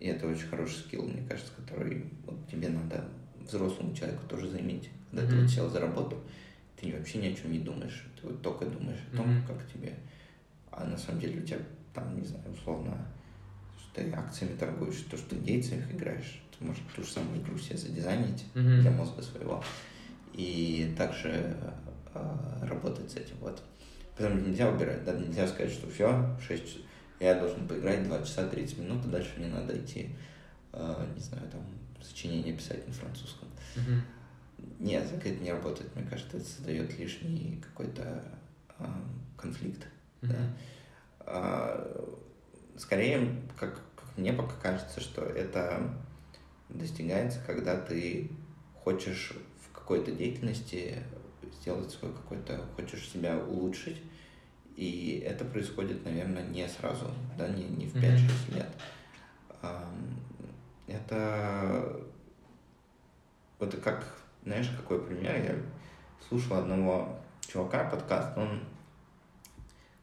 И 0.00 0.06
это 0.06 0.26
очень 0.26 0.46
хороший 0.46 0.78
скилл, 0.78 1.04
мне 1.04 1.26
кажется, 1.28 1.52
который 1.56 2.04
вот 2.24 2.36
тебе 2.48 2.68
надо 2.68 3.04
взрослому 3.40 3.94
человеку 3.94 4.26
тоже 4.28 4.48
заиметь. 4.48 4.90
Когда 5.10 5.26
mm-hmm. 5.26 5.30
ты 5.30 5.40
вот 5.40 5.50
сел 5.50 5.70
за 5.70 5.80
работу, 5.80 6.22
ты 6.80 6.92
вообще 6.92 7.18
ни 7.18 7.26
о 7.26 7.34
чем 7.34 7.52
не 7.52 7.58
думаешь. 7.58 8.06
Ты 8.20 8.28
вот 8.28 8.42
только 8.42 8.66
думаешь 8.66 9.00
о 9.12 9.16
том, 9.16 9.28
mm-hmm. 9.28 9.46
как 9.46 9.72
тебе. 9.72 9.94
А 10.70 10.84
на 10.84 10.96
самом 10.96 11.20
деле 11.20 11.40
у 11.40 11.44
тебя 11.44 11.58
там, 11.92 12.16
не 12.16 12.24
знаю, 12.24 12.44
условно, 12.52 12.96
ты 13.94 14.12
акциями 14.12 14.56
торгуешь, 14.56 15.04
то, 15.10 15.16
что 15.16 15.34
индейцах 15.34 15.78
играешь, 15.90 16.40
ты 16.56 16.64
можешь 16.64 16.82
ту 16.94 17.02
же 17.02 17.08
самую 17.08 17.40
игру 17.42 17.58
себе 17.58 17.76
задизайнить 17.76 18.44
mm-hmm. 18.54 18.80
для 18.80 18.90
мозга 18.90 19.22
своего. 19.22 19.62
И 20.38 20.94
также 20.96 21.56
э, 22.14 22.66
работать 22.66 23.10
с 23.10 23.16
этим. 23.16 23.34
Вот. 23.40 23.60
Поэтому 24.16 24.40
нельзя 24.40 24.70
убирать, 24.70 25.04
да, 25.04 25.12
нельзя 25.12 25.48
сказать, 25.48 25.72
что 25.72 25.90
все, 25.90 26.38
6 26.46 26.64
часов, 26.64 26.82
я 27.18 27.34
должен 27.34 27.66
поиграть 27.66 28.04
2 28.04 28.18
часа 28.22 28.46
30 28.46 28.78
минут, 28.78 29.04
и 29.04 29.08
дальше 29.08 29.32
мне 29.36 29.48
надо 29.48 29.76
идти, 29.76 30.10
э, 30.72 31.06
не 31.12 31.20
знаю, 31.20 31.42
там, 31.50 31.60
сочинение 32.00 32.56
писать 32.56 32.86
на 32.86 32.92
французском. 32.92 33.48
Mm-hmm. 33.74 34.00
Нет, 34.78 35.10
так 35.10 35.26
это 35.26 35.42
не 35.42 35.50
работает. 35.50 35.92
Мне 35.96 36.06
кажется, 36.08 36.36
это 36.36 36.46
создает 36.46 36.96
лишний 36.96 37.60
какой-то 37.60 38.22
э, 38.78 38.84
конфликт. 39.36 39.88
Mm-hmm. 40.22 40.28
Да. 40.28 40.36
А, 41.20 42.14
скорее, 42.76 43.42
как, 43.58 43.80
как 43.96 44.16
мне 44.16 44.32
пока 44.32 44.54
кажется, 44.62 45.00
что 45.00 45.22
это 45.22 45.82
достигается, 46.68 47.40
когда 47.44 47.76
ты 47.76 48.30
хочешь 48.84 49.32
какой-то 49.88 50.12
деятельности 50.12 51.02
сделать 51.62 51.90
свой 51.90 52.12
какой-то, 52.12 52.62
хочешь 52.76 53.08
себя 53.08 53.38
улучшить, 53.38 53.96
и 54.76 55.24
это 55.24 55.46
происходит, 55.46 56.04
наверное, 56.04 56.42
не 56.42 56.68
сразу, 56.68 57.06
да, 57.38 57.48
не, 57.48 57.64
не 57.64 57.86
в 57.86 57.94
5-6 57.94 58.02
mm-hmm. 58.02 58.54
лет. 58.54 58.68
Это 60.86 62.02
вот 63.58 63.74
как, 63.82 64.04
знаешь, 64.44 64.68
какой 64.76 65.02
пример? 65.02 65.42
Я 65.42 65.56
слушал 66.28 66.58
одного 66.58 67.18
чувака 67.40 67.88
подкаст, 67.88 68.36
он, 68.36 68.60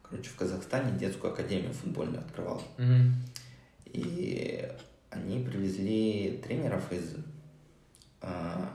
короче, 0.02 0.30
в 0.30 0.36
Казахстане 0.36 0.98
детскую 0.98 1.32
академию 1.32 1.72
футбольную 1.72 2.24
открывал. 2.24 2.60
Mm-hmm. 2.78 3.12
И 3.84 4.68
они 5.10 5.44
привезли 5.44 6.42
тренеров 6.44 6.90
из, 6.90 7.14
э, 8.22 8.66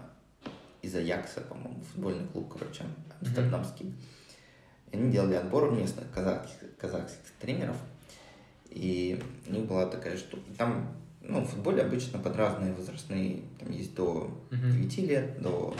из 0.82 0.96
Аякса, 0.96 1.42
по-моему, 1.42 1.82
футбольный 1.94 2.28
клуб, 2.28 2.54
короче, 2.58 2.84
амстердамский. 3.20 3.86
Mm-hmm. 3.86 4.94
Они 4.94 5.12
делали 5.12 5.36
отбор 5.36 5.72
местных 5.72 6.12
казахских, 6.12 6.76
казахских 6.78 7.32
тренеров. 7.40 7.78
И 8.70 9.22
у 9.48 9.54
них 9.54 9.66
была 9.66 9.86
такая 9.86 10.18
штука. 10.18 10.44
Там, 10.58 10.96
ну, 11.22 11.42
в 11.42 11.48
футболе 11.48 11.84
обычно 11.84 12.20
под 12.20 12.36
разные 12.36 12.74
возрастные, 12.74 13.42
там 13.60 13.72
есть 13.72 13.96
до 13.96 14.32
mm-hmm. 14.50 14.72
9 14.72 14.98
лет, 14.98 15.42
до 15.42 15.76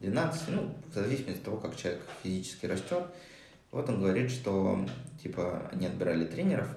12, 0.00 0.48
ну, 0.48 0.74
в 0.90 0.94
зависимости 0.94 1.38
от 1.38 1.42
того, 1.42 1.56
как 1.56 1.76
человек 1.76 2.02
физически 2.22 2.66
растет. 2.66 3.04
Вот 3.72 3.88
он 3.88 4.00
говорит, 4.00 4.30
что, 4.30 4.86
типа, 5.22 5.68
они 5.72 5.86
отбирали 5.86 6.24
тренеров, 6.24 6.68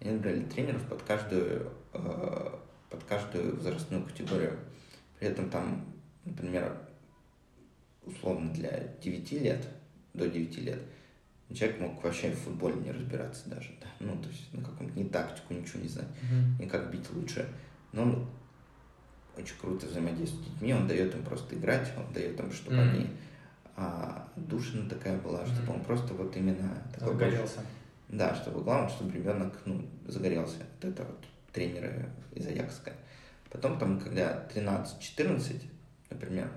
они 0.00 0.10
отбирали 0.10 0.42
тренеров 0.42 0.82
под 0.88 1.02
каждую 1.02 1.70
э, 1.92 2.58
под 2.94 3.04
каждую 3.04 3.56
возрастную 3.56 4.04
категорию. 4.04 4.58
При 5.18 5.28
этом 5.28 5.50
там, 5.50 5.84
например, 6.24 6.76
условно 8.06 8.52
для 8.52 8.88
9 9.02 9.32
лет, 9.32 9.68
до 10.12 10.28
9 10.28 10.58
лет, 10.58 10.80
человек 11.54 11.80
мог 11.80 12.02
вообще 12.02 12.30
в 12.30 12.38
футболе 12.38 12.76
не 12.76 12.90
разбираться 12.90 13.48
даже, 13.48 13.70
да? 13.80 13.86
ну, 14.00 14.20
то 14.20 14.28
есть 14.28 14.52
на 14.52 14.62
каком-то 14.62 14.98
не 14.98 15.04
тактику, 15.04 15.54
ничего 15.54 15.82
не 15.82 15.88
знать, 15.88 16.06
mm-hmm. 16.06 16.62
ни 16.62 16.68
как 16.68 16.90
бить 16.90 17.10
лучше. 17.12 17.48
Но 17.92 18.02
он 18.02 18.26
очень 19.36 19.56
круто 19.60 19.86
взаимодействует 19.86 20.46
с 20.46 20.50
детьми, 20.50 20.74
он 20.74 20.86
дает 20.86 21.14
им 21.14 21.22
просто 21.22 21.54
играть, 21.54 21.92
он 21.96 22.12
дает 22.12 22.38
им, 22.38 22.52
чтобы 22.52 22.76
mm-hmm. 22.76 22.90
они 22.90 23.06
а, 23.76 24.28
душина 24.36 24.88
такая 24.88 25.18
была, 25.18 25.42
mm-hmm. 25.42 25.54
чтобы 25.54 25.74
он 25.74 25.84
просто 25.84 26.14
вот 26.14 26.36
именно... 26.36 26.82
Загорелся. 26.98 27.60
Да, 28.08 28.34
чтобы 28.34 28.62
главное, 28.62 28.88
чтобы 28.88 29.12
ребенок 29.12 29.60
ну, 29.64 29.84
загорелся. 30.06 30.58
Вот 30.58 30.90
это 30.90 31.04
вот 31.04 31.24
тренеры 31.52 32.08
из 32.34 32.46
Аякска. 32.46 32.92
Потом 33.50 33.78
там, 33.78 34.00
когда 34.00 34.46
13-14, 34.54 35.62
например, 36.10 36.50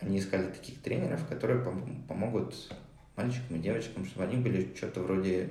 они 0.00 0.18
искали 0.18 0.50
таких 0.50 0.80
тренеров, 0.80 1.26
которые 1.28 1.60
пом- 1.62 2.06
помогут 2.06 2.54
мальчикам 3.16 3.56
и 3.56 3.60
девочкам, 3.60 4.04
чтобы 4.04 4.24
они 4.24 4.36
были 4.36 4.74
что-то 4.74 5.02
вроде 5.02 5.50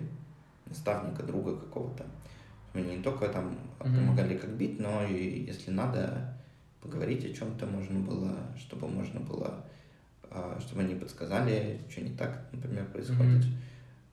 наставника, 0.65 1.23
друга 1.23 1.55
какого-то. 1.55 2.05
Они 2.73 2.97
не 2.97 3.03
только 3.03 3.27
там 3.29 3.57
mm-hmm. 3.79 3.95
помогали 3.95 4.37
как 4.37 4.51
бить, 4.51 4.79
но 4.79 5.03
и 5.05 5.45
если 5.45 5.71
надо 5.71 6.37
поговорить 6.81 7.25
о 7.25 7.33
чем-то 7.33 7.65
можно 7.65 7.99
было, 7.99 8.37
чтобы 8.57 8.87
можно 8.87 9.19
было, 9.19 9.65
а, 10.29 10.57
чтобы 10.61 10.81
они 10.81 10.95
подсказали, 10.95 11.81
что 11.89 12.01
не 12.01 12.15
так, 12.15 12.47
например, 12.51 12.85
происходит, 12.85 13.45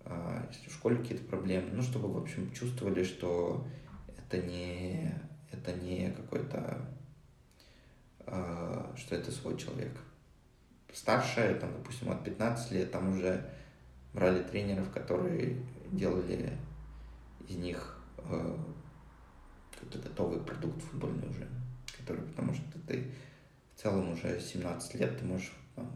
mm-hmm. 0.05 0.49
если 0.51 0.68
в 0.68 0.74
школе 0.74 0.97
какие-то 0.97 1.24
проблемы, 1.24 1.70
ну, 1.72 1.82
чтобы, 1.82 2.12
в 2.12 2.16
общем, 2.16 2.51
чувствовали, 2.53 3.05
что 3.05 3.66
это 4.16 4.39
не, 4.47 5.14
это 5.53 5.72
не 5.74 6.11
какой-то, 6.11 6.78
э, 8.26 8.95
что 8.97 9.14
это 9.14 9.30
свой 9.30 9.57
человек. 9.57 9.93
Старшие, 10.97 11.55
там, 11.57 11.70
допустим, 11.72 12.11
от 12.11 12.24
15 12.24 12.72
лет, 12.72 12.90
там 12.90 13.12
уже 13.12 13.44
брали 14.14 14.42
тренеров, 14.42 14.90
которые 14.90 15.59
делали 15.92 16.51
из 17.47 17.57
них 17.57 17.99
э, 18.16 18.57
какой-то 19.74 19.99
готовый 19.99 20.40
продукт 20.40 20.80
футбольный 20.82 21.28
уже, 21.28 21.47
который, 21.99 22.22
потому 22.22 22.55
что 22.55 22.64
ты 22.86 23.11
в 23.74 23.82
целом 23.82 24.12
уже 24.12 24.40
17 24.40 24.94
лет, 24.94 25.18
ты 25.18 25.26
можешь 25.26 25.53
там, 25.74 25.86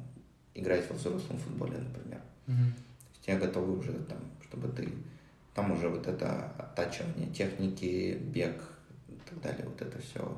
играть 0.54 0.88
во 0.90 0.96
взрослом 0.96 1.38
футболе, 1.38 1.78
например. 1.78 2.20
Mm-hmm. 2.46 2.68
То 2.68 3.14
есть 3.14 3.26
я 3.26 3.38
готовый 3.38 3.78
уже 3.78 3.94
там, 3.94 4.18
чтобы 4.42 4.68
ты 4.68 4.92
там 5.54 5.72
уже 5.72 5.88
вот 5.88 6.06
это 6.06 6.52
оттачивание 6.58 7.32
техники, 7.32 8.18
бег 8.20 8.62
и 9.08 9.18
так 9.28 9.40
далее, 9.40 9.66
вот 9.66 9.80
это 9.80 9.98
все. 9.98 10.36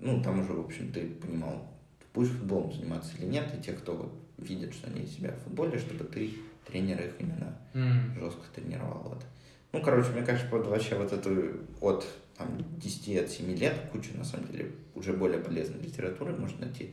Ну, 0.00 0.20
там 0.20 0.40
уже, 0.40 0.52
в 0.52 0.66
общем, 0.66 0.92
ты 0.92 1.08
понимал, 1.10 1.77
будешь 2.18 2.32
футболом 2.32 2.72
заниматься 2.72 3.16
или 3.16 3.26
нет, 3.26 3.48
и 3.56 3.62
те, 3.62 3.72
кто 3.72 3.94
вот 3.94 4.12
видит, 4.38 4.74
что 4.74 4.88
они 4.88 5.06
себя 5.06 5.30
в 5.30 5.44
футболе, 5.44 5.78
чтобы 5.78 6.02
ты 6.02 6.32
тренер 6.66 7.00
их 7.00 7.12
именно 7.20 7.56
mm. 7.74 8.18
жестко 8.18 8.42
тренировал. 8.56 9.02
Вот. 9.04 9.24
Ну, 9.72 9.80
короче, 9.80 10.10
мне 10.10 10.22
кажется, 10.22 10.48
вот 10.50 10.66
вообще 10.66 10.96
вот 10.96 11.12
эту 11.12 11.60
от 11.80 12.04
там, 12.36 12.58
10 12.78 13.16
от 13.18 13.30
7 13.30 13.56
лет 13.56 13.74
кучу, 13.92 14.16
на 14.16 14.24
самом 14.24 14.48
деле, 14.48 14.72
уже 14.96 15.12
более 15.12 15.38
полезной 15.38 15.80
литературы 15.80 16.34
можно 16.34 16.66
найти. 16.66 16.90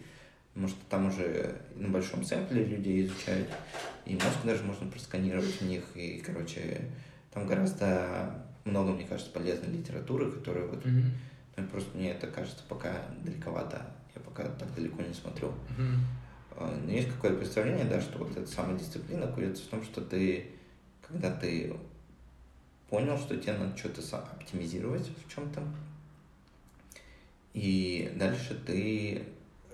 Потому 0.53 0.67
что 0.67 0.79
там 0.89 1.07
уже 1.07 1.55
на 1.75 1.89
большом 1.89 2.23
сэмпле 2.23 2.63
люди 2.63 3.05
изучают, 3.05 3.49
и 4.05 4.13
мозг 4.13 4.37
даже 4.43 4.63
можно 4.63 4.87
просканировать 4.91 5.59
в 5.59 5.61
них, 5.67 5.83
и, 5.95 6.21
короче, 6.23 6.81
там 7.33 7.47
гораздо 7.47 8.45
много, 8.63 8.91
мне 8.91 9.05
кажется, 9.05 9.31
полезной 9.31 9.75
литературы, 9.75 10.31
которая 10.31 10.67
вот... 10.67 10.85
Mm-hmm. 10.85 11.71
Просто 11.71 11.97
мне 11.97 12.11
это 12.11 12.27
кажется 12.27 12.63
пока 12.67 13.01
далековато, 13.23 13.81
я 14.15 14.21
пока 14.21 14.43
так 14.43 14.73
далеко 14.73 15.01
не 15.01 15.13
смотрю. 15.13 15.51
Mm-hmm. 15.77 16.85
Но 16.85 16.91
есть 16.91 17.09
какое-то 17.09 17.37
представление, 17.37 17.85
да, 17.85 17.99
что 17.99 18.17
вот 18.17 18.35
эта 18.37 18.47
самодисциплина 18.47 19.27
куется 19.27 19.63
в 19.63 19.67
том, 19.67 19.83
что 19.83 20.01
ты, 20.01 20.51
когда 21.05 21.31
ты 21.31 21.75
понял, 22.89 23.17
что 23.17 23.35
тебе 23.35 23.57
надо 23.57 23.75
что-то 23.75 24.01
оптимизировать 24.17 25.09
в 25.25 25.33
чем-то, 25.33 25.61
и 27.53 28.13
дальше 28.15 28.61
ты 28.65 29.23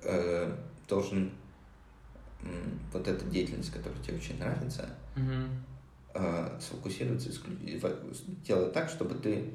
э, 0.04 0.58
должен 0.88 1.32
вот 2.92 3.08
эта 3.08 3.26
деятельность, 3.26 3.72
которая 3.72 4.02
тебе 4.02 4.18
очень 4.18 4.39
нравится, 4.39 4.89
mm-hmm. 5.16 5.50
э, 6.16 6.60
сфокусироваться, 6.60 7.30
делать 8.44 8.74
так, 8.74 8.89
чтобы 8.89 9.16
ты 9.16 9.54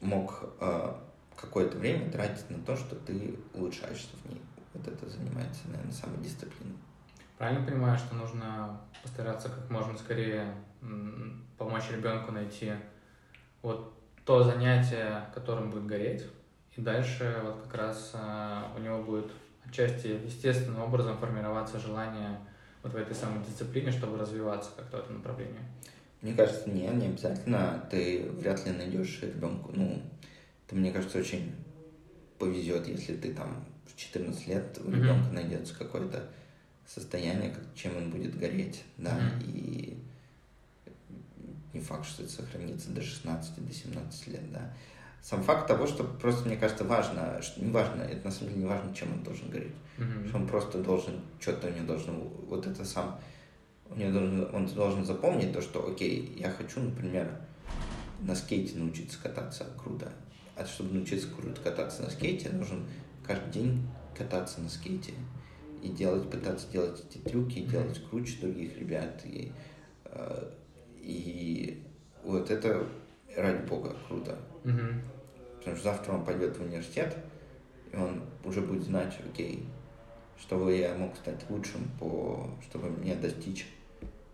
мог 0.00 0.54
э, 0.60 0.94
какое-то 1.36 1.78
время 1.78 2.10
тратить 2.10 2.48
на 2.50 2.58
то, 2.62 2.76
что 2.76 2.96
ты 2.96 3.38
улучшаешься 3.54 4.10
в 4.22 4.30
ней. 4.30 4.40
Вот 4.72 4.86
это 4.86 5.08
занимается, 5.08 5.62
наверное, 5.68 5.92
самодисциплиной. 5.92 6.76
Правильно 7.38 7.66
понимаю, 7.66 7.98
что 7.98 8.14
нужно 8.14 8.80
постараться 9.02 9.48
как 9.48 9.70
можно 9.70 9.96
скорее 9.98 10.54
помочь 11.58 11.90
ребенку 11.90 12.32
найти 12.32 12.72
вот 13.62 13.94
то 14.24 14.42
занятие, 14.42 15.28
которым 15.34 15.70
будет 15.70 15.86
гореть, 15.86 16.24
и 16.76 16.80
дальше 16.80 17.40
вот 17.44 17.62
как 17.64 17.74
раз 17.74 18.12
э, 18.14 18.62
у 18.76 18.80
него 18.80 19.02
будет 19.02 19.30
отчасти 19.64 20.08
естественным 20.24 20.82
образом 20.82 21.16
формироваться 21.18 21.78
желание 21.78 22.38
вот 22.82 22.92
в 22.92 22.96
этой 22.96 23.14
самой 23.14 23.44
дисциплине, 23.44 23.90
чтобы 23.90 24.18
развиваться 24.18 24.70
как-то 24.76 24.98
в 24.98 25.00
этом 25.00 25.16
направлении? 25.16 25.60
Мне 26.20 26.34
кажется, 26.34 26.70
не, 26.70 26.86
не 26.88 27.06
обязательно. 27.06 27.86
Ты 27.90 28.30
вряд 28.38 28.64
ли 28.66 28.72
найдешь 28.72 29.20
ребенку. 29.22 29.72
Ну, 29.74 30.02
это, 30.66 30.76
мне 30.76 30.92
кажется, 30.92 31.18
очень 31.18 31.52
повезет, 32.38 32.88
если 32.88 33.16
ты 33.16 33.32
там 33.32 33.64
в 33.86 33.96
14 33.96 34.46
лет 34.48 34.78
у 34.84 34.90
ребенка 34.90 35.28
mm-hmm. 35.28 35.32
найдется 35.32 35.74
какое-то 35.74 36.28
состояние, 36.86 37.54
чем 37.74 37.96
он 37.96 38.10
будет 38.10 38.38
гореть, 38.38 38.84
да, 38.98 39.18
mm-hmm. 39.18 39.44
и 39.46 39.98
не 41.72 41.80
факт, 41.80 42.06
что 42.06 42.22
это 42.22 42.32
сохранится 42.32 42.90
до 42.90 43.02
16, 43.02 43.66
до 43.66 43.72
17 43.72 44.26
лет, 44.28 44.52
да 44.52 44.72
сам 45.24 45.42
факт 45.42 45.66
того, 45.66 45.86
что 45.86 46.04
просто, 46.04 46.46
мне 46.46 46.58
кажется, 46.58 46.84
важно, 46.84 47.40
что 47.40 47.64
не 47.64 47.70
важно, 47.70 48.02
это 48.02 48.26
на 48.26 48.30
самом 48.30 48.50
деле 48.50 48.62
не 48.64 48.68
важно, 48.68 48.94
чем 48.94 49.10
он 49.10 49.22
должен 49.22 49.48
говорить. 49.48 49.72
Mm-hmm. 49.96 50.28
Что 50.28 50.36
он 50.36 50.46
просто 50.46 50.82
должен, 50.82 51.14
что-то 51.40 51.68
у 51.68 51.70
него 51.70 51.86
должно, 51.86 52.12
вот 52.46 52.66
это 52.66 52.84
сам, 52.84 53.18
у 53.88 53.96
него 53.96 54.12
должен, 54.12 54.54
он 54.54 54.66
должен 54.66 55.04
запомнить 55.06 55.54
то, 55.54 55.62
что, 55.62 55.88
окей, 55.88 56.36
я 56.38 56.50
хочу, 56.50 56.80
например, 56.80 57.34
на 58.20 58.34
скейте 58.34 58.76
научиться 58.76 59.18
кататься 59.22 59.66
круто. 59.82 60.12
А 60.56 60.64
чтобы 60.64 60.94
научиться 60.94 61.28
круто 61.28 61.60
кататься 61.60 62.02
на 62.02 62.10
скейте, 62.10 62.50
нужен 62.50 62.84
каждый 63.26 63.52
день 63.52 63.86
кататься 64.16 64.60
на 64.60 64.68
скейте 64.68 65.14
и 65.82 65.88
делать, 65.88 66.30
пытаться 66.30 66.70
делать 66.70 67.04
эти 67.08 67.18
трюки, 67.18 67.58
mm-hmm. 67.58 67.70
делать 67.70 68.02
круче 68.08 68.40
других 68.40 68.78
ребят. 68.78 69.20
И, 69.24 69.52
э, 70.04 70.50
и 71.00 71.82
вот 72.22 72.50
это 72.50 72.86
ради 73.36 73.66
бога 73.66 73.94
круто. 74.08 74.38
Mm-hmm. 74.64 75.00
Потому 75.58 75.76
что 75.76 75.84
завтра 75.84 76.12
он 76.12 76.24
пойдет 76.24 76.56
в 76.56 76.62
университет, 76.62 77.16
и 77.92 77.96
он 77.96 78.22
уже 78.44 78.60
будет 78.60 78.84
знать, 78.84 79.18
окей, 79.28 79.66
чтобы 80.38 80.74
я 80.76 80.94
мог 80.94 81.16
стать 81.16 81.44
лучшим, 81.48 81.90
по, 81.98 82.48
чтобы 82.68 82.90
мне 82.90 83.14
достичь 83.14 83.66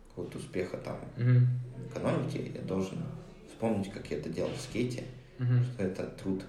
какого-то 0.08 0.38
успеха 0.38 0.76
там 0.78 0.98
mm-hmm. 1.16 1.46
в 1.76 1.92
экономике, 1.92 2.52
я 2.54 2.62
должен 2.62 2.98
вспомнить, 3.48 3.90
как 3.92 4.10
я 4.10 4.18
это 4.18 4.28
делал 4.28 4.50
в 4.50 4.60
скейте, 4.60 5.04
mm-hmm. 5.40 5.64
что 5.64 5.82
это 5.82 6.06
труд. 6.06 6.44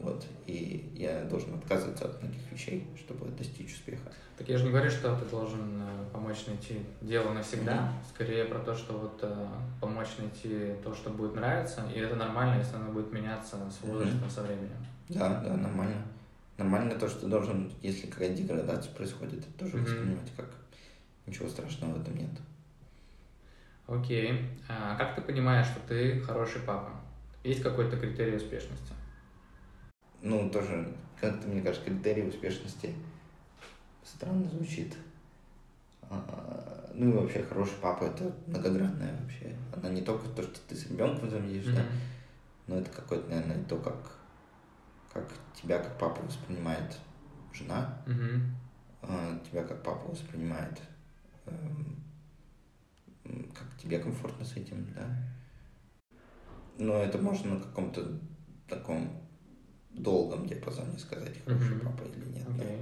Вот, 0.00 0.26
и 0.46 0.92
я 0.94 1.24
должен 1.24 1.54
отказываться 1.54 2.04
от 2.04 2.22
многих 2.22 2.52
вещей, 2.52 2.86
чтобы 2.96 3.26
достичь 3.30 3.72
успеха. 3.72 4.12
Так 4.36 4.48
я 4.48 4.58
же 4.58 4.64
не 4.64 4.70
говорю, 4.70 4.90
что 4.90 5.16
ты 5.16 5.24
должен 5.30 5.80
э, 5.80 6.04
помочь 6.12 6.46
найти 6.46 6.80
дело 7.00 7.32
навсегда. 7.32 7.72
Mm-hmm. 7.74 8.14
Скорее 8.14 8.44
про 8.44 8.58
то, 8.58 8.74
что 8.74 8.98
вот 8.98 9.18
э, 9.22 9.46
помочь 9.80 10.08
найти 10.18 10.74
то, 10.82 10.94
что 10.94 11.10
будет 11.10 11.36
нравиться, 11.36 11.82
и 11.94 12.00
это 12.00 12.16
нормально, 12.16 12.58
если 12.58 12.76
оно 12.76 12.92
будет 12.92 13.12
меняться 13.12 13.56
с 13.70 13.86
возрастом, 13.86 14.24
mm-hmm. 14.24 14.30
со 14.30 14.42
временем. 14.42 14.86
Да, 15.08 15.40
да, 15.40 15.56
нормально. 15.56 16.02
Нормально 16.58 16.98
то, 16.98 17.08
что 17.08 17.28
должен, 17.28 17.72
если 17.80 18.06
какая-то 18.06 18.42
деградация 18.42 18.92
происходит, 18.92 19.38
это 19.38 19.52
тоже 19.58 19.76
mm-hmm. 19.76 19.84
воспринимать 19.84 20.32
как 20.36 20.50
ничего 21.26 21.48
страшного 21.48 21.94
в 21.94 22.02
этом 22.02 22.16
нет. 22.16 22.30
Окей. 23.86 24.50
А 24.68 24.96
как 24.96 25.14
ты 25.14 25.22
понимаешь, 25.22 25.66
что 25.66 25.80
ты 25.86 26.20
хороший 26.20 26.60
папа? 26.62 26.90
Есть 27.44 27.62
какой-то 27.62 27.96
критерий 27.96 28.36
успешности? 28.36 28.94
ну, 30.24 30.48
тоже, 30.48 30.88
как-то, 31.20 31.46
мне 31.46 31.60
кажется, 31.60 31.84
критерий 31.84 32.26
успешности 32.26 32.94
странно 34.02 34.48
звучит. 34.48 34.96
А, 36.02 36.90
ну 36.94 37.10
и 37.10 37.12
вообще 37.12 37.42
хороший 37.42 37.76
папа 37.80 38.04
это 38.04 38.34
многогранная 38.46 39.14
вообще. 39.20 39.54
Она 39.76 39.90
не 39.90 40.00
только 40.00 40.28
то, 40.30 40.42
что 40.42 40.58
ты 40.66 40.74
с 40.74 40.86
ребенком 40.86 41.28
взаимодействуешь, 41.28 41.78
mm-hmm. 41.78 41.82
да, 41.82 42.74
но 42.74 42.76
это 42.76 42.90
какое-то, 42.90 43.28
наверное, 43.28 43.62
то, 43.64 43.76
как, 43.76 44.12
как 45.12 45.28
тебя 45.54 45.78
как 45.78 45.98
папа 45.98 46.22
воспринимает 46.22 46.98
жена, 47.52 48.02
mm-hmm. 48.06 48.40
а, 49.02 49.38
тебя 49.50 49.62
как 49.64 49.82
папа 49.82 50.10
воспринимает, 50.10 50.80
эм, 51.46 52.02
как 53.52 53.66
тебе 53.78 53.98
комфортно 53.98 54.44
с 54.44 54.56
этим, 54.56 54.86
да. 54.94 55.06
Но 56.78 56.94
это 56.94 57.18
можно 57.18 57.54
на 57.54 57.60
каком-то 57.60 58.20
таком 58.68 59.24
долгом 59.90 60.46
диапазоне 60.46 60.98
сказать, 60.98 61.42
хороший 61.44 61.76
mm-hmm. 61.76 61.84
папа 61.84 62.02
или 62.08 62.24
нет. 62.26 62.48
Okay. 62.48 62.78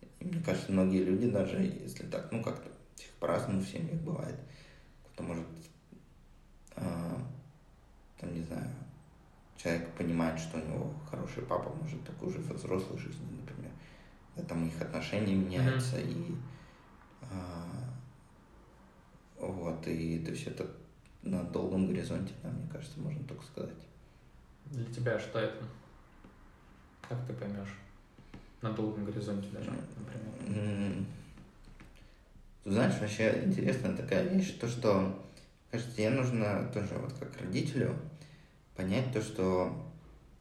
Да. 0.00 0.06
И 0.20 0.24
мне 0.24 0.42
кажется, 0.42 0.72
многие 0.72 1.04
люди 1.04 1.30
даже, 1.30 1.56
если 1.58 2.06
так, 2.06 2.30
ну 2.32 2.42
как-то 2.42 2.70
всех 2.94 3.10
по-разному 3.20 3.60
в 3.60 3.68
семьях 3.68 4.00
бывает, 4.00 4.38
кто 5.12 5.24
может, 5.24 5.46
а, 6.76 7.18
там, 8.18 8.34
не 8.34 8.42
знаю, 8.42 8.70
человек 9.56 9.90
понимает, 9.94 10.38
что 10.38 10.58
у 10.58 10.60
него 10.60 10.94
хороший 11.10 11.42
папа, 11.42 11.70
может, 11.82 12.02
такой 12.04 12.28
уже 12.28 12.38
во 12.40 12.54
взрослой 12.54 12.98
жизни, 12.98 13.26
например. 13.40 13.72
Да, 14.36 14.42
там 14.44 14.66
их 14.66 14.80
отношения 14.80 15.34
меняются, 15.34 15.96
mm-hmm. 15.96 16.30
и 16.30 16.36
а, 17.22 17.92
вот, 19.38 19.86
и 19.86 20.18
то 20.20 20.30
есть 20.30 20.46
это 20.46 20.66
на 21.22 21.44
долгом 21.44 21.86
горизонте, 21.86 22.32
да, 22.42 22.50
мне 22.50 22.68
кажется, 22.72 23.00
можно 23.00 23.22
только 23.24 23.44
сказать. 23.44 23.70
Для 24.66 24.84
тебя 24.86 25.18
что 25.18 25.38
это? 25.38 25.64
Как 27.08 27.26
ты 27.26 27.32
поймешь? 27.32 27.78
На 28.60 28.72
долгом 28.72 29.04
горизонте 29.04 29.48
даже, 29.52 29.70
например. 29.70 31.04
Знаешь, 32.64 33.00
вообще 33.00 33.42
интересная 33.44 33.96
такая 33.96 34.28
вещь, 34.28 34.56
то, 34.58 34.68
что, 34.68 35.20
кажется, 35.70 35.96
тебе 35.96 36.10
нужно 36.10 36.70
тоже 36.72 36.94
вот 36.94 37.12
как 37.14 37.36
родителю 37.40 37.96
понять 38.76 39.12
то, 39.12 39.20
что 39.20 39.92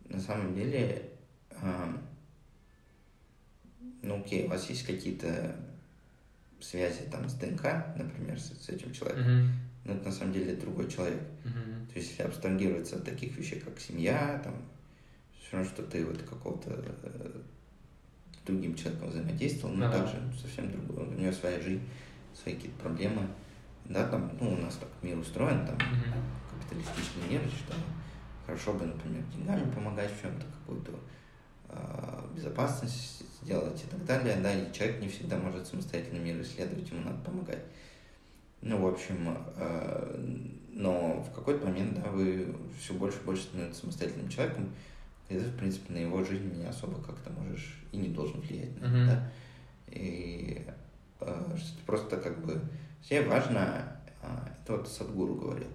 на 0.07 0.19
самом 0.19 0.53
деле, 0.53 1.09
э, 1.49 1.93
ну 4.03 4.19
окей, 4.19 4.45
у 4.45 4.49
вас 4.49 4.69
есть 4.69 4.85
какие-то 4.85 5.55
связи 6.59 7.03
там 7.11 7.27
с 7.27 7.33
ДНК, 7.33 7.63
например, 7.97 8.39
с, 8.39 8.51
с 8.53 8.69
этим 8.69 8.93
человеком, 8.93 9.25
mm-hmm. 9.25 9.49
Но 9.83 9.93
это 9.93 10.05
на 10.05 10.11
самом 10.11 10.33
деле 10.33 10.55
другой 10.55 10.89
человек. 10.89 11.21
Mm-hmm. 11.43 11.93
То 11.93 11.99
есть 11.99 12.11
если 12.11 12.23
абстрагироваться 12.23 12.97
от 12.97 13.05
таких 13.05 13.35
вещей, 13.37 13.59
как 13.59 13.79
семья, 13.79 14.39
там, 14.43 14.53
все 15.39 15.57
равно, 15.57 15.69
что 15.69 15.83
ты 15.83 16.05
вот 16.05 16.21
какого-то 16.21 16.71
э, 17.03 17.31
другим 18.45 18.75
человеком 18.75 19.09
взаимодействовал, 19.09 19.75
но 19.75 19.87
ага. 19.87 19.99
также 19.99 20.17
совсем 20.39 20.71
другой. 20.71 21.07
У 21.07 21.19
него 21.19 21.31
своя 21.31 21.59
жизнь, 21.59 21.83
свои 22.33 22.55
какие-то 22.55 22.79
проблемы. 22.79 23.27
Да, 23.85 24.07
там, 24.07 24.31
ну, 24.39 24.53
у 24.53 24.57
нас 24.57 24.75
так 24.75 24.89
мир 25.01 25.17
устроен, 25.17 25.65
там, 25.65 25.75
угу. 25.75 26.59
капиталистичный 26.59 27.29
мир, 27.29 27.41
что 27.41 27.75
хорошо 28.45 28.73
бы, 28.73 28.85
например, 28.85 29.23
деньгами 29.35 29.69
помогать 29.71 30.11
в 30.11 30.21
чем-то, 30.21 30.45
какую-то 30.45 30.93
э, 31.69 32.35
безопасность 32.35 33.23
сделать 33.41 33.83
и 33.83 33.87
так 33.87 34.05
далее, 34.05 34.37
да, 34.41 34.53
и 34.53 34.71
человек 34.71 35.01
не 35.01 35.07
всегда 35.07 35.37
может 35.37 35.67
самостоятельно 35.67 36.19
мир 36.19 36.39
исследовать, 36.41 36.89
ему 36.89 37.01
надо 37.01 37.17
помогать. 37.23 37.63
Ну, 38.61 38.77
в 38.77 38.87
общем, 38.87 39.37
э, 39.55 40.41
но 40.73 41.21
в 41.21 41.33
какой-то 41.33 41.65
момент, 41.65 41.95
да, 41.95 42.09
вы 42.09 42.55
все 42.79 42.93
больше 42.93 43.19
и 43.19 43.25
больше 43.25 43.43
становитесь 43.43 43.79
самостоятельным 43.79 44.29
человеком, 44.29 44.69
ты, 45.27 45.39
в 45.39 45.57
принципе, 45.57 45.93
на 45.93 45.97
его 45.97 46.23
жизнь 46.23 46.53
не 46.55 46.65
особо 46.65 47.01
как-то 47.01 47.29
можешь 47.31 47.79
и 47.91 47.97
не 47.97 48.09
должен 48.09 48.41
влиять 48.41 48.79
на 48.81 48.85
mm-hmm. 48.85 49.05
да? 49.05 49.31
И 49.87 50.65
э, 51.19 51.55
что 51.57 51.77
ты 51.77 51.85
просто 51.85 52.17
как 52.17 52.43
бы... 52.45 52.61
Все 53.01 53.21
важно, 53.23 53.99
э, 54.21 54.27
это 54.63 54.77
вот 54.77 54.87
Садгуру 54.87 55.35
говорил, 55.35 55.69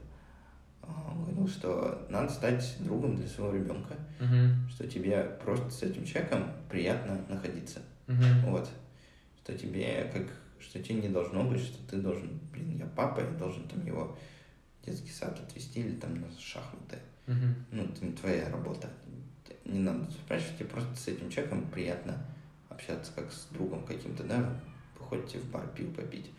э, 0.83 0.87
он 1.09 1.25
говорил, 1.25 1.49
что 1.49 2.07
надо 2.09 2.33
стать 2.33 2.77
другом 2.81 3.17
для 3.17 3.27
своего 3.27 3.55
ребенка, 3.55 3.95
mm-hmm. 4.21 4.69
что 4.71 4.87
тебе 4.87 5.23
просто 5.45 5.71
с 5.71 5.83
этим 5.83 6.05
человеком 6.05 6.45
приятно 6.69 7.21
находиться. 7.29 7.81
Mm-hmm. 8.07 8.51
Вот. 8.51 8.69
Что 9.43 9.57
тебе 9.57 10.11
как 10.13 10.27
что 10.61 10.83
тебе 10.83 11.03
не 11.03 11.09
должно 11.09 11.45
быть, 11.45 11.61
что 11.61 11.79
ты 11.89 11.97
должен, 11.97 12.39
блин, 12.53 12.79
я 12.79 12.87
папа, 12.87 13.21
я 13.21 13.31
должен 13.31 13.67
там 13.69 13.85
его 13.87 14.17
в 14.83 14.87
детский 14.87 15.11
сад 15.11 15.39
отвезти 15.41 15.81
или 15.81 15.97
там 15.97 16.15
на 16.15 16.27
шахматы. 16.39 16.99
Mm-hmm. 17.27 17.55
Ну, 17.73 17.83
это 17.85 18.13
твоя 18.13 18.49
работа 18.51 18.89
не 19.67 19.81
надо 19.81 20.11
спрашивать, 20.11 20.59
тебе 20.59 20.69
просто 20.69 20.95
с 20.97 21.09
этим 21.09 21.31
человеком 21.31 21.67
приятно 21.69 22.25
общаться, 22.69 23.13
как 23.15 23.31
с 23.33 23.49
другом 23.51 23.85
каким-то, 23.85 24.25
да, 24.25 24.61
вы 24.99 25.07
ходите 25.07 25.39
в 25.39 25.51
бар 25.51 25.67
пиво 25.69 25.93
попить, 25.93 26.31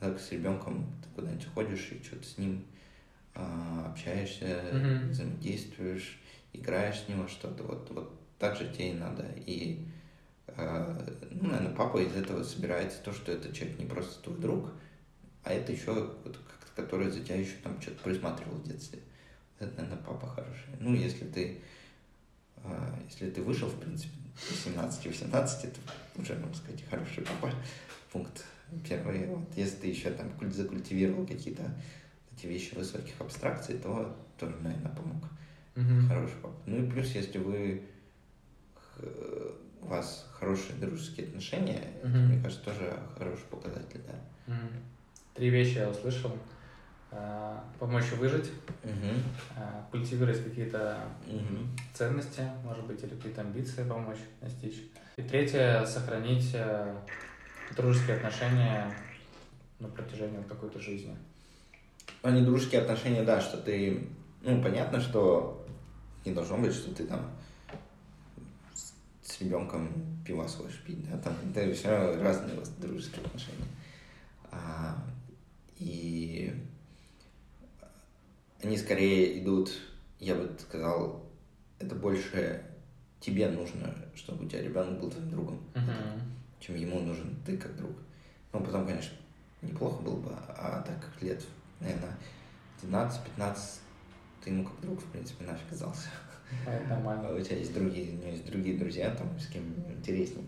а 0.00 0.10
так 0.10 0.20
с 0.20 0.32
ребенком 0.32 0.86
ты 1.02 1.08
куда-нибудь 1.14 1.46
ходишь 1.54 1.92
и 1.92 2.02
что-то 2.04 2.26
с 2.26 2.38
ним 2.38 2.64
а, 3.34 3.90
общаешься, 3.90 4.44
mm-hmm. 4.44 5.08
взаимодействуешь, 5.10 6.18
играешь 6.52 7.00
с 7.00 7.08
него 7.08 7.26
что-то, 7.26 7.64
вот, 7.64 7.90
вот 7.90 8.20
так 8.38 8.56
же 8.56 8.70
тебе 8.70 8.90
и 8.90 8.94
надо. 8.94 9.26
И, 9.46 9.84
ну, 10.46 11.48
наверное, 11.48 11.74
папа 11.74 11.98
из 11.98 12.14
этого 12.14 12.42
собирается 12.42 13.02
то, 13.02 13.12
что 13.12 13.32
этот 13.32 13.54
человек 13.54 13.78
не 13.78 13.86
просто 13.86 14.22
твой 14.22 14.38
друг, 14.38 14.70
а 15.42 15.52
это 15.52 15.72
еще 15.72 15.92
вот, 15.92 16.38
который 16.76 17.10
за 17.10 17.20
тебя 17.20 17.36
еще 17.36 17.56
там 17.62 17.80
что-то 17.80 18.02
присматривал 18.02 18.56
в 18.56 18.68
детстве. 18.68 19.00
Это, 19.58 19.72
наверное, 19.76 20.02
папа 20.02 20.26
хороший. 20.28 20.68
Ну, 20.80 20.94
если 20.94 21.24
ты 21.24 21.60
а, 22.64 22.98
если 23.10 23.30
ты 23.30 23.42
вышел, 23.42 23.68
в 23.68 23.78
принципе, 23.78 24.10
17-18, 24.50 25.30
это 25.30 25.80
уже, 26.16 26.34
можно 26.36 26.54
сказать, 26.54 26.82
хороший 26.88 27.22
папа. 27.22 27.54
Пункт 28.10 28.44
первый. 28.88 29.26
Вот. 29.26 29.46
Если 29.56 29.76
ты 29.76 29.86
еще 29.88 30.10
там 30.10 30.32
закультивировал 30.50 31.26
какие-то 31.26 31.62
эти 32.36 32.46
вещи 32.46 32.74
высоких 32.74 33.20
абстракций, 33.20 33.78
то 33.78 34.16
тоже, 34.38 34.56
наверное, 34.60 34.90
помог. 34.90 35.24
Mm-hmm. 35.74 36.08
Хороший 36.08 36.36
папа. 36.42 36.54
Ну 36.66 36.84
и 36.84 36.90
плюс, 36.90 37.08
если 37.14 37.38
вы 37.38 37.82
у 39.84 39.88
вас 39.88 40.30
хорошие 40.32 40.74
дружеские 40.76 41.26
отношения, 41.28 41.82
mm-hmm. 42.02 42.08
это, 42.08 42.18
мне 42.18 42.42
кажется, 42.42 42.64
тоже 42.64 42.98
хороший 43.16 43.44
показатель, 43.50 44.00
да. 44.06 44.52
Mm-hmm. 44.52 45.34
Три 45.34 45.50
вещи 45.50 45.78
я 45.78 45.90
услышал. 45.90 46.32
Э, 47.16 47.60
помочь 47.78 48.10
выжить, 48.18 48.50
угу. 48.82 49.62
культивировать 49.92 50.42
какие-то 50.42 50.98
угу. 51.28 51.58
ценности, 51.92 52.42
может 52.64 52.84
быть, 52.86 53.00
или 53.04 53.10
какие-то 53.10 53.42
амбиции 53.42 53.88
помочь 53.88 54.18
достичь. 54.40 54.82
И 55.16 55.22
третье, 55.22 55.84
сохранить 55.84 56.50
э, 56.54 56.96
дружеские 57.76 58.16
отношения 58.16 58.92
на 59.78 59.86
протяжении 59.88 60.42
какой-то 60.42 60.80
жизни. 60.80 61.16
Они 62.22 62.40
ну, 62.40 62.46
дружеские 62.46 62.80
отношения, 62.80 63.22
да, 63.22 63.40
что 63.40 63.58
ты, 63.58 64.08
ну, 64.42 64.60
понятно, 64.60 65.00
что 65.00 65.64
не 66.24 66.32
должно 66.32 66.58
быть, 66.58 66.72
что 66.72 66.92
ты 66.92 67.04
там 67.04 67.30
с 69.34 69.40
ребенком 69.40 69.88
пиво 70.24 70.46
сходишь 70.46 70.80
пить, 70.86 71.08
да, 71.10 71.18
там, 71.18 71.34
это 71.50 71.72
все 71.74 71.90
равно 71.90 72.22
разные 72.22 72.56
дружеские 72.78 73.24
отношения. 73.24 73.66
А, 74.52 74.96
и 75.78 76.54
они 78.62 78.78
скорее 78.78 79.42
идут, 79.42 79.72
я 80.20 80.36
бы 80.36 80.56
сказал, 80.60 81.28
это 81.80 81.94
больше 81.96 82.62
тебе 83.18 83.48
нужно, 83.48 83.92
чтобы 84.14 84.44
у 84.44 84.48
тебя 84.48 84.62
ребенок 84.62 85.00
был 85.00 85.10
твоим 85.10 85.30
другом, 85.30 85.60
Мгм. 85.74 86.20
чем 86.60 86.76
ему 86.76 87.00
нужен 87.00 87.36
ты 87.44 87.56
как 87.56 87.76
друг. 87.76 87.92
Ну, 88.52 88.60
потом, 88.60 88.86
конечно, 88.86 89.16
неплохо 89.62 90.00
было 90.02 90.16
бы, 90.20 90.30
а 90.30 90.82
так 90.86 91.00
как 91.00 91.22
лет, 91.22 91.42
наверное, 91.80 92.16
12-15 92.82 93.80
ты 94.44 94.50
ему 94.50 94.64
как 94.64 94.80
друг, 94.80 95.00
в 95.00 95.06
принципе, 95.10 95.44
нафиг 95.44 95.68
казался. 95.70 96.08
Нормально. 96.88 97.34
У 97.34 97.40
тебя 97.40 97.56
есть 97.56 97.74
другие, 97.74 98.10
у 98.12 98.16
него 98.16 98.30
есть 98.30 98.46
другие 98.46 98.78
друзья, 98.78 99.10
там, 99.10 99.38
с 99.38 99.46
кем 99.46 99.62
интересней. 99.90 100.44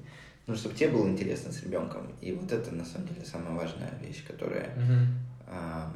Ну, 0.46 0.54
чтобы 0.54 0.74
тебе 0.74 0.90
было 0.90 1.08
интересно 1.08 1.50
с 1.52 1.62
ребенком. 1.62 2.12
И 2.20 2.32
вот 2.32 2.52
это, 2.52 2.72
на 2.74 2.84
самом 2.84 3.08
деле, 3.08 3.24
самая 3.24 3.54
важная 3.54 3.92
вещь, 4.00 4.24
которая 4.24 4.74
Мгм. 4.76 5.08
а, 5.48 5.92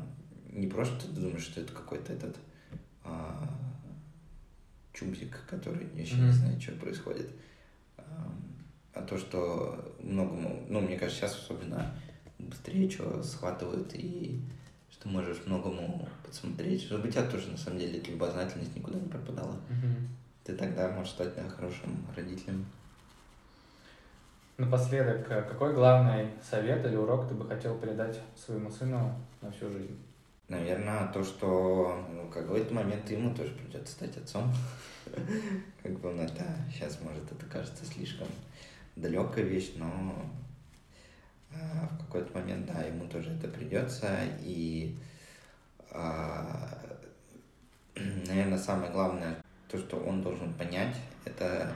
не 0.53 0.67
просто 0.67 1.07
ты 1.07 1.21
думаешь, 1.21 1.43
что 1.45 1.61
это 1.61 1.73
какой-то 1.73 2.13
этот 2.13 2.37
а, 3.05 3.49
чубзик, 4.93 5.39
который 5.49 5.87
еще 5.97 6.17
не 6.17 6.23
Мгм. 6.23 6.33
знает, 6.33 6.63
что 6.63 6.73
происходит. 6.73 7.31
А, 7.97 8.33
а 8.95 9.03
то, 9.03 9.17
что 9.19 9.95
многому, 10.01 10.65
ну, 10.69 10.81
мне 10.81 10.97
кажется, 10.99 11.21
сейчас 11.21 11.37
особенно 11.39 11.95
быстрее 12.39 12.91
что 12.91 13.23
схватывают 13.23 13.95
и 13.95 14.41
что 15.01 15.09
можешь 15.09 15.39
многому 15.47 16.07
подсмотреть, 16.25 16.83
чтобы 16.83 17.09
у 17.09 17.11
тебя 17.11 17.23
тоже, 17.23 17.51
на 17.51 17.57
самом 17.57 17.79
деле, 17.79 18.01
любознательность 18.01 18.77
никуда 18.77 18.99
не 18.99 19.09
пропадала. 19.09 19.57
Мгм. 19.69 20.09
Ты 20.45 20.55
тогда 20.55 20.91
можешь 20.91 21.13
стать 21.13 21.35
да, 21.35 21.49
хорошим 21.49 22.05
родителем. 22.15 22.67
Напоследок, 24.59 25.27
э, 25.31 25.43
какой 25.43 25.73
главный 25.73 26.29
совет 26.43 26.85
или 26.85 26.97
урок 26.97 27.27
ты 27.29 27.35
бы 27.35 27.49
хотел 27.49 27.79
передать 27.79 28.21
своему 28.37 28.71
сыну 28.71 29.15
на 29.41 29.51
всю 29.51 29.71
жизнь? 29.71 29.99
Наверное, 30.49 31.11
то, 31.13 31.25
что 31.25 32.05
ну, 32.13 32.25
в 32.25 32.31
какой-то 32.31 32.75
момент 32.75 33.11
ему 33.11 33.35
тоже 33.35 33.53
придется 33.53 33.95
стать 33.95 34.17
отцом. 34.19 34.53
Как 35.83 35.99
бы 35.99 36.11
он 36.11 36.21
это 36.21 36.45
сейчас, 36.71 37.01
может, 37.01 37.31
это 37.33 37.47
кажется 37.47 37.87
слишком 37.87 38.29
далекая 38.97 39.45
вещь, 39.45 39.73
но 39.77 39.91
в 41.53 41.99
какой-то 42.05 42.39
момент, 42.39 42.67
да, 42.67 42.83
ему 42.83 43.07
тоже 43.09 43.33
это 43.33 43.49
придется. 43.49 44.19
И, 44.41 44.97
наверное, 47.95 48.59
самое 48.59 48.93
главное, 48.93 49.43
то, 49.69 49.79
что 49.79 49.97
он 49.97 50.23
должен 50.23 50.55
понять, 50.55 50.97
это 51.25 51.73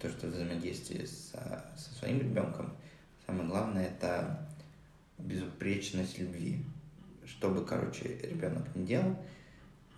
то, 0.00 0.08
что 0.08 0.26
взаимодействие 0.26 1.06
со, 1.06 1.64
со 1.76 1.94
своим 1.94 2.18
ребенком, 2.18 2.72
самое 3.26 3.48
главное, 3.48 3.86
это 3.86 4.48
безупречность 5.18 6.18
любви 6.18 6.64
что 7.26 7.50
бы, 7.50 7.64
короче, 7.64 8.18
ребенок 8.22 8.64
не 8.74 8.86
делал, 8.86 9.16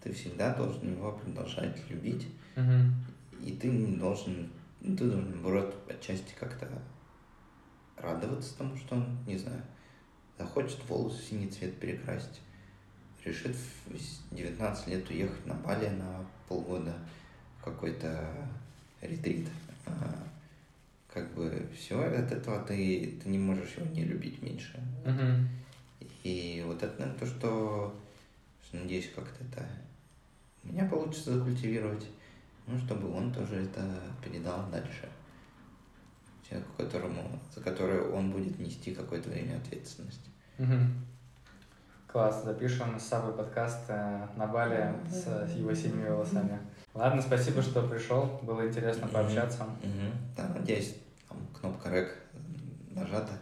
ты 0.02 0.12
всегда 0.12 0.54
должен 0.54 0.92
его 0.92 1.12
продолжать 1.12 1.78
любить, 1.90 2.28
Мгм. 2.56 2.94
и 3.42 3.52
ты 3.52 3.68
не 3.68 3.96
должен, 3.96 4.50
ну, 4.80 4.96
ты 4.96 5.04
должен, 5.04 5.30
наоборот, 5.32 5.74
отчасти 5.88 6.34
как-то 6.38 6.68
радоваться 7.96 8.56
тому, 8.58 8.76
что 8.76 8.96
он, 8.96 9.18
не 9.26 9.36
знаю, 9.36 9.62
захочет 10.38 10.78
волосы 10.88 11.22
в 11.22 11.24
синий 11.24 11.48
цвет 11.48 11.78
перекрасить, 11.78 12.40
решит 13.24 13.56
в 13.86 14.34
19 14.34 14.86
лет 14.88 15.08
уехать 15.10 15.46
на 15.46 15.54
Бали 15.54 15.88
на 15.88 16.24
полгода 16.48 16.94
в 17.60 17.64
какой-то 17.64 18.28
ретрит. 19.00 19.48
А, 19.86 20.26
Как 21.12 21.32
бы 21.34 21.68
все 21.76 22.00
от 22.00 22.32
этого 22.32 22.64
ты, 22.64 23.18
ты 23.22 23.28
не 23.28 23.38
можешь 23.38 23.76
его 23.76 23.86
не 23.86 24.04
любить 24.04 24.42
меньше. 24.42 24.80
Мгм. 25.04 25.48
И 26.22 26.64
вот 26.66 26.82
это, 26.82 26.98
наверное, 26.98 27.18
то, 27.20 27.26
что, 27.26 28.00
что 28.64 28.76
надеюсь, 28.78 29.10
как-то 29.14 29.44
это 29.44 29.66
у 30.64 30.68
меня 30.68 30.86
получится 30.86 31.34
закультивировать, 31.38 32.06
ну, 32.66 32.78
чтобы 32.78 33.14
он 33.14 33.32
тоже 33.32 33.56
это 33.56 34.00
передал 34.22 34.68
дальше. 34.70 35.08
Человеку, 36.48 36.70
которому, 36.76 37.40
за 37.54 37.60
которое 37.60 38.02
он 38.10 38.30
будет 38.30 38.58
нести 38.58 38.94
какое-то 38.94 39.30
время 39.30 39.56
ответственность. 39.56 40.26
Мгм. 40.58 41.06
Класс, 42.06 42.44
запишем 42.44 42.98
с 43.00 43.04
собой 43.04 43.32
подкаст 43.32 43.84
э, 43.88 44.28
на 44.36 44.46
Бали 44.46 44.94
с 45.10 45.26
его 45.56 45.74
синими 45.74 46.08
волосами. 46.08 46.60
Ладно, 46.94 47.20
спасибо, 47.22 47.60
что 47.60 47.82
пришел, 47.82 48.38
было 48.42 48.68
интересно 48.68 49.08
пообщаться. 49.08 49.64
Мгм. 49.82 50.12
Да, 50.36 50.48
надеюсь, 50.48 50.96
там 51.28 51.38
кнопка 51.58 51.90
рек 51.90 52.16
нажата. 52.90 53.32